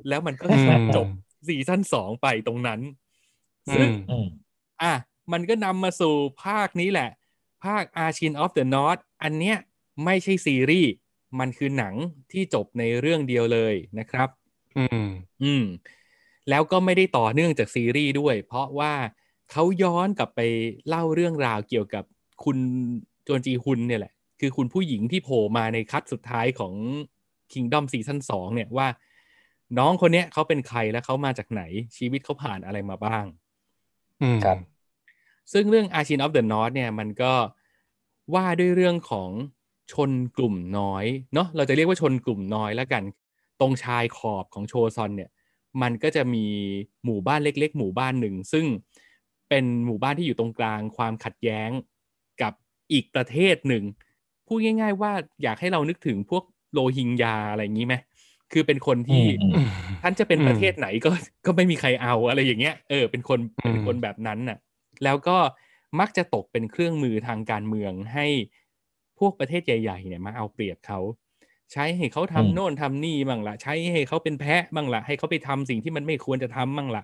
[0.07, 1.07] แล้วมันก็อืมจบ
[1.47, 2.79] ซีซั่นสองไปตรงนั้น
[3.73, 4.27] ซึ่งอืมอืม
[4.81, 4.93] อะ
[5.31, 7.09] มันก็นำมาสู่ภาคนี้แหละ
[7.63, 9.57] ภาค Archin of the North อันเนี้ย
[10.05, 10.91] ไม่ใช่ซีรีส์
[11.39, 11.93] มันคือหนัง
[12.31, 14.29] ที่จบในเรื่องเดียวเลยนะครับ
[14.77, 15.05] อืม
[15.43, 15.65] อืม
[16.49, 18.93] แล้วก็ไม่ได้ต่อเนื่องจากซีรีส์ด้วย เพราะว่า
[19.51, 20.39] เขาย้อนกลับไป
[20.87, 22.03] เล่าเรื่องราวเกี่ยวกับ
[22.43, 22.57] คุณ
[23.23, 26.73] โจนจีฮุนเนี่ยแหละ คือคุณผู้หญิงที่โผล่มาในคัดสุดท้ายของ
[27.53, 28.87] Kingdom ซีซั่นสองเนี่ยว่า
[29.77, 31.61] น้องคนเนี้ยเขาเป็นใครและเขามาจากไหน
[31.97, 33.25] ชีวิตเขาผ่านอะไรมาบ้าง
[34.21, 34.57] อืมครับ
[35.53, 37.33] ซึ่งเรื่อง Archin of the North เนี่ย มันก็
[38.35, 39.29] ว่าด้วยเรื่องของ
[39.93, 43.03] ชนกลุ่มน้อยเนาะเราจะเรียกว่าชนกลุ่มน้อยแล้วกัน
[43.59, 45.29] ตรงชายขอบของโชซอนเนี่ย
[45.81, 46.45] มันก็จะมี
[47.05, 48.65] หมู่บ้านเล็ก ๆ หมู่บ้านหนึ่ง ซึ่ง
[49.49, 51.69] เป็นหมู่บ้านที่อยู่ตรงกลางความขัดแย้ง
[52.41, 52.53] กับ
[52.91, 53.83] อีกประเทศหนึ่ง
[54.47, 55.11] พูดง่าย ๆ ว่า
[55.43, 57.95] อยากให้เรานึกถึงพวกโรฮิงญาอะไรอย่างนี้ไหม
[58.51, 59.69] คือเป็นคนที่อืมอืม
[60.03, 61.11] ท่านจะเป็นประเทศไหนก็
[61.45, 64.57] ก็ไม่มีใครเอาอะไรอย่างเงี้ยเออเป็นคนอืมเป็นคนแบบนั้นน่ะ
[65.03, 65.37] แล้วก็
[65.99, 68.27] มักจะตกเป็นเครื่องมือทางการเมืองให้
[69.19, 70.99] พวกประเทศใหญ่ๆเนี่ยมาเอาเปรียบเขา
[71.71, 77.03] ใช้ให้เขาทำอืมโน่นทำนี่บ้างละใช้ให้เขาเป็นแพะบ้างละให้เขาไปทำสิ่งที่มันไม่ควรจะทำบ้างละ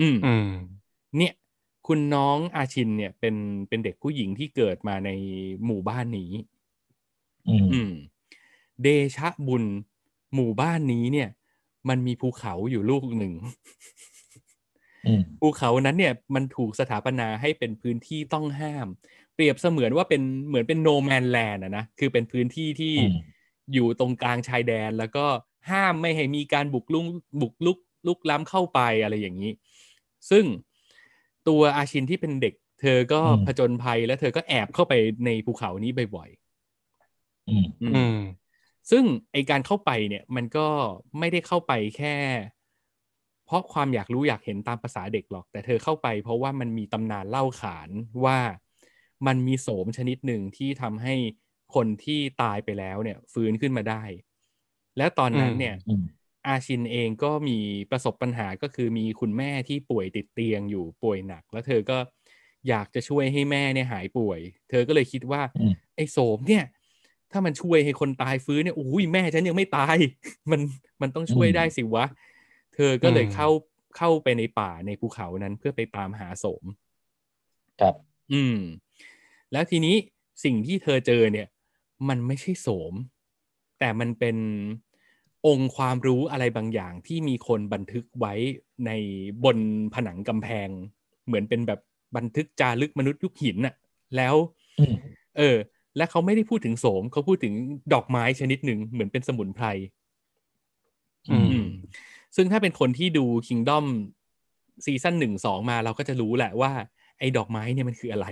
[0.00, 0.48] อืมอืม
[1.18, 1.32] เนี่ย
[1.86, 3.34] คุณน้องอาชินเนี่ย เป็น
[3.68, 5.10] เป็นเด็กผู้หญิงที่เกิดมาใน
[5.66, 6.32] หมู่บ้านนี้
[7.48, 7.92] อืมอืม
[8.82, 8.86] เด
[9.16, 9.64] ชะบุญ
[10.34, 11.28] หมู่บ้านนี้เนี่ย
[11.88, 13.34] มันมีภูเขาอยู่ลูกหนึ่ง
[15.06, 18.88] อืมภูเขานั้นเนี่ย มันถูกสถาปนาให้เป็นพื้นที่ต้องห้าม
[19.38, 23.16] เปรียบเสมือนว่าเป็นเหมือนเป็นโนแมนแลนด์นะคือเป็นพื้นที่ที่อืม
[23.72, 25.26] อยู่ตรงกลางชายแดน แล้วก็
[25.70, 27.04] ห้ามไม่ให้มีการบุกลุก
[27.40, 29.52] บุกลุกลุกล้ำเข้าไปอะไรอย่างนี้
[30.30, 30.44] ซึ่ง
[31.48, 34.92] ตัวอาชินที่เป็นเด็ก เธอก็อืมผจญภัยแล้วเธอก็แอบเข้าไป
[35.26, 36.28] ในภูเขานี้บ่อย
[37.48, 38.18] อืมๆอืมอืม
[38.90, 40.66] ซึ่งไอการเข้าไปเนี่ย มันก็
[41.18, 42.16] ไม่ได้เข้าไปแค่
[43.46, 47.90] เพราะความอยากรู้อยากเห็นตามภาษาเด็กหรอก แต่เธอเข้าไปเพราะว่ามันมีตำนานเล่าขาน
[48.24, 48.38] ว่า
[49.26, 51.14] มันมีโสมชนิดหนึ่งที่ทำให้
[51.74, 54.02] คนที่ตายไปแล้วเนี่ย ฟื้นขึ้นมาได้
[54.96, 56.02] และตอนนั้นเนี่ยอืม
[56.46, 57.58] อาชินเองก็มี
[57.90, 61.98] ประสบปัญหาก็คือมีคุณแม่ที่ป่วยติดเตียงอยู่ป่วยหนัก แล้วเธอก็
[62.68, 64.40] อยากจะช่วยให้แม่เนี่ยหายป่วย
[64.70, 66.64] เธอก็เลยคิดว่าอืมไอ้โสมเนี่ย
[67.32, 69.96] ถ้ามันช่วยให้คนตายฟื้นเนี่ยโอ้ยแม่ฉันยังไม่ตาย
[70.50, 70.60] มัน
[71.02, 72.04] มันต้องช่วยอืมได้สิวะ
[72.74, 73.48] เธอก็เลยอืมเข้า
[73.96, 76.64] เข้าไปในป่าในภูเขานั้นเพื่อไปตามหาโสม
[77.80, 77.94] ครับ
[78.32, 78.54] อืม
[79.52, 79.96] แล้วทีนี้
[80.44, 81.46] สิ่งที่เธอเจอเนี่ย
[82.08, 82.94] มันไม่ใช่โสม
[83.78, 84.36] แต่มันเป็น
[85.46, 88.34] องค์ความรู้อะไรบางอย่างที่มีคนบันทึกไว้
[88.86, 88.90] ใน
[89.44, 89.58] บน
[89.94, 90.68] ผนังกำแพง
[91.26, 91.80] เหมือนเป็นแบบ
[92.16, 93.74] บันทึกจารึกมนุษย์ยุคหินน่ะ
[94.16, 94.34] แล้ว
[94.78, 94.94] อืม
[95.38, 95.56] เออ
[95.96, 97.54] และเขาไม่ได้พูดถึงโสมเขาพูดถึง
[97.92, 99.66] ดอกไม้ชนิดหนึ่งเหมือนเป็นสมุนไพร
[101.30, 101.66] อืมอืม
[102.36, 103.84] ซึ่งถ้าเป็นคนที่ดู Kingdom
[104.84, 106.72] ซีซั่นหนึ่งสองมาเราก็จะรู้แหละว่า
[107.18, 108.26] ไอ้ดอกไม้เนี่ยมันคืออะไร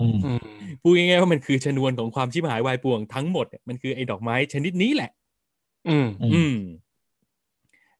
[0.00, 0.40] อืมอืม
[0.82, 5.10] พูดง่ายๆว่ามันคือชนวนของความชิบหายวายป่วงทั้งหมดเนี่ยมันคือไอ้ดอกไม้ชนิดนี้แหละ
[5.88, 6.56] อืมอืมอืม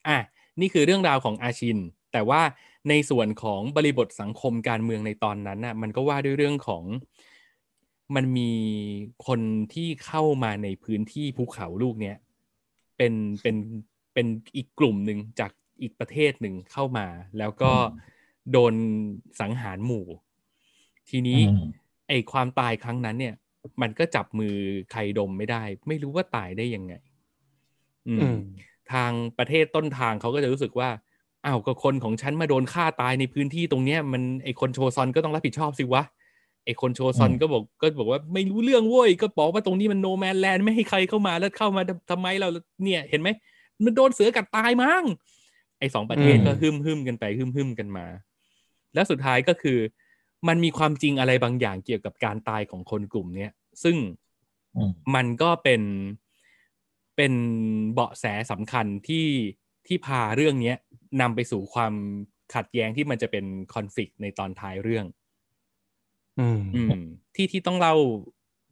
[0.08, 0.18] อะ
[0.60, 1.78] นี่คือเรื่องราวของอาชิน
[2.12, 2.42] แต่ว่า
[2.88, 6.82] ในส่วนของบริบทสังคมการเมืองในตอนนั้นน่ะ มันก็ว่าด้วยเรื่องของ
[8.14, 8.52] มันมี
[9.26, 9.40] คน
[9.74, 12.16] ที่เข้ามาในพื้นที่ภูเขาลูกเนี้ย
[12.96, 13.56] เป็นเป็น
[14.14, 14.26] เป็น
[14.56, 15.52] อีกกลุ่มหนึ่งจาก
[15.82, 17.06] อีกประเทศหนึ่งเข้ามา
[17.38, 17.72] แล้วก็
[18.52, 18.74] โดน
[19.40, 20.06] สังหารหมู่
[21.08, 21.56] ทีนี้อืม
[22.08, 23.34] ไอความตายครั้งนั้นเนี่ย
[23.82, 24.54] มันก็จับมือ
[24.92, 26.92] ใครดมไม่ได้ ไม่รู้ว่าตายได้ยังไง
[28.08, 28.36] อือืมม
[28.92, 30.90] ทางประเทศต้นทางเขาก็จะรู้สึกว่า
[31.46, 36.02] อ้าวก็คนของฉันมาโดนฆ่าตายในพื้นที่ตรงเนี้ย มันไอคนโชซอนก็ต้องรับผิดชอบสิวะ
[36.64, 42.48] ไอคนโชซอนอืมก็บอกก็บอกว่าไม่รู้เรื่องเว้ยก็บอกว่าตรงนี้มันโนแมนแลนด์ไม่ให้ใครเข้ามาแล้วเข้ามาทำไมเรา
[42.84, 43.28] เนี่ยเห็นไหม
[43.84, 45.02] มันโดนเสือกัดตายมั้ง
[45.78, 48.06] ไอสองประเทศอืมก็ฮึมฮึมกันไปฮึมฮึมกันมา
[48.94, 49.78] แล้วสุดท้ายก็คือ
[50.48, 53.52] มันมีความจริงอะไรบางอย่างเกี่ยวกับการตายของคนกลุ่มเนี้ย
[53.84, 53.96] ซึ่ง
[54.76, 55.82] อืมมันก็เป็น
[57.16, 57.32] เป็น
[57.92, 59.26] เบาะแสสำคัญที่
[59.86, 60.76] ที่พาเรื่องเนี้ย
[61.20, 61.94] นำไปสู่ความ
[62.54, 63.44] ขัดแย้งที่มันจะเป็น
[63.74, 65.06] คอนฟ lict ในตอนท้ายเรื่อง
[66.40, 67.04] อืมอืม
[67.34, 67.94] ที่ที่ต้องเล่า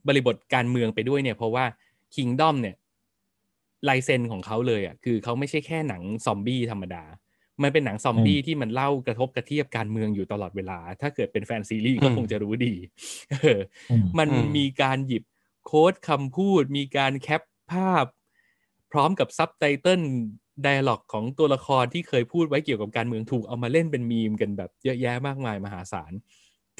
[0.09, 1.65] บริบทการเมืองไปด้วยเนี่ย เพราะว่า
[2.15, 2.77] Kingdom เนี่ย
[3.89, 7.05] ลายเซ็นของเขาเลยอะคือเขาไม่ใช่แค่หนังซอมบี้ธรรมดา
[7.63, 12.75] มันเป็นหนังซอมบี้ที่มันเล่ากระทบกระเทียบการเมืองอยู่ตลอดเวลา ถ้าเกิดเป็นแฟนซีรีส์ก็อืมคงจะรู้ดี
[13.31, 15.25] เอออืมมันอืมมีการหยิบ
[15.67, 18.05] โค้ดคำพูด มีการแคปภาพ
[18.93, 20.03] พร้อมกับซับไตเติล
[20.63, 26.13] ไดอะล็อกของตัวละครที่เคยพูดไว้เกี่ยวกับการเมืองถูกเอามาเล่นเป็นมีมกันแบบเยอะแยะมากมายมหาศาล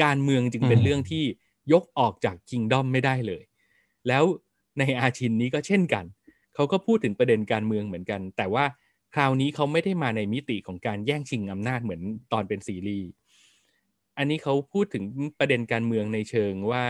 [0.03, 1.25] การเมืองจึงเป็นอืมเรื่องที่
[1.73, 3.43] ยกออกจากคิงดอมไม่ได้เลย
[4.09, 4.25] แล้ว
[4.79, 6.05] ในอาชินนี้ก็เช่นกัน
[6.55, 8.65] เขาก็พูดถึงประเด็นการเมืองเหมือนกัน แต่ว่า
[9.15, 12.03] คราวนี้เขาไม่ได้มาในมิติของการแย่งชิงอำนาจเหมือน
[12.33, 13.09] ตอนเป็นซีรีส์
[14.17, 15.05] อันนี้เขาพูดถึง
[15.39, 16.85] ประเด็นการเมืองในเชิงว่า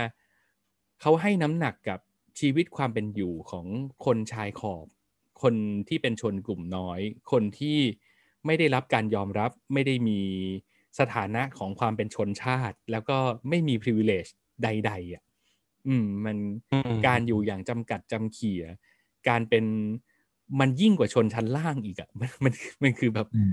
[1.00, 2.00] เขาให้น้ำหนักกับ
[2.40, 3.66] ชีวิตความเป็นอยู่ของ
[4.04, 4.86] คนชายขอบ
[5.42, 5.54] คน
[5.88, 7.00] ที่เป็นชนกลุ่มน้อย
[7.32, 7.78] คนที่
[8.46, 10.20] ไม่ได้รับการยอมรับไม่ได้มี
[10.98, 13.18] สถานะของความเป็นชนชาติ แล้วก็
[13.48, 14.30] ไม่มี privilege
[14.62, 15.22] ใด ๆอะ
[15.88, 16.36] อืมมัน
[16.72, 18.62] อืมการอยู่อย่างจำกัดจำเขี่ย
[19.28, 19.64] การเป็น
[20.60, 22.52] มันยิ่งกว่าชนชั้นล่างอีกอะมันมัน
[22.82, 23.52] มันคือแบบอืม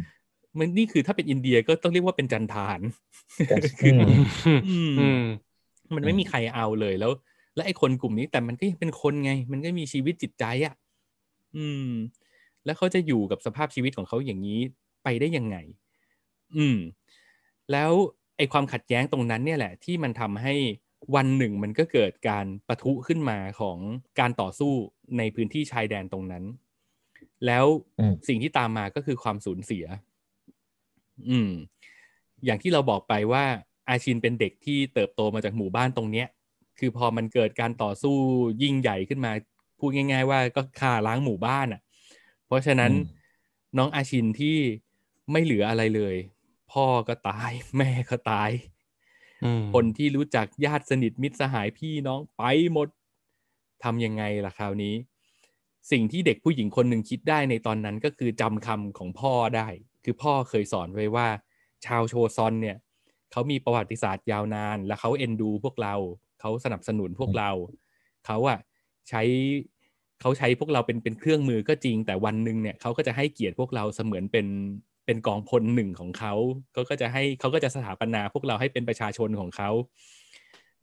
[0.59, 2.79] มันนี่คือถ้าเป็นอินเดียก็ต้องเรียกว่าเป็นจันทาน
[3.47, 4.17] แต่คืออม
[4.67, 5.23] อืมอืม
[5.95, 7.11] มันไม่มีใครเอาเลยแล้ว
[7.55, 10.75] และไอ้คนกลุ่มนี้แต่มันก็ยังเป็นคนไง มันก็มีชีวิตจิตใจอะ
[11.57, 11.89] อืม
[12.65, 14.59] แล้วเขาจะอยู่กับสภาพชีวิตของเขาอย่างนี้
[15.03, 15.57] ไปได้ยังไง
[16.57, 16.77] อืม
[17.71, 17.91] แล้ว
[18.37, 20.53] ไอ้ความขัดแย้งตรงนั้นเนี่ยแหละ ที่มันทำให้
[21.15, 23.77] วันหนึ่งมันก็เกิดการประทุขึ้นมาของ
[24.19, 24.73] การต่อสู้
[25.17, 26.43] ในพื้นที่ชายแดนตรงนั้น
[27.45, 27.65] แล้ว
[27.99, 29.85] อืมสิ่งที่ตามมาก็คือความสูญเสีย
[31.29, 31.51] อืม
[32.45, 33.43] อย่างที่เราบอกไปว่า
[33.89, 36.27] อาชินเป็นเด็กที่เติบโตมาจากหมู่บ้านตรงเนี้ย
[36.79, 38.15] คือพอมันเกิดการต่อสู้
[38.63, 39.31] ยิ่งใหญ่ขึ้นมา
[39.79, 41.81] พูดง่าย ๆ ว่าก็ฆ่าล้างหมู่บ้านอะ
[42.47, 43.23] เพราะฉะนั้นอืม
[43.77, 44.57] น้องอาชินที่
[45.31, 46.15] ไม่เหลืออะไรเลย
[46.71, 48.51] พ่อก็ตาย แม่ก็ตาย
[49.43, 52.87] อืมคนที่รู้จักญาติสนิทมิตรสหายพี่น้องไปหมด
[53.83, 54.95] ทำยังไงล่ะคราวนี้
[55.91, 59.67] สิ่งที่เด็กผู้หญิงคนหนึ่งคิดได้ในตอนนั้นก็คือจำคำของพ่อได้
[60.03, 61.27] คือพ่อเคยสอนไว้ว่า
[61.85, 62.77] ชาวโชซอนเนี่ย
[63.31, 65.95] เขามีประวัติศาสตร์ยาวนาน และเขาเอ็นดูพวกเรา
[66.39, 67.51] เขาสนับสนุนพวกเรา
[68.25, 68.59] เขาอะ
[69.09, 69.21] ใช้
[70.21, 74.47] เขาใช้พวกเราเป็นเป็นเครื่องมือก็จริง แต่วันหนึ่งเนี่ยเขาก็จะให้เกียรติพวกเราเสมือนเป็น
[75.05, 76.33] เป็นกองพลหนึ่งของเขา
[76.73, 79.69] เขาก็จะให้เขาก็จะสถาปนาพวกเราให้เป็นประชาชนของเขา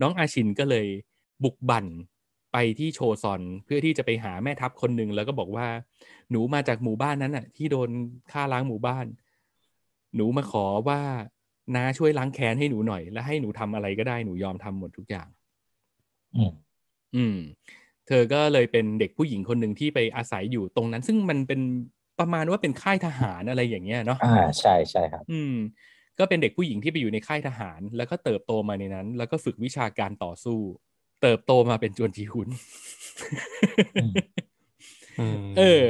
[0.00, 0.86] น้องอาชินก็เลย
[1.44, 1.86] บุกบั่น
[2.52, 5.66] ไปที่โชซอนเพื่อที่จะไปหาแม่ทัพคนหนึ่งแล้วก็บอกว่า
[6.30, 7.90] หนูมาจากหมู่บ้านนั้นน่ะ ที่โดน
[8.32, 9.06] ฆ่าล้างหมู่บ้าน
[10.16, 11.00] หนูมาขอว่า
[11.74, 15.28] น้าช่วยล้างแค้นให้หนูหน่อย และให้หนูทำอะไรก็ได้หนูยอมทำหมดทุกอย่าง
[16.36, 16.52] อืม
[17.16, 17.38] อืม
[18.06, 21.60] เธอก็เลยเป็นเด็กผู้หญิงคนหนึ่งที่ไปอาศัยอยู่ตรงนั้น ซึ่งมันเป็น
[22.20, 25.54] ประมาณว่าเป็นค่ายทหารอะไรอย่างเงี้ยเนาะอ่าใช่ใช่ครับ อืม
[26.18, 30.60] ก็เป็นเด็กผู้หญิงที่ไปอยู่ในค่ายทหาร แล้วก็เติบโตมาในนั้น แล้วก็ฝึกวิชาการต่อสู้
[31.22, 32.48] เติบโตมาเป็นจวนจีฮุน
[34.02, 34.12] อืม
[35.20, 35.82] อืมเออ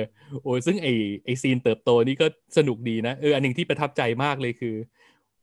[0.42, 0.88] โอ้ยซึ่งไอ
[1.24, 2.26] ไอซีนเติบโตนี่ก็
[2.56, 4.74] สนุกดีนะเอออันหนึ่งที่ประทับใจมากเลยคือ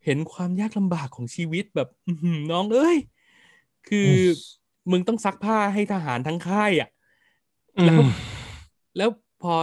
[0.05, 2.97] เห็นความยากลำบากของชีวิตแบบอื้อหือน้องเอ้ย
[3.89, 4.13] คืออ
[4.91, 6.89] มึงต้องซักผ้าให้ทหารทั้งค่ายอะ
[7.85, 7.99] แล้ว
[8.97, 9.09] แล้ว
[9.43, 9.53] พอ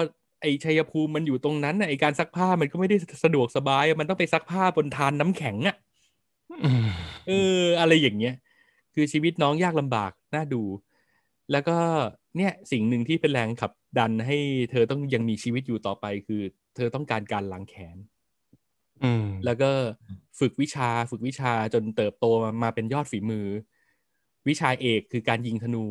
[0.42, 5.76] ไอชัยภูมิมันอยู่ตรงนั้นน่ะไอการซักผ้ามันก็ไม่ได้สะดวกสบายอะมันต้องไปซักผ้าบนทานน้ำแข็งอะ
[6.64, 6.86] อืม
[7.28, 8.34] เออ อะไรอย่างเงี้ย
[8.94, 10.62] คือชีวิตน้องยากลำบาก น่าดู
[11.52, 11.76] แล้วก็
[12.36, 14.36] เนี่ยสิ่งหนึ่งที่เป็นแรงขับดันให้
[14.70, 16.42] เธอต้องยังมีชีวิตอยู่ต่อไป คือ
[16.76, 17.96] เธอต้องการการล้างแค้น
[19.04, 19.70] อืมแล้วก็
[20.40, 23.46] ฝึกวิชาฝึกวิชาจนเติบโตมามาเป็นยอดฝีมือ
[24.48, 25.84] วิชาเอกคือการยิงธนู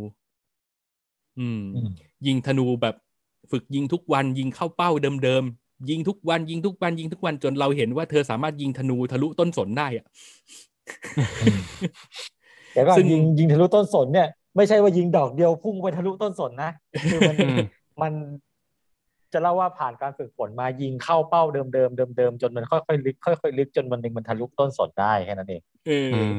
[1.40, 1.90] อืมอืม
[2.28, 2.96] ยิงธนูแบบ
[3.52, 4.92] ฝึกยิงทุกวันยิงเข้าเป้า
[5.24, 10.06] เดิมๆยิงทุกวันยิงทุกวันยิงทุกวันจนเราเห็นว่าเธอสามารถยิงธนูทะลุต้นสนได้อะ
[12.76, 16.72] อืมแต่ก็ซึ่งยิงยิงทะลุต้นสนเนี่ย ไม่ใช่ว่ายิงดอกเดียวพุ่งไปทะลุต้นสนนะ
[17.12, 17.58] คือมันอืม
[18.02, 18.14] มัน
[19.34, 26.32] จะเล่าว่าผ่านการฝึกฝนมายิงเข้าเป้าเดิมเดิมเดิมเดิมๆจนมันค่อยๆลึกค่อยๆลึกจนวันหนึ่งมันทะลุต้นสนได้แค่นั้นเองเอออือม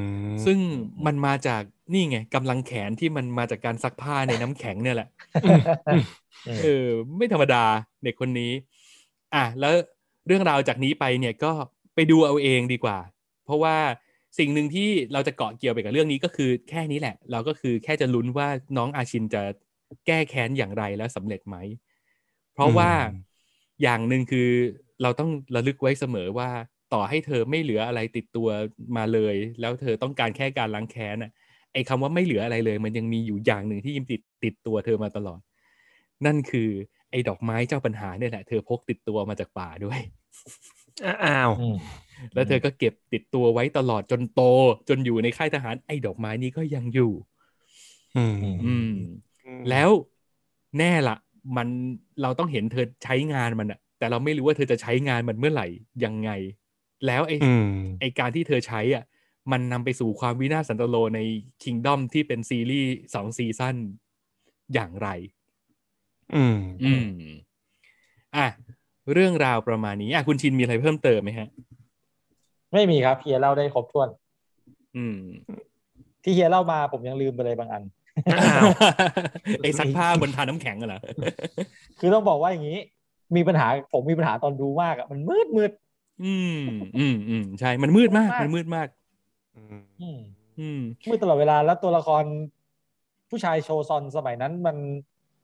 [0.45, 0.59] ซึ่ง
[1.07, 5.09] มันมาจากนี่ไงกำลังแขนที่มันมาจากการซักผ้าในน้ำแข็งเนี่ยแหละ
[6.65, 6.87] เออ
[7.17, 7.65] ไม่ธรรมดา
[8.05, 8.53] เด็กคนนี้
[9.35, 9.75] อะแล้ว
[10.27, 11.53] เรื่องราวจากนี้ไปเนี่ยก็
[11.95, 12.99] ไปดูเอาเองดีกว่า
[13.45, 13.77] เพราะว่า
[14.39, 19.43] สิ่งหนึ่งที่เราจะเกาะเกี่ยวไปกับเรื่องนี้ก็คือแค่นี้แหละ เราก็คือแค่จะลุ้นว่าน้องอาชินจะ
[20.07, 21.57] แก้แค้นอย่างไรและสำเร็จไหม
[22.55, 22.91] เพราะว่า
[23.83, 24.49] อย่างหนึ่งคือ
[25.03, 26.51] เราต้องระลึกไว้เสมอว่า
[26.93, 28.49] ต่อให้เธอไม่เหลืออะไรติดตัว
[28.97, 31.31] มาเลย แล้วเธอต้องการแค่การล้างแค้นอะ
[31.73, 35.41] ไอ้คำว่าไม่เหลืออะไรเลย มันยังมีอยู่อย่างหนึ่งที่ยิมติดติดตัวเธอมาตลอด
[36.27, 36.69] นั่นคือ
[37.11, 40.01] ไอ้ดอกไม้เจ้าปัญหาเนี่ยแหละ เธอพกติดตัวมาจากป่าด้วย
[41.05, 41.51] อ้าว
[42.35, 44.43] แล้วเธอก็เก็บติดตัวไว้ตลอดจนโต
[44.89, 47.13] จนอยู่ในค่ายทหารไอ้ดอกไม้นี้ก็ยังอยู่
[48.17, 48.93] อืมอืม
[49.71, 49.91] แล้ว
[50.79, 51.17] แน่ละ
[51.57, 51.69] มัน
[52.23, 55.67] เราต้องเห็นเธอใช้งานมันอะแต่เราไม่รู้ว่าเธอจะใช้งานมันเมื่อไหร่
[56.05, 56.31] ยังไง
[57.07, 57.71] แล้วไอ้อืม
[58.01, 59.05] ไอ้การที่เธอใช้อะ
[59.53, 61.21] มันนำไปสู่ความวินาศสันตโลใน
[61.63, 63.77] Kingdom ที่เป็นซีรีส์สองซีซั่น
[64.75, 65.09] อย่างไร
[66.35, 67.05] อืม อืม
[68.37, 68.47] อะ
[69.13, 71.49] เรื่องราวประมาณนี้อะคุณชินมีอะไรเพิ่มเติมไหมฮะ
[72.73, 74.09] ไม่มีครับเฮียเล่าได้ครบถ้วน
[74.97, 75.19] อืม
[76.23, 77.83] ที่เฮียเล่ามาผมยังลืมไปเลยบางอัน
[78.33, 78.65] อ้าว
[79.63, 81.01] ไอ้ซักผ้าบนทาน้ำแข็งอะเหรอ
[81.99, 82.79] คือต้องบอกว่าอย่างนี้
[83.37, 85.73] มีปัญหาผมมีปัญหาตอนดูมากอะมันมืดมืด
[86.25, 86.61] อืม
[86.99, 88.89] อืมอืมใช่ มันมืดมาก มันมืดมาก
[89.57, 89.63] อื
[90.17, 90.19] ม
[90.61, 92.25] อืมมืดตลอดเวลาแล้วตัวละคร
[93.31, 94.77] ผู้ชายโชซอนสมัยนั้นมัน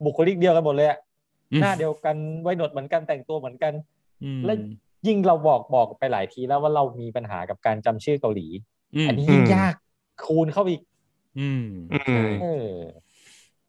[0.04, 1.11] บุคลิกเดียวกันหมดเลยอะอืม
[1.60, 3.72] หน้าเดียวกันไว้หนวดเหมือนกันแต่งตัวเหมือนกัน
[4.24, 4.52] อืมและ
[5.06, 8.46] ยิ่งเราบอกบอกไปหลายทีแล้วว่าเรามีปัญหากับการจำชื่อเกาหลี
[8.96, 9.74] อืมอันนี้ยิ่งอืมยาก
[10.24, 10.82] คูณเข้าไปอีก
[11.38, 12.68] อืมอืมใช่เออ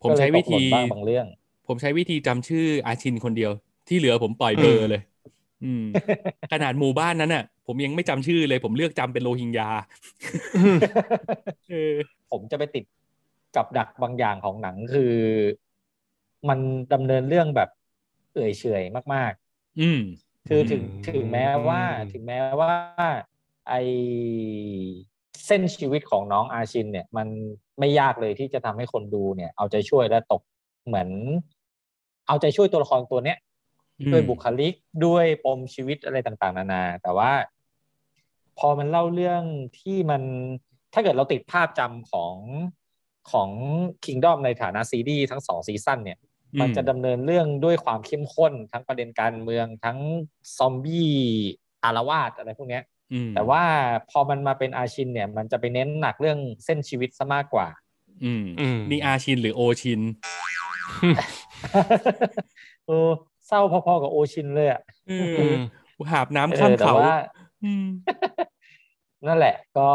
[0.01, 1.25] ผมใช้วิธีก็เลยตกหล่นบ้างบางเรื่อง
[1.67, 3.51] ผมใช้วิธีจำชื่ออาชินคนเดียว
[3.87, 5.01] ที่เหลือผมปล่อยเบอร์เลย
[5.63, 5.85] อืม
[6.51, 9.69] ขนาดหมู่บ้านนั้นน่ะ ผมยังไม่จำชื่อเลย ผมเลือกจำเป็นโรฮิงญา
[11.69, 11.93] เออ
[12.31, 12.83] ผมจะไปติด
[13.55, 15.13] กับดักบางอย่างของหนังคือ
[16.49, 16.59] มัน
[16.93, 17.69] ดำเนินเรื่องแบบ
[18.33, 18.83] เอื่อยเฉอย
[19.13, 19.33] มาก
[19.81, 22.73] อืมๆคือถึงอืมถึงแม้ว่าถึงแม้ว่า
[23.69, 23.73] ไอ
[25.45, 27.27] เส้นชีวิตของน้องอาชินเนี่ย มัน
[27.79, 30.41] ไม่ยากเลยที่จะทำให้คนดูเนี่ย เอาใจช่วยและตก
[30.85, 31.09] เหมือน
[32.27, 33.37] เอาใจช่วยตัวละครตัวเนี้ย
[33.99, 34.73] อืมด้วยบุคลิก
[35.05, 37.31] ด้วยปมชีวิตอะไรต่างๆ นานา แต่ว่า
[38.59, 39.43] พอมันเล่าเรื่อง
[39.79, 40.23] ที่มัน
[40.93, 42.35] ถ้าเกิดเราติดภาพจำของ
[43.31, 43.49] ของ
[44.05, 46.17] Kingdom ในฐานะซีรีส์ทั้งสองซีซั่นเนี่ย
[46.61, 49.97] มันจะดำเนินเรื่องด้วยความเข้มข้น ทั้งประเด็นการเมืองทั้ง
[50.57, 51.11] ซอมบี้
[51.83, 53.63] อารวาสอะไรพวกเนี้ยอืมแต่ว่า
[54.09, 57.67] พอมันมาเป็นอาชินเนี่ย มันจะไปเน้นหนักเรื่องเส้นชีวิตซะมากกว่า
[58.23, 60.01] อืมอืมนี่อาชินหรือโอชิน
[62.87, 63.09] เออ
[63.47, 65.55] เศร้าพอๆกับโอชินเลยอะเออือม
[66.11, 67.15] หาบน้ำข้ามเออแต่เขาว่า
[67.63, 67.85] อืม
[69.27, 69.89] นั่นแหละ ก็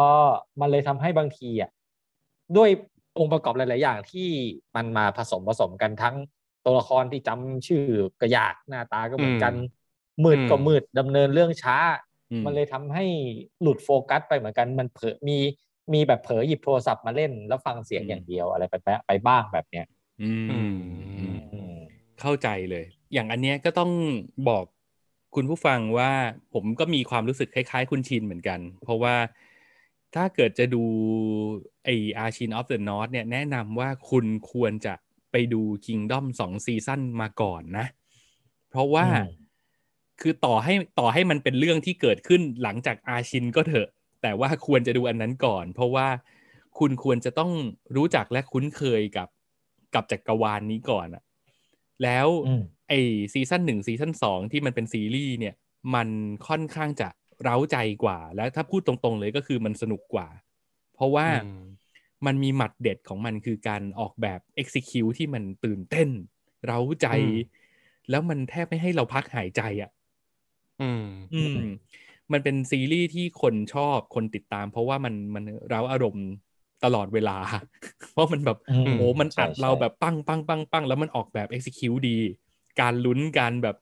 [0.60, 1.70] มันเลยทำให้บางทีอะ
[2.56, 2.70] ด้วย
[3.18, 4.28] องค์ประกอบหลาย ๆ อย่างที่
[4.76, 6.16] มันมาผสมผสมกันทั้ง
[6.69, 7.85] ตัวละครที่จำชื่อ
[8.20, 9.55] ก็ยากหน้าตาก็เหมือนกัน
[10.24, 11.78] มืดก็มืดดำเนินเรื่องช้า
[12.31, 13.05] อืมมันเลยทำให้
[13.62, 15.39] หลุดโฟกัสไปเหมือนกันมันเผลอมี
[15.93, 19.86] มีแบบเผลอหยิบโทรศัพท์มาเล่น แล้วฟังเสียงอย่างเดียวอะไรไปไปไปบ้างแบบเนี้ย
[20.23, 20.70] อืมอืม
[21.19, 21.77] อืมอืม
[22.20, 23.90] เข้าใจเลย อย่างอันเนี้ยก็ต้อง
[24.49, 24.65] บอก
[25.35, 26.11] คุณผู้ฟังว่า
[26.55, 29.15] ผมก็มีความรู้สึกคล้ายๆ คุณชินเหมือนกัน เพราะว่า
[30.15, 30.85] ถ้าเกิดจะดู
[31.85, 31.89] ไอ
[32.19, 34.95] Ashin of the North เนี่ยแนะนำว่าคุณควรจะ
[35.31, 37.87] ไปดู Kingdom สอง season มาก่อนนะ
[38.71, 39.23] เพราะว่าอืม
[40.21, 43.89] คือต่อให้ต่อให้มันเป็นเรื่องที่เกิดขึ้นหลังจากอาชินก็เถอะ
[44.23, 46.09] แต่ว่าควรจะดูอันนั้นก่อน เพราะว่า
[46.79, 47.53] คุณควรจะต้อง
[47.97, 49.29] รู้จักและคุ้นเคยกับ
[49.95, 51.23] กับจักรวาลนี้ก่อนอะ
[52.03, 52.93] แล้วอืมไอ
[53.32, 55.55] season หนึ่ง season สองที่มันเป็นซีรีส์เนี่ย
[55.95, 56.09] มัน
[56.49, 57.09] ค่อนข้างจะ
[57.43, 60.29] เร้าใจกว่า และถ้าพูดตรงๆเลยก็คือมันสนุกกว่า
[60.95, 61.31] เพราะว่าอื
[62.27, 66.09] มมันมีหมัดเด็ดของมันคือการออกแบบ execute ที่มันตื่นเต้น
[66.65, 67.32] เร้าใจอืม
[68.11, 69.90] แล้วมันแทบไม่ให้เราพักหายใจอะ
[70.81, 71.59] อืม อืม
[72.32, 76.27] มันเป็นซีรีส์ที่คนชอบคนติดตาม เพราะว่ามันมันเร้าอารมณ์
[76.85, 77.36] ตลอดเวลา
[78.12, 82.16] เพราะมันแบบอืมโอ้มันอัดใช่เราใช่แบบปังปังปังปังแล้วมันออกแบบ execute ดี
[82.81, 83.77] การลุ้นการแบบ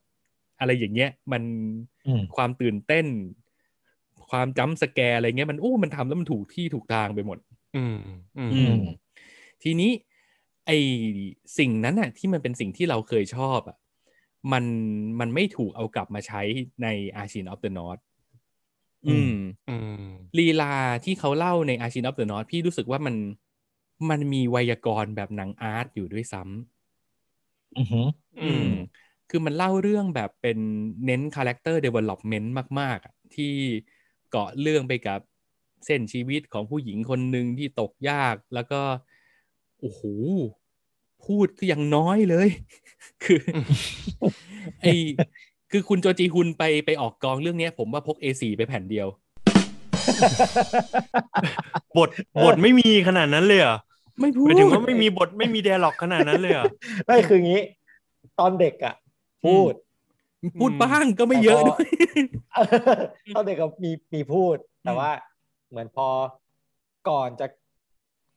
[0.60, 1.42] อะไรอย่างเงี้ย มัน
[2.06, 3.06] อืมความตื่นเต้น
[4.30, 7.38] ความจำสแกร์อะไรเงี้ยมันโอ้มันทำแล้วมันถูกที่ถูกทางไปหมด
[7.76, 7.94] อืม
[8.36, 8.72] อืม อืม
[9.62, 9.92] ทีนี้
[10.66, 10.70] ไอ
[11.58, 13.76] สิ่งนั้นน่ะที่มันเป็นสิ่งที่เราเคยชอบอะ
[14.52, 14.64] มัน
[15.20, 16.42] มันไม่ถูกเอากลับมาใช้
[16.82, 16.88] ใน
[17.22, 18.02] Ashin of the North
[19.06, 19.30] อืม
[19.68, 20.02] อืม
[20.38, 20.74] ลีลา
[21.04, 23.14] ที่เขาเล่าใน Ashin of the North พี่รู้สึกว่ามัน
[24.10, 28.06] มันมีไวยากรณ์แบบหนัง art อยู่ด้วยซ้ำอือหือ
[28.40, 28.66] อืม
[29.28, 30.58] คือมันเล่าเรื่องแบบเป็น
[31.04, 33.44] เน้น character development มากๆอะที่
[34.28, 35.20] เกาะเรื่องไปกับ
[35.86, 38.80] เส้นชีวิตของผู้หญิงคนหนึ่งที่ตกยาก แล้วก็
[39.80, 40.02] โอ้โห
[41.26, 42.48] พูดก็ยังน้อยเลย
[43.24, 43.40] คือ
[44.80, 44.86] ไอ
[45.70, 49.08] คือคุณโจจีฮุนไปไปออกกองเรื่องเนี้ยผมว่าพก A4 ไปแผ่นเดียว
[51.96, 52.08] บท
[52.44, 53.76] บทไม่มีขนาดนั้นเลยเหรอ
[54.20, 56.66] ไม่พูหดมายถึงว่าไม่มีบทไม่มี d ด a l ล็อกขนาดนั้นเลยเหรอ
[57.06, 57.60] ไม่คืองี้
[58.38, 58.94] ตอนเด็กอะ
[59.44, 59.72] พูด
[60.60, 61.86] พูดบ้างก็ไม่เยอะด้วย
[63.36, 65.10] ตอนเด็กก็มีมีพูดแต่ว่า
[65.70, 66.08] เหมือนพอ
[67.08, 67.46] ก่อนจะ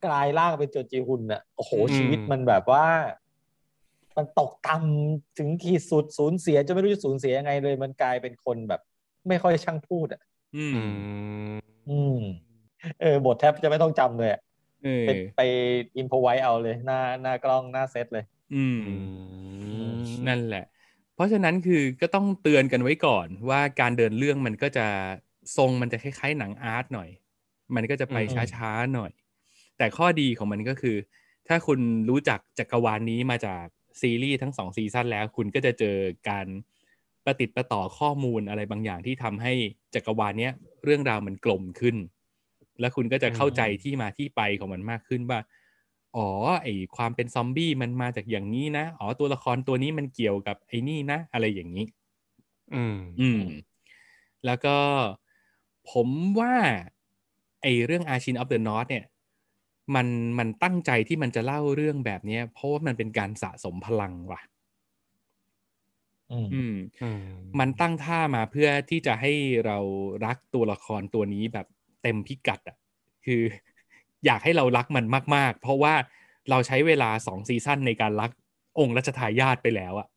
[0.06, 2.86] กลายร่างเป็นโจจีฮุนอะโอ้โหอืมชีวิตมันแบบว่า
[4.16, 8.80] มันตกต่ำถึงขีดสุดสูญเสียจะไม่รู้จะสูญเสียยังไงเลย มันกลายเป็นคนแบบ
[9.28, 10.22] ไม่ค่อยช่างพูดอะ
[10.56, 10.98] อืมอืม
[11.90, 12.20] อืม
[13.00, 14.40] เออบทแทบจะไม่ต้องจำเลยอะ
[14.84, 15.40] เออไปไป
[15.96, 18.24] อินพไว้เอาเลย หน้าหน้ากล้องหน้าเซตเลย
[18.54, 18.94] อืมอื
[19.92, 20.64] ม นั่นแหละ
[21.14, 24.86] เพราะฉะนั้นคือก็ต้องเตือนกันไว้ก่อนว่าการเดินเรื่องมันก็จะ
[25.56, 27.08] ทรงมันจะคล้ายๆหนังอาร์ตหน่อย
[27.74, 29.12] มันก็จะไปอืมช้าๆหน่อย
[29.78, 30.96] แต่ข้อดีของมันก็คือ
[31.48, 31.80] ถ้าคุณ
[32.10, 33.64] รู้จักจักรวาลนนี้มาจาก
[34.00, 35.96] ซีรีส์ทั้งสองซีซั่นแล้ว คุณก็จะเจอ
[36.28, 36.46] การ
[37.24, 39.52] ประติดประต่อข้อมูลอะไรบางอย่างที่ทำให้
[39.94, 40.52] จักรวาลเนี้ย
[40.84, 41.96] เรื่องราวมันกลมขึ้น
[42.80, 45.40] แล้วคุณก็จะเข้าใจที่มาที่ไปของมันมากขึ้นว่า
[46.16, 46.28] อ๋อ
[46.62, 51.86] ไอความเป็นซอมบี้มันมาจากอย่างนี้นะอ๋อตัวละครตัวนี้มันเกี่ยวกับไอ้นี่นะ อะไรอย่างนี้
[52.74, 53.42] อืม อืม
[54.46, 54.76] แล้วก็
[55.90, 56.08] ผม
[56.38, 56.54] ว่า
[57.62, 59.04] ไอเรื่อง Archin of the North เนี่ย
[59.94, 60.06] มัน
[60.38, 64.40] มันตั้งใจที่มันจะเล่าเรื่องแบบเนี้ยเพราะว่ามันเป็นการสะสมพลังว่ะ
[66.30, 67.20] อืมอืมอืม
[67.58, 69.32] มันตั้งท่ามาเพื่อที่จะให้
[69.66, 69.78] เรา
[70.24, 71.66] รักตัวละครตัวนี้แบบ
[72.02, 72.76] เต็มพิกัดอะ
[73.26, 73.42] คือ
[74.26, 75.04] อยากให้เรารักมัน
[75.36, 75.94] มาก ๆ เพราะว่า
[76.50, 78.30] เราใช้เวลาสอง season ในการรัก
[78.78, 80.08] องค์รัชทายาทไปแล้วอะ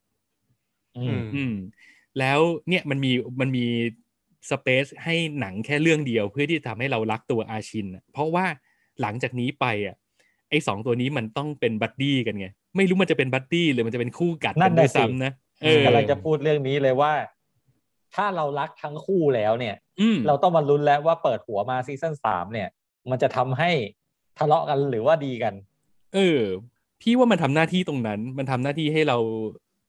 [0.96, 1.52] อือืมมอืม
[2.18, 3.66] แล้วเนี่ยมันมีมันมี
[4.50, 8.44] space ให้หนังแค่เรื่องเดียว เพื่อที่จะทำให้เรารักตัวอาชินอะเพราะว่า
[9.00, 9.96] หลังจากนี้ไปอะ
[10.50, 12.46] ไอ้สองตัวนี้มันต้องเป็น buddy กันไง
[12.76, 15.32] ไม่รู้มันจะเป็น buddyัดดี้หรือมันจะเป็นคู่กัดกันนด้น่ะวยสิซ้ำนะ นั่นน่ะสิ
[15.62, 17.12] เออกำลังจะพูดเรื่องนี้เลยว่า
[18.14, 22.68] ถ้าเรารักทั้งคู่แล้วเนี่ยอืมเราต้องมาลุ้นแล้วว่าเปิดหัวมาซีซั่นสามเนี่ย
[23.10, 23.70] มันจะทำให้
[24.38, 25.54] ทะเลาะกันหรือว่าดีกัน
[26.14, 26.40] เออ
[27.00, 29.18] พี่ว่ามันทำหน้าที่ตรงนั้น มันทำหน้าที่ให้เรา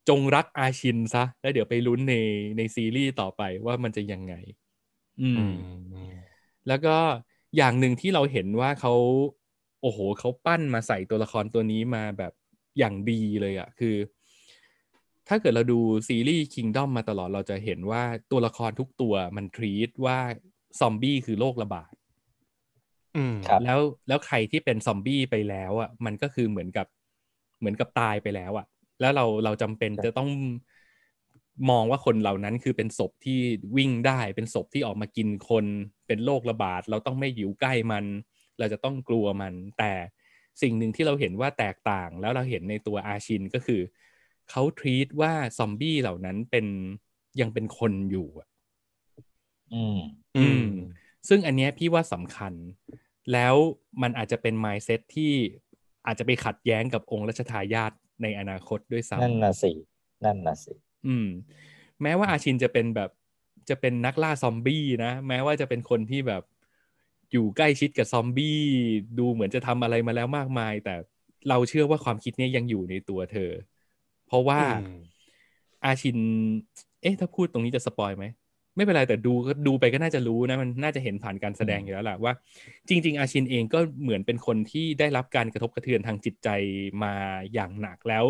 [0.09, 2.15] จงรักอาชินซะ แล้วเดี๋ยวไปลุ้นใน
[2.57, 4.33] ในซีรีส์ต่อไปว่ามันจะยังไง
[5.21, 6.11] อืมอืม
[6.67, 6.95] แล้วก็
[7.57, 8.93] อย่างหนึ่งที่เราเห็นว่าเขา
[9.81, 12.33] โอ้โหเขาปั้นมาใส่ตัวละครตัวนี้มาแบบ
[12.79, 13.95] อย่างดีเลยอะ่ะ คือ
[15.27, 20.19] ถ้าเกิดเราดูซีรีส์ Kingdom มาตลอดเราจะเห็นว่าตัวละครทุกตัวมันทรีตว่า
[20.79, 21.93] ซอมบี้คือโรคระบาด
[23.15, 26.87] อืมครับแล้วแล้วใครที่เป็นซอมบี้ไปแล้วอะ มันก็คือเหมือนกับ
[27.59, 28.65] เหมือนกับตายไปแล้วอะ
[28.99, 30.29] แล้วเราเราจำเป็นจะต้อง
[31.69, 33.39] มองว่าคนเหล่านั้นคือเป็นศพที่
[33.77, 35.65] วิ่งได้เป็นศพที่ออกมากินคน
[36.07, 38.05] เป็นโรคระบาด เราต้องไม่อยู่ใกล้มัน
[38.59, 39.93] เราจะต้องกลัวมัน แต่
[40.61, 43.81] สิ่งหนึ่งที่เราเห็นว่าแตกต่างแล้วเราเห็นในตัวอาชินก็คือ
[44.49, 46.65] เขาทรีตว่าซอมบี้เหล่านั้นเป็น
[47.39, 48.47] ยังเป็นคนอยู่อะ
[49.73, 49.99] อืม
[50.37, 50.67] อืม
[51.27, 52.53] ซึ่งอันเนี้ยพี่ว่าสำคัญ
[53.33, 53.55] แล้ว
[54.01, 55.33] มันอาจจะเป็น mindset ที่
[56.05, 59.71] อาจจะไปขัดแย้งกับองค์รัชทายาท ในอนาคตด้วยซ้นั่นน่ะสิ
[60.25, 61.27] นั่นน่ะสิำอืม
[62.01, 63.09] แม้ว่าอาชินจะเป็นแบบ
[63.69, 66.43] จะเป็นนักล่าซอมบี้นะ แม้ว่าจะเป็นคนที่แบบ
[67.31, 68.59] อยู่ใกล้ชิดกับซอมบี้
[69.19, 70.95] ดูเหมือนจะทำอะไรมาแล้วมากมาย แต่
[71.49, 73.51] เราเชื่อว่าความคิดเนี้ยยังอยู่ในตัวเธอ
[74.27, 74.95] เพราะว่าอืม
[75.85, 76.17] อาชิน
[77.01, 78.25] เอ๊ะถ้าพูดตรงนี้จะสปอยไหม
[78.75, 82.33] ไม่เป็นไรแต่ดูก็ดูไปก็น่าจะรู้นะมันน่าจะเห็นผ่านการแสดงอยู่แล้วแหละว่า
[82.89, 86.49] จริง ๆ อาชินเองก็เหมือนเป็นคนที่ได้รับการกระทบกระเทือนทางจิตใจ
[87.03, 87.13] มา
[87.53, 88.25] อย่างหนักแล้ว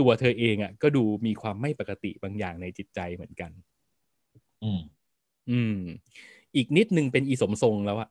[0.00, 3.50] ตัวเธอเองอะ ก็ดูมีความไม่ปกติบางอย่างในจิตใจเหมือนกัน
[4.62, 4.80] อืม
[5.50, 5.76] อืม
[6.56, 8.08] อีกนิดนึงเป็นอีสมทรงแล้วอะ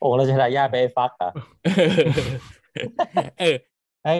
[0.00, 1.32] โอ้เราจะทายาทไปไอ้ฟักเหรอะ
[3.40, 3.56] เออ
[4.04, 4.14] ไอ้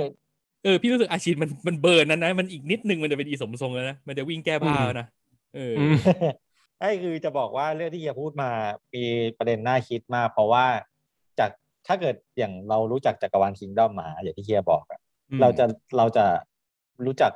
[0.65, 5.07] เออพี่รู้สึกอาชินมันมันเบิร์นนั้นนะมันอีกนิดนึงมันจะเป็นอีสมทรงแล้วนะมันจะวิ่งแก้ผ้าแล้วนะ
[5.55, 5.95] เออออืม
[6.81, 8.51] ไอ้คือจะบอกว่าเรื่องที่เฮียพูดมา
[8.95, 9.05] มี
[9.39, 10.67] ประเด็นน่าคิดมาก เพราะว่า
[11.39, 11.51] จาก
[11.87, 15.65] ถ้าเกิดอย่างเรารู้จักจักรวาลคิงดอมมาอย่างที่เฮียบอกอะอืมเราจะ
[15.97, 16.25] เราจะ
[17.07, 17.33] รู้จัก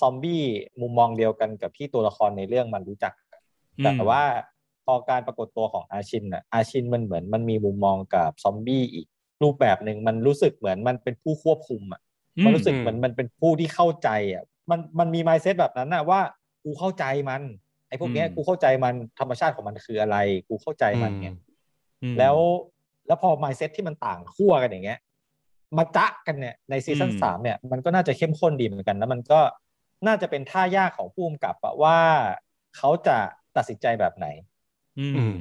[0.00, 0.42] ซอมบี้
[0.80, 3.12] มุมมองเดียวกันกับที่ตัวละครในเรื่องมันรู้จัก
[3.82, 4.22] แต่ว่า
[4.86, 9.06] พอการปรากฏตัวของอาชินอะอาชินมันเหมือนมันมีมุมมองกับซอมบี้อีก
[9.42, 12.00] รูปแบบหนึ่งมันรู้สึกเหมือนมันเป็นผู้ควบคุมอะ
[12.44, 16.20] มันรู้สึกอืมเหมือนมันเป็นผู้ที่เข้าใจอะมันมันมี mindset แบบนั้นนะว่า
[16.64, 17.42] กูเข้าใจมัน
[17.88, 20.16] ไอ้พวกเนี้ยอืมกูเข้าใจมันธรรมชาติของมันคืออะไร
[20.48, 21.36] กูเข้าใจมันเนี่ย
[22.02, 22.36] อืมแล้ว
[23.06, 24.98] แล้วพอ mindset ที่มันต่างขั้วกันอย่างเงี้ย
[25.76, 29.40] มาจ๊ะกันเนี่ยในซีซั่นอืมสามเนี่ยมันก็น่าจะเข้มข้นดีเหมือนกันแล้วมันก็
[30.06, 31.98] น่าจะเป็นท่ายากของผู้กำกับอะว่า
[32.76, 33.16] เขาจะ
[33.56, 34.26] ตัดสินใจแบบไหน
[34.98, 35.36] อืมอืม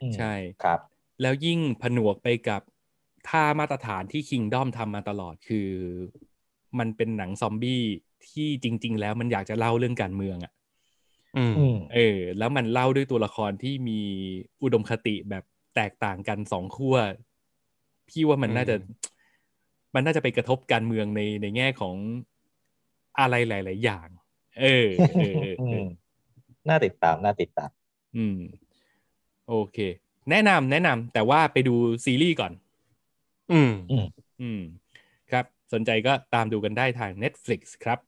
[0.00, 0.32] อืมใช่
[0.62, 0.80] ครับ
[1.22, 2.62] แล้วยิ่งผนวกไปกับ
[3.28, 5.68] ท่ามาตรฐานที่คิงดอมทำมาตลอดคือ
[6.78, 7.82] มันเป็นหนังซอมบี้
[8.28, 10.52] ที่จริง ๆ แล้วมันอยากจะเล่าเรื่องการเมืองอะ่ะ
[11.36, 14.00] อืมอืมเออ แล้วมันเล่าด้วยตัวละครที่มี
[14.62, 15.44] อุดมคติแบบ
[15.76, 16.96] แตกต่างกันสองขั้ว
[18.08, 18.84] พี่ว่ามันน่าจะอืม
[19.94, 21.96] มันน่าจะไปกระทบการเมืองในในแง่ของ
[23.20, 24.08] อะไรหลาย ๆ อย่าง
[24.60, 25.88] เออเออเอออืเอมอ
[26.68, 27.70] น่าติดตามน่าติดตาม
[28.16, 28.38] อืม
[29.48, 29.78] โอเค
[30.30, 31.74] แนะนำแนะนำแต่ว่าไปดู
[32.04, 32.52] ซีรีส์ก่อน
[33.52, 33.72] อืม
[34.42, 34.60] อืม
[35.30, 37.98] ครับ สนใจก็ตามดูกันได้ทาง Netflix ครับ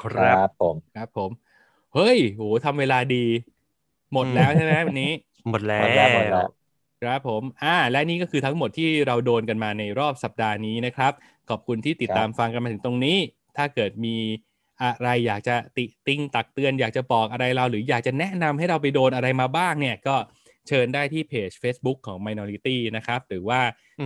[0.00, 1.30] คครัรับบผมครับผม
[1.94, 3.24] เฮ้ยโหทำเวลาดี
[4.12, 5.12] หมดแล้วใช่ไหมวันนี้
[5.48, 6.48] หมดแล้หมดแล้วหมดแล้วว
[7.02, 11.12] ครับผม อ่า และนี่ก็คือทั้งหมดที่เราโดนกันมาในรอบสัปดาห์นี้นะครับ
[11.50, 13.16] ขอบคุณที่ติดตามฟังกันมาถึงตรงนี้
[13.56, 14.16] ถ้าเกิดมี
[14.82, 20.16] อะไรอยากจะติติงตักเตือน อยากจะบอกอะไรเรา หรืออยากจะแนะนำให้เราไปโดนอะไรมาบ้างเนี่ย ก็
[20.68, 23.60] เชิญได้ที่เพจ Facebook ของ Minority นะครับ หรือว่า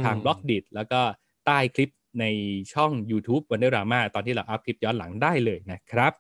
[0.05, 1.01] ทางอืมบล็อกดิแล้วก็
[1.47, 2.25] ใต้คลิปใน
[2.75, 6.13] ช่อง YouTube Wonder Drama ตอนที่เราอัพคลิปย้อนหลังได้เลยนะครับ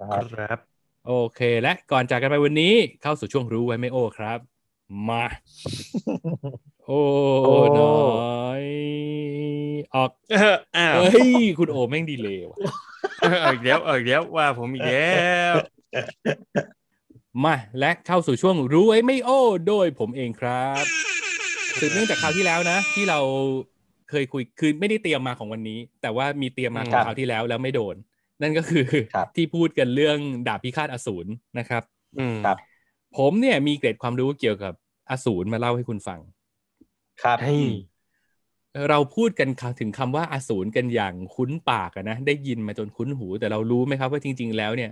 [0.00, 0.58] ครับครับ
[1.06, 4.38] โอเค และก่อนจากกันไปวันนี้เข้าสู่ช่วงรู้ไว้ไม่โอ้ครับ
[5.08, 5.24] มา
[6.84, 7.00] โอ้
[7.44, 7.92] โอ้น้
[8.44, 8.64] อย
[9.94, 12.58] ออกเอออ้าวเฮ้ย คุณโอแม่งดีเลยว่ะ
[13.20, 15.54] เออเอาอีกแล้วเอาอีกแล้วว่าผมอีกแล้ว
[17.44, 20.84] มาและเข้าสู่ช่วงรู้ไว้ไม่โอ้โดยผมเองครับ
[21.80, 23.18] สืบเนื่องจากคราวที่แล้วนะ ที่เรา
[24.10, 27.96] เคยคุยคือไม่ได้เตรียมมาของวันนี้ แต่ว่ามีเตรียมมาของครับคราวที่แล้วแล้วไม่โดน
[28.42, 30.18] นั่นก็คือครับที่พูดกันเรื่อง
[30.48, 31.82] ดาบพิฆาตอสูรนะครับ
[32.18, 32.56] อืมครับ
[33.16, 34.74] ผมเนี่ยมีเกร็ดความรู้เกี่ยวกับ
[35.10, 36.20] อสูรมาเล่าให้คุณฟัง
[37.22, 37.64] ครับเฮ้ย
[38.88, 39.48] เราพูดกัน
[39.80, 44.90] ถึงคำว่าอสูรกันอย่างคุ้นปากอะนะได้ยินมาจนคุ้นหู แต่เรารู้ไหมครับว่าจริง ๆ แล้วเนี่ย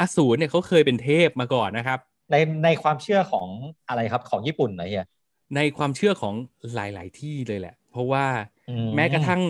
[0.00, 1.98] อสูรเนี่ยเขาเคยเป็นเทพมาก่อนนะครับ
[2.30, 2.34] ใน
[2.64, 3.48] ในความเชื่อของ
[3.88, 5.06] อะไรครับของญี่ปุ่นเหรอเฮีย
[5.56, 6.34] ในความเชื่อของ
[6.74, 8.26] หลาย ๆ ที่เลยแหละ เพราะว่า
[8.68, 9.42] อืแม้กระทั่ง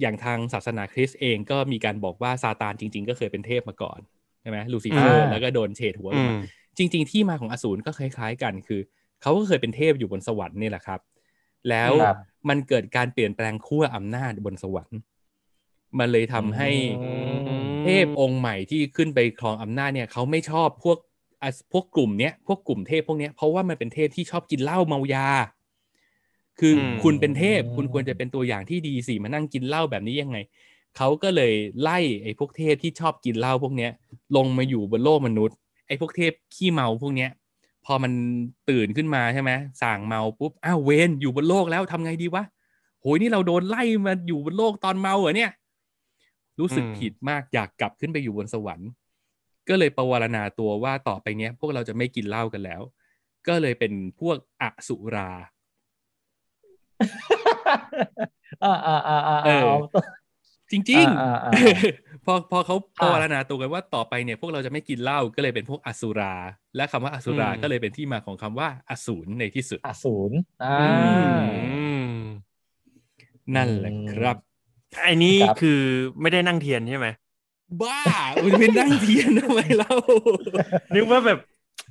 [0.00, 4.00] อย่างทางศาสนาคริสต์เองก็มีการบอกว่าซาตานจริง ๆ ก็เคยเป็นเทพมาก่อน
[4.40, 6.36] ใช่ไหมลูซิเฟอร์อ่าแล้วก็โดนเฉดหัวลอืงมมา
[6.78, 8.80] จริง ๆ ที่มาของอสูรก็คล้าย ๆ กันคือ
[9.22, 11.00] เขาก็เคยเป็นเทพอยู่บนสวรรค์นี่แหละครับ
[11.68, 12.16] แล้วครับ
[12.48, 14.98] มันเกิดการเปลี่ยนแปลงขั้วอำนาจบนสวรรค์
[15.98, 16.96] มันเลยทำให้อื
[17.48, 17.51] ม
[17.82, 20.98] เทพองค์ใหม่ที่ขึ้นไปครองอำนาจเนี่ยเขาไม่ชอบพวก
[21.42, 25.28] อะพวกกลุ่มเนี้ยพวกกลุ่มเทพพวกเนี้ยเพราะว่ามันเป็นเทพที่ชอบกินเหล้าเมายา
[26.60, 30.38] คืออมคุณเป็นเทพคุณควรจะเป็นตัวอย่างที่ดีสิมานั่งกินเหล้าแบบนี้ยังไง
[30.96, 31.52] เขาก็เลย
[31.82, 33.90] ไล่ไอ้พวกเทพที่ชอบกินเหล้าพวกเนี้ย
[34.36, 35.56] ลงมาอยู่บนโลกมนุษย์
[35.86, 37.30] ไอ้พวกเทพขี้เมาพวกเนี้ย
[37.84, 38.12] พอมัน
[38.70, 39.50] ตื่นขึ้นมาใช่ไหม
[39.82, 42.44] สั่งเมาปุ๊บอ้าวเวนอยู่บนโลกแล้วทำไงดีวะ
[43.00, 45.50] โหยนี่เราโดนไล่มาอยู่บนโลกตอนเมาเหรอเนี่ย
[46.62, 48.88] รู้สึกอืมผิดมากอยากกลับขึ้นไปอยู่บนสวรรค์
[49.68, 52.82] ก็เลยประวรณาตัวว่าต่อไปเนี้ย พวกเราจะไม่กินเหล้ากันแล้ว
[53.48, 55.30] ก็เลยเป็นพวกอสุรา
[58.64, 59.70] อ่าอ่าอ่าอ่าเออ
[60.70, 66.34] จริงอ่าอ่าๆพอพอเขาปอ่าระวรณาตัวกันว่าต่อไปเนี่ย พวกเราจะไม่กินเหล้าก็เลยเป็นพวกอสุรา
[66.76, 70.32] และคำว่าอสุราอืมก็เลยเป็นที่มาของคำว่าอสูรในที่สุด อสูร
[70.64, 70.88] อ่าอื
[72.02, 72.06] ม
[73.56, 74.36] นั่นแหละครับ
[75.00, 75.80] ไอ้นี้ครับคือ
[76.20, 77.08] ไม่ได้นั่งเทียนใช่ไหม
[77.82, 78.00] บ้า
[78.44, 79.94] มันเป็นนั่งเทียนทำไมเล่า
[80.94, 81.38] นึกว่าแบบ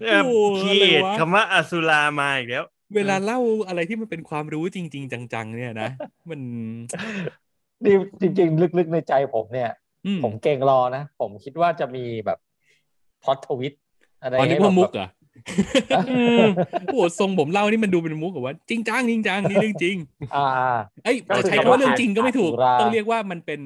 [0.07, 2.65] เอ่อโอ้คีเอทอะไรวะคำว่าอสุรามาอีกแล้ว
[2.95, 5.89] เวลาเล่าอะไรที่มันเป็นความรู้จริง ๆ จัง ๆ เนี่ยนะ
[6.29, 6.41] มัน
[7.83, 9.69] นี่จริง ๆ ลึกๆในใจผมเนี่ย
[10.05, 12.39] อืมผมเก่งรอนะ ผมคิดว่าจะมีแบบ
[13.23, 13.73] พล็อตทวิต
[14.21, 15.07] อะไรอ๋อนึกให้ว่ามุกแบบเหรอ
[16.87, 19.97] โอ้โหทรงผมเล่านี่มันดูเป็นมุกกับว่า จริงจังจริงจังนี่เรื่องจริง
[20.33, 20.39] อ่า
[21.03, 23.61] เอ้ยก็คือใช้คำว่าเรื่องจริงก็ไม่ถูกสุราต้องเรียกว่ามันเป็น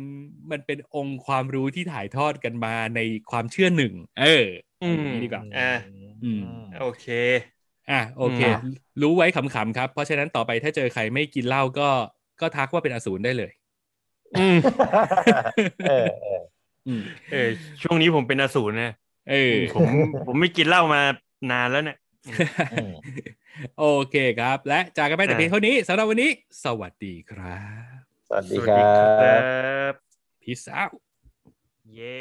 [0.51, 2.99] มันเป็นองค์ความรู้ที่ถ่ายทอดกันมาใน
[3.31, 4.45] ความเชื่อหนึ่ง เออ
[4.81, 5.71] อืมนี่ดีกว่าอ่า
[6.23, 6.41] อืม
[6.79, 7.05] โอเค
[7.91, 11.89] อะโอเคอืมรู้ไว้ขำๆครับ เพราะฉะนั้นต่อไปถ้าเจอใครไม่กินเหล้าก็
[12.41, 13.51] ก็ทักว่าเป็นอสูรได้เลย
[14.35, 14.55] อืม
[15.83, 15.91] เออ
[16.21, 16.31] เออ
[16.85, 17.37] อืมเออ
[17.81, 18.87] ช่วงนี้ผมเป็นอสูรนะ
[19.25, 19.35] เออ
[19.73, 19.87] ผม
[20.25, 21.01] ผมไม่กินเหล้ามา
[21.51, 21.97] นานแล้วเนี่ย
[22.71, 22.93] อืม
[23.79, 26.31] โอเคครับ และจากกันไปแต่อ่าเพียงเท่านี้สำหรับวันนี้
[26.63, 27.59] สวัสดีครั
[27.99, 29.37] บ สวัสสดีวัสคดีรัครั
[29.91, 29.93] บบ
[30.41, 30.89] พีซาว
[31.93, 32.19] เย้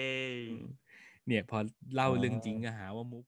[1.26, 1.58] เนี่ยพอ
[1.94, 3.24] เล่าเรื่องจริงก็หาว่ามุก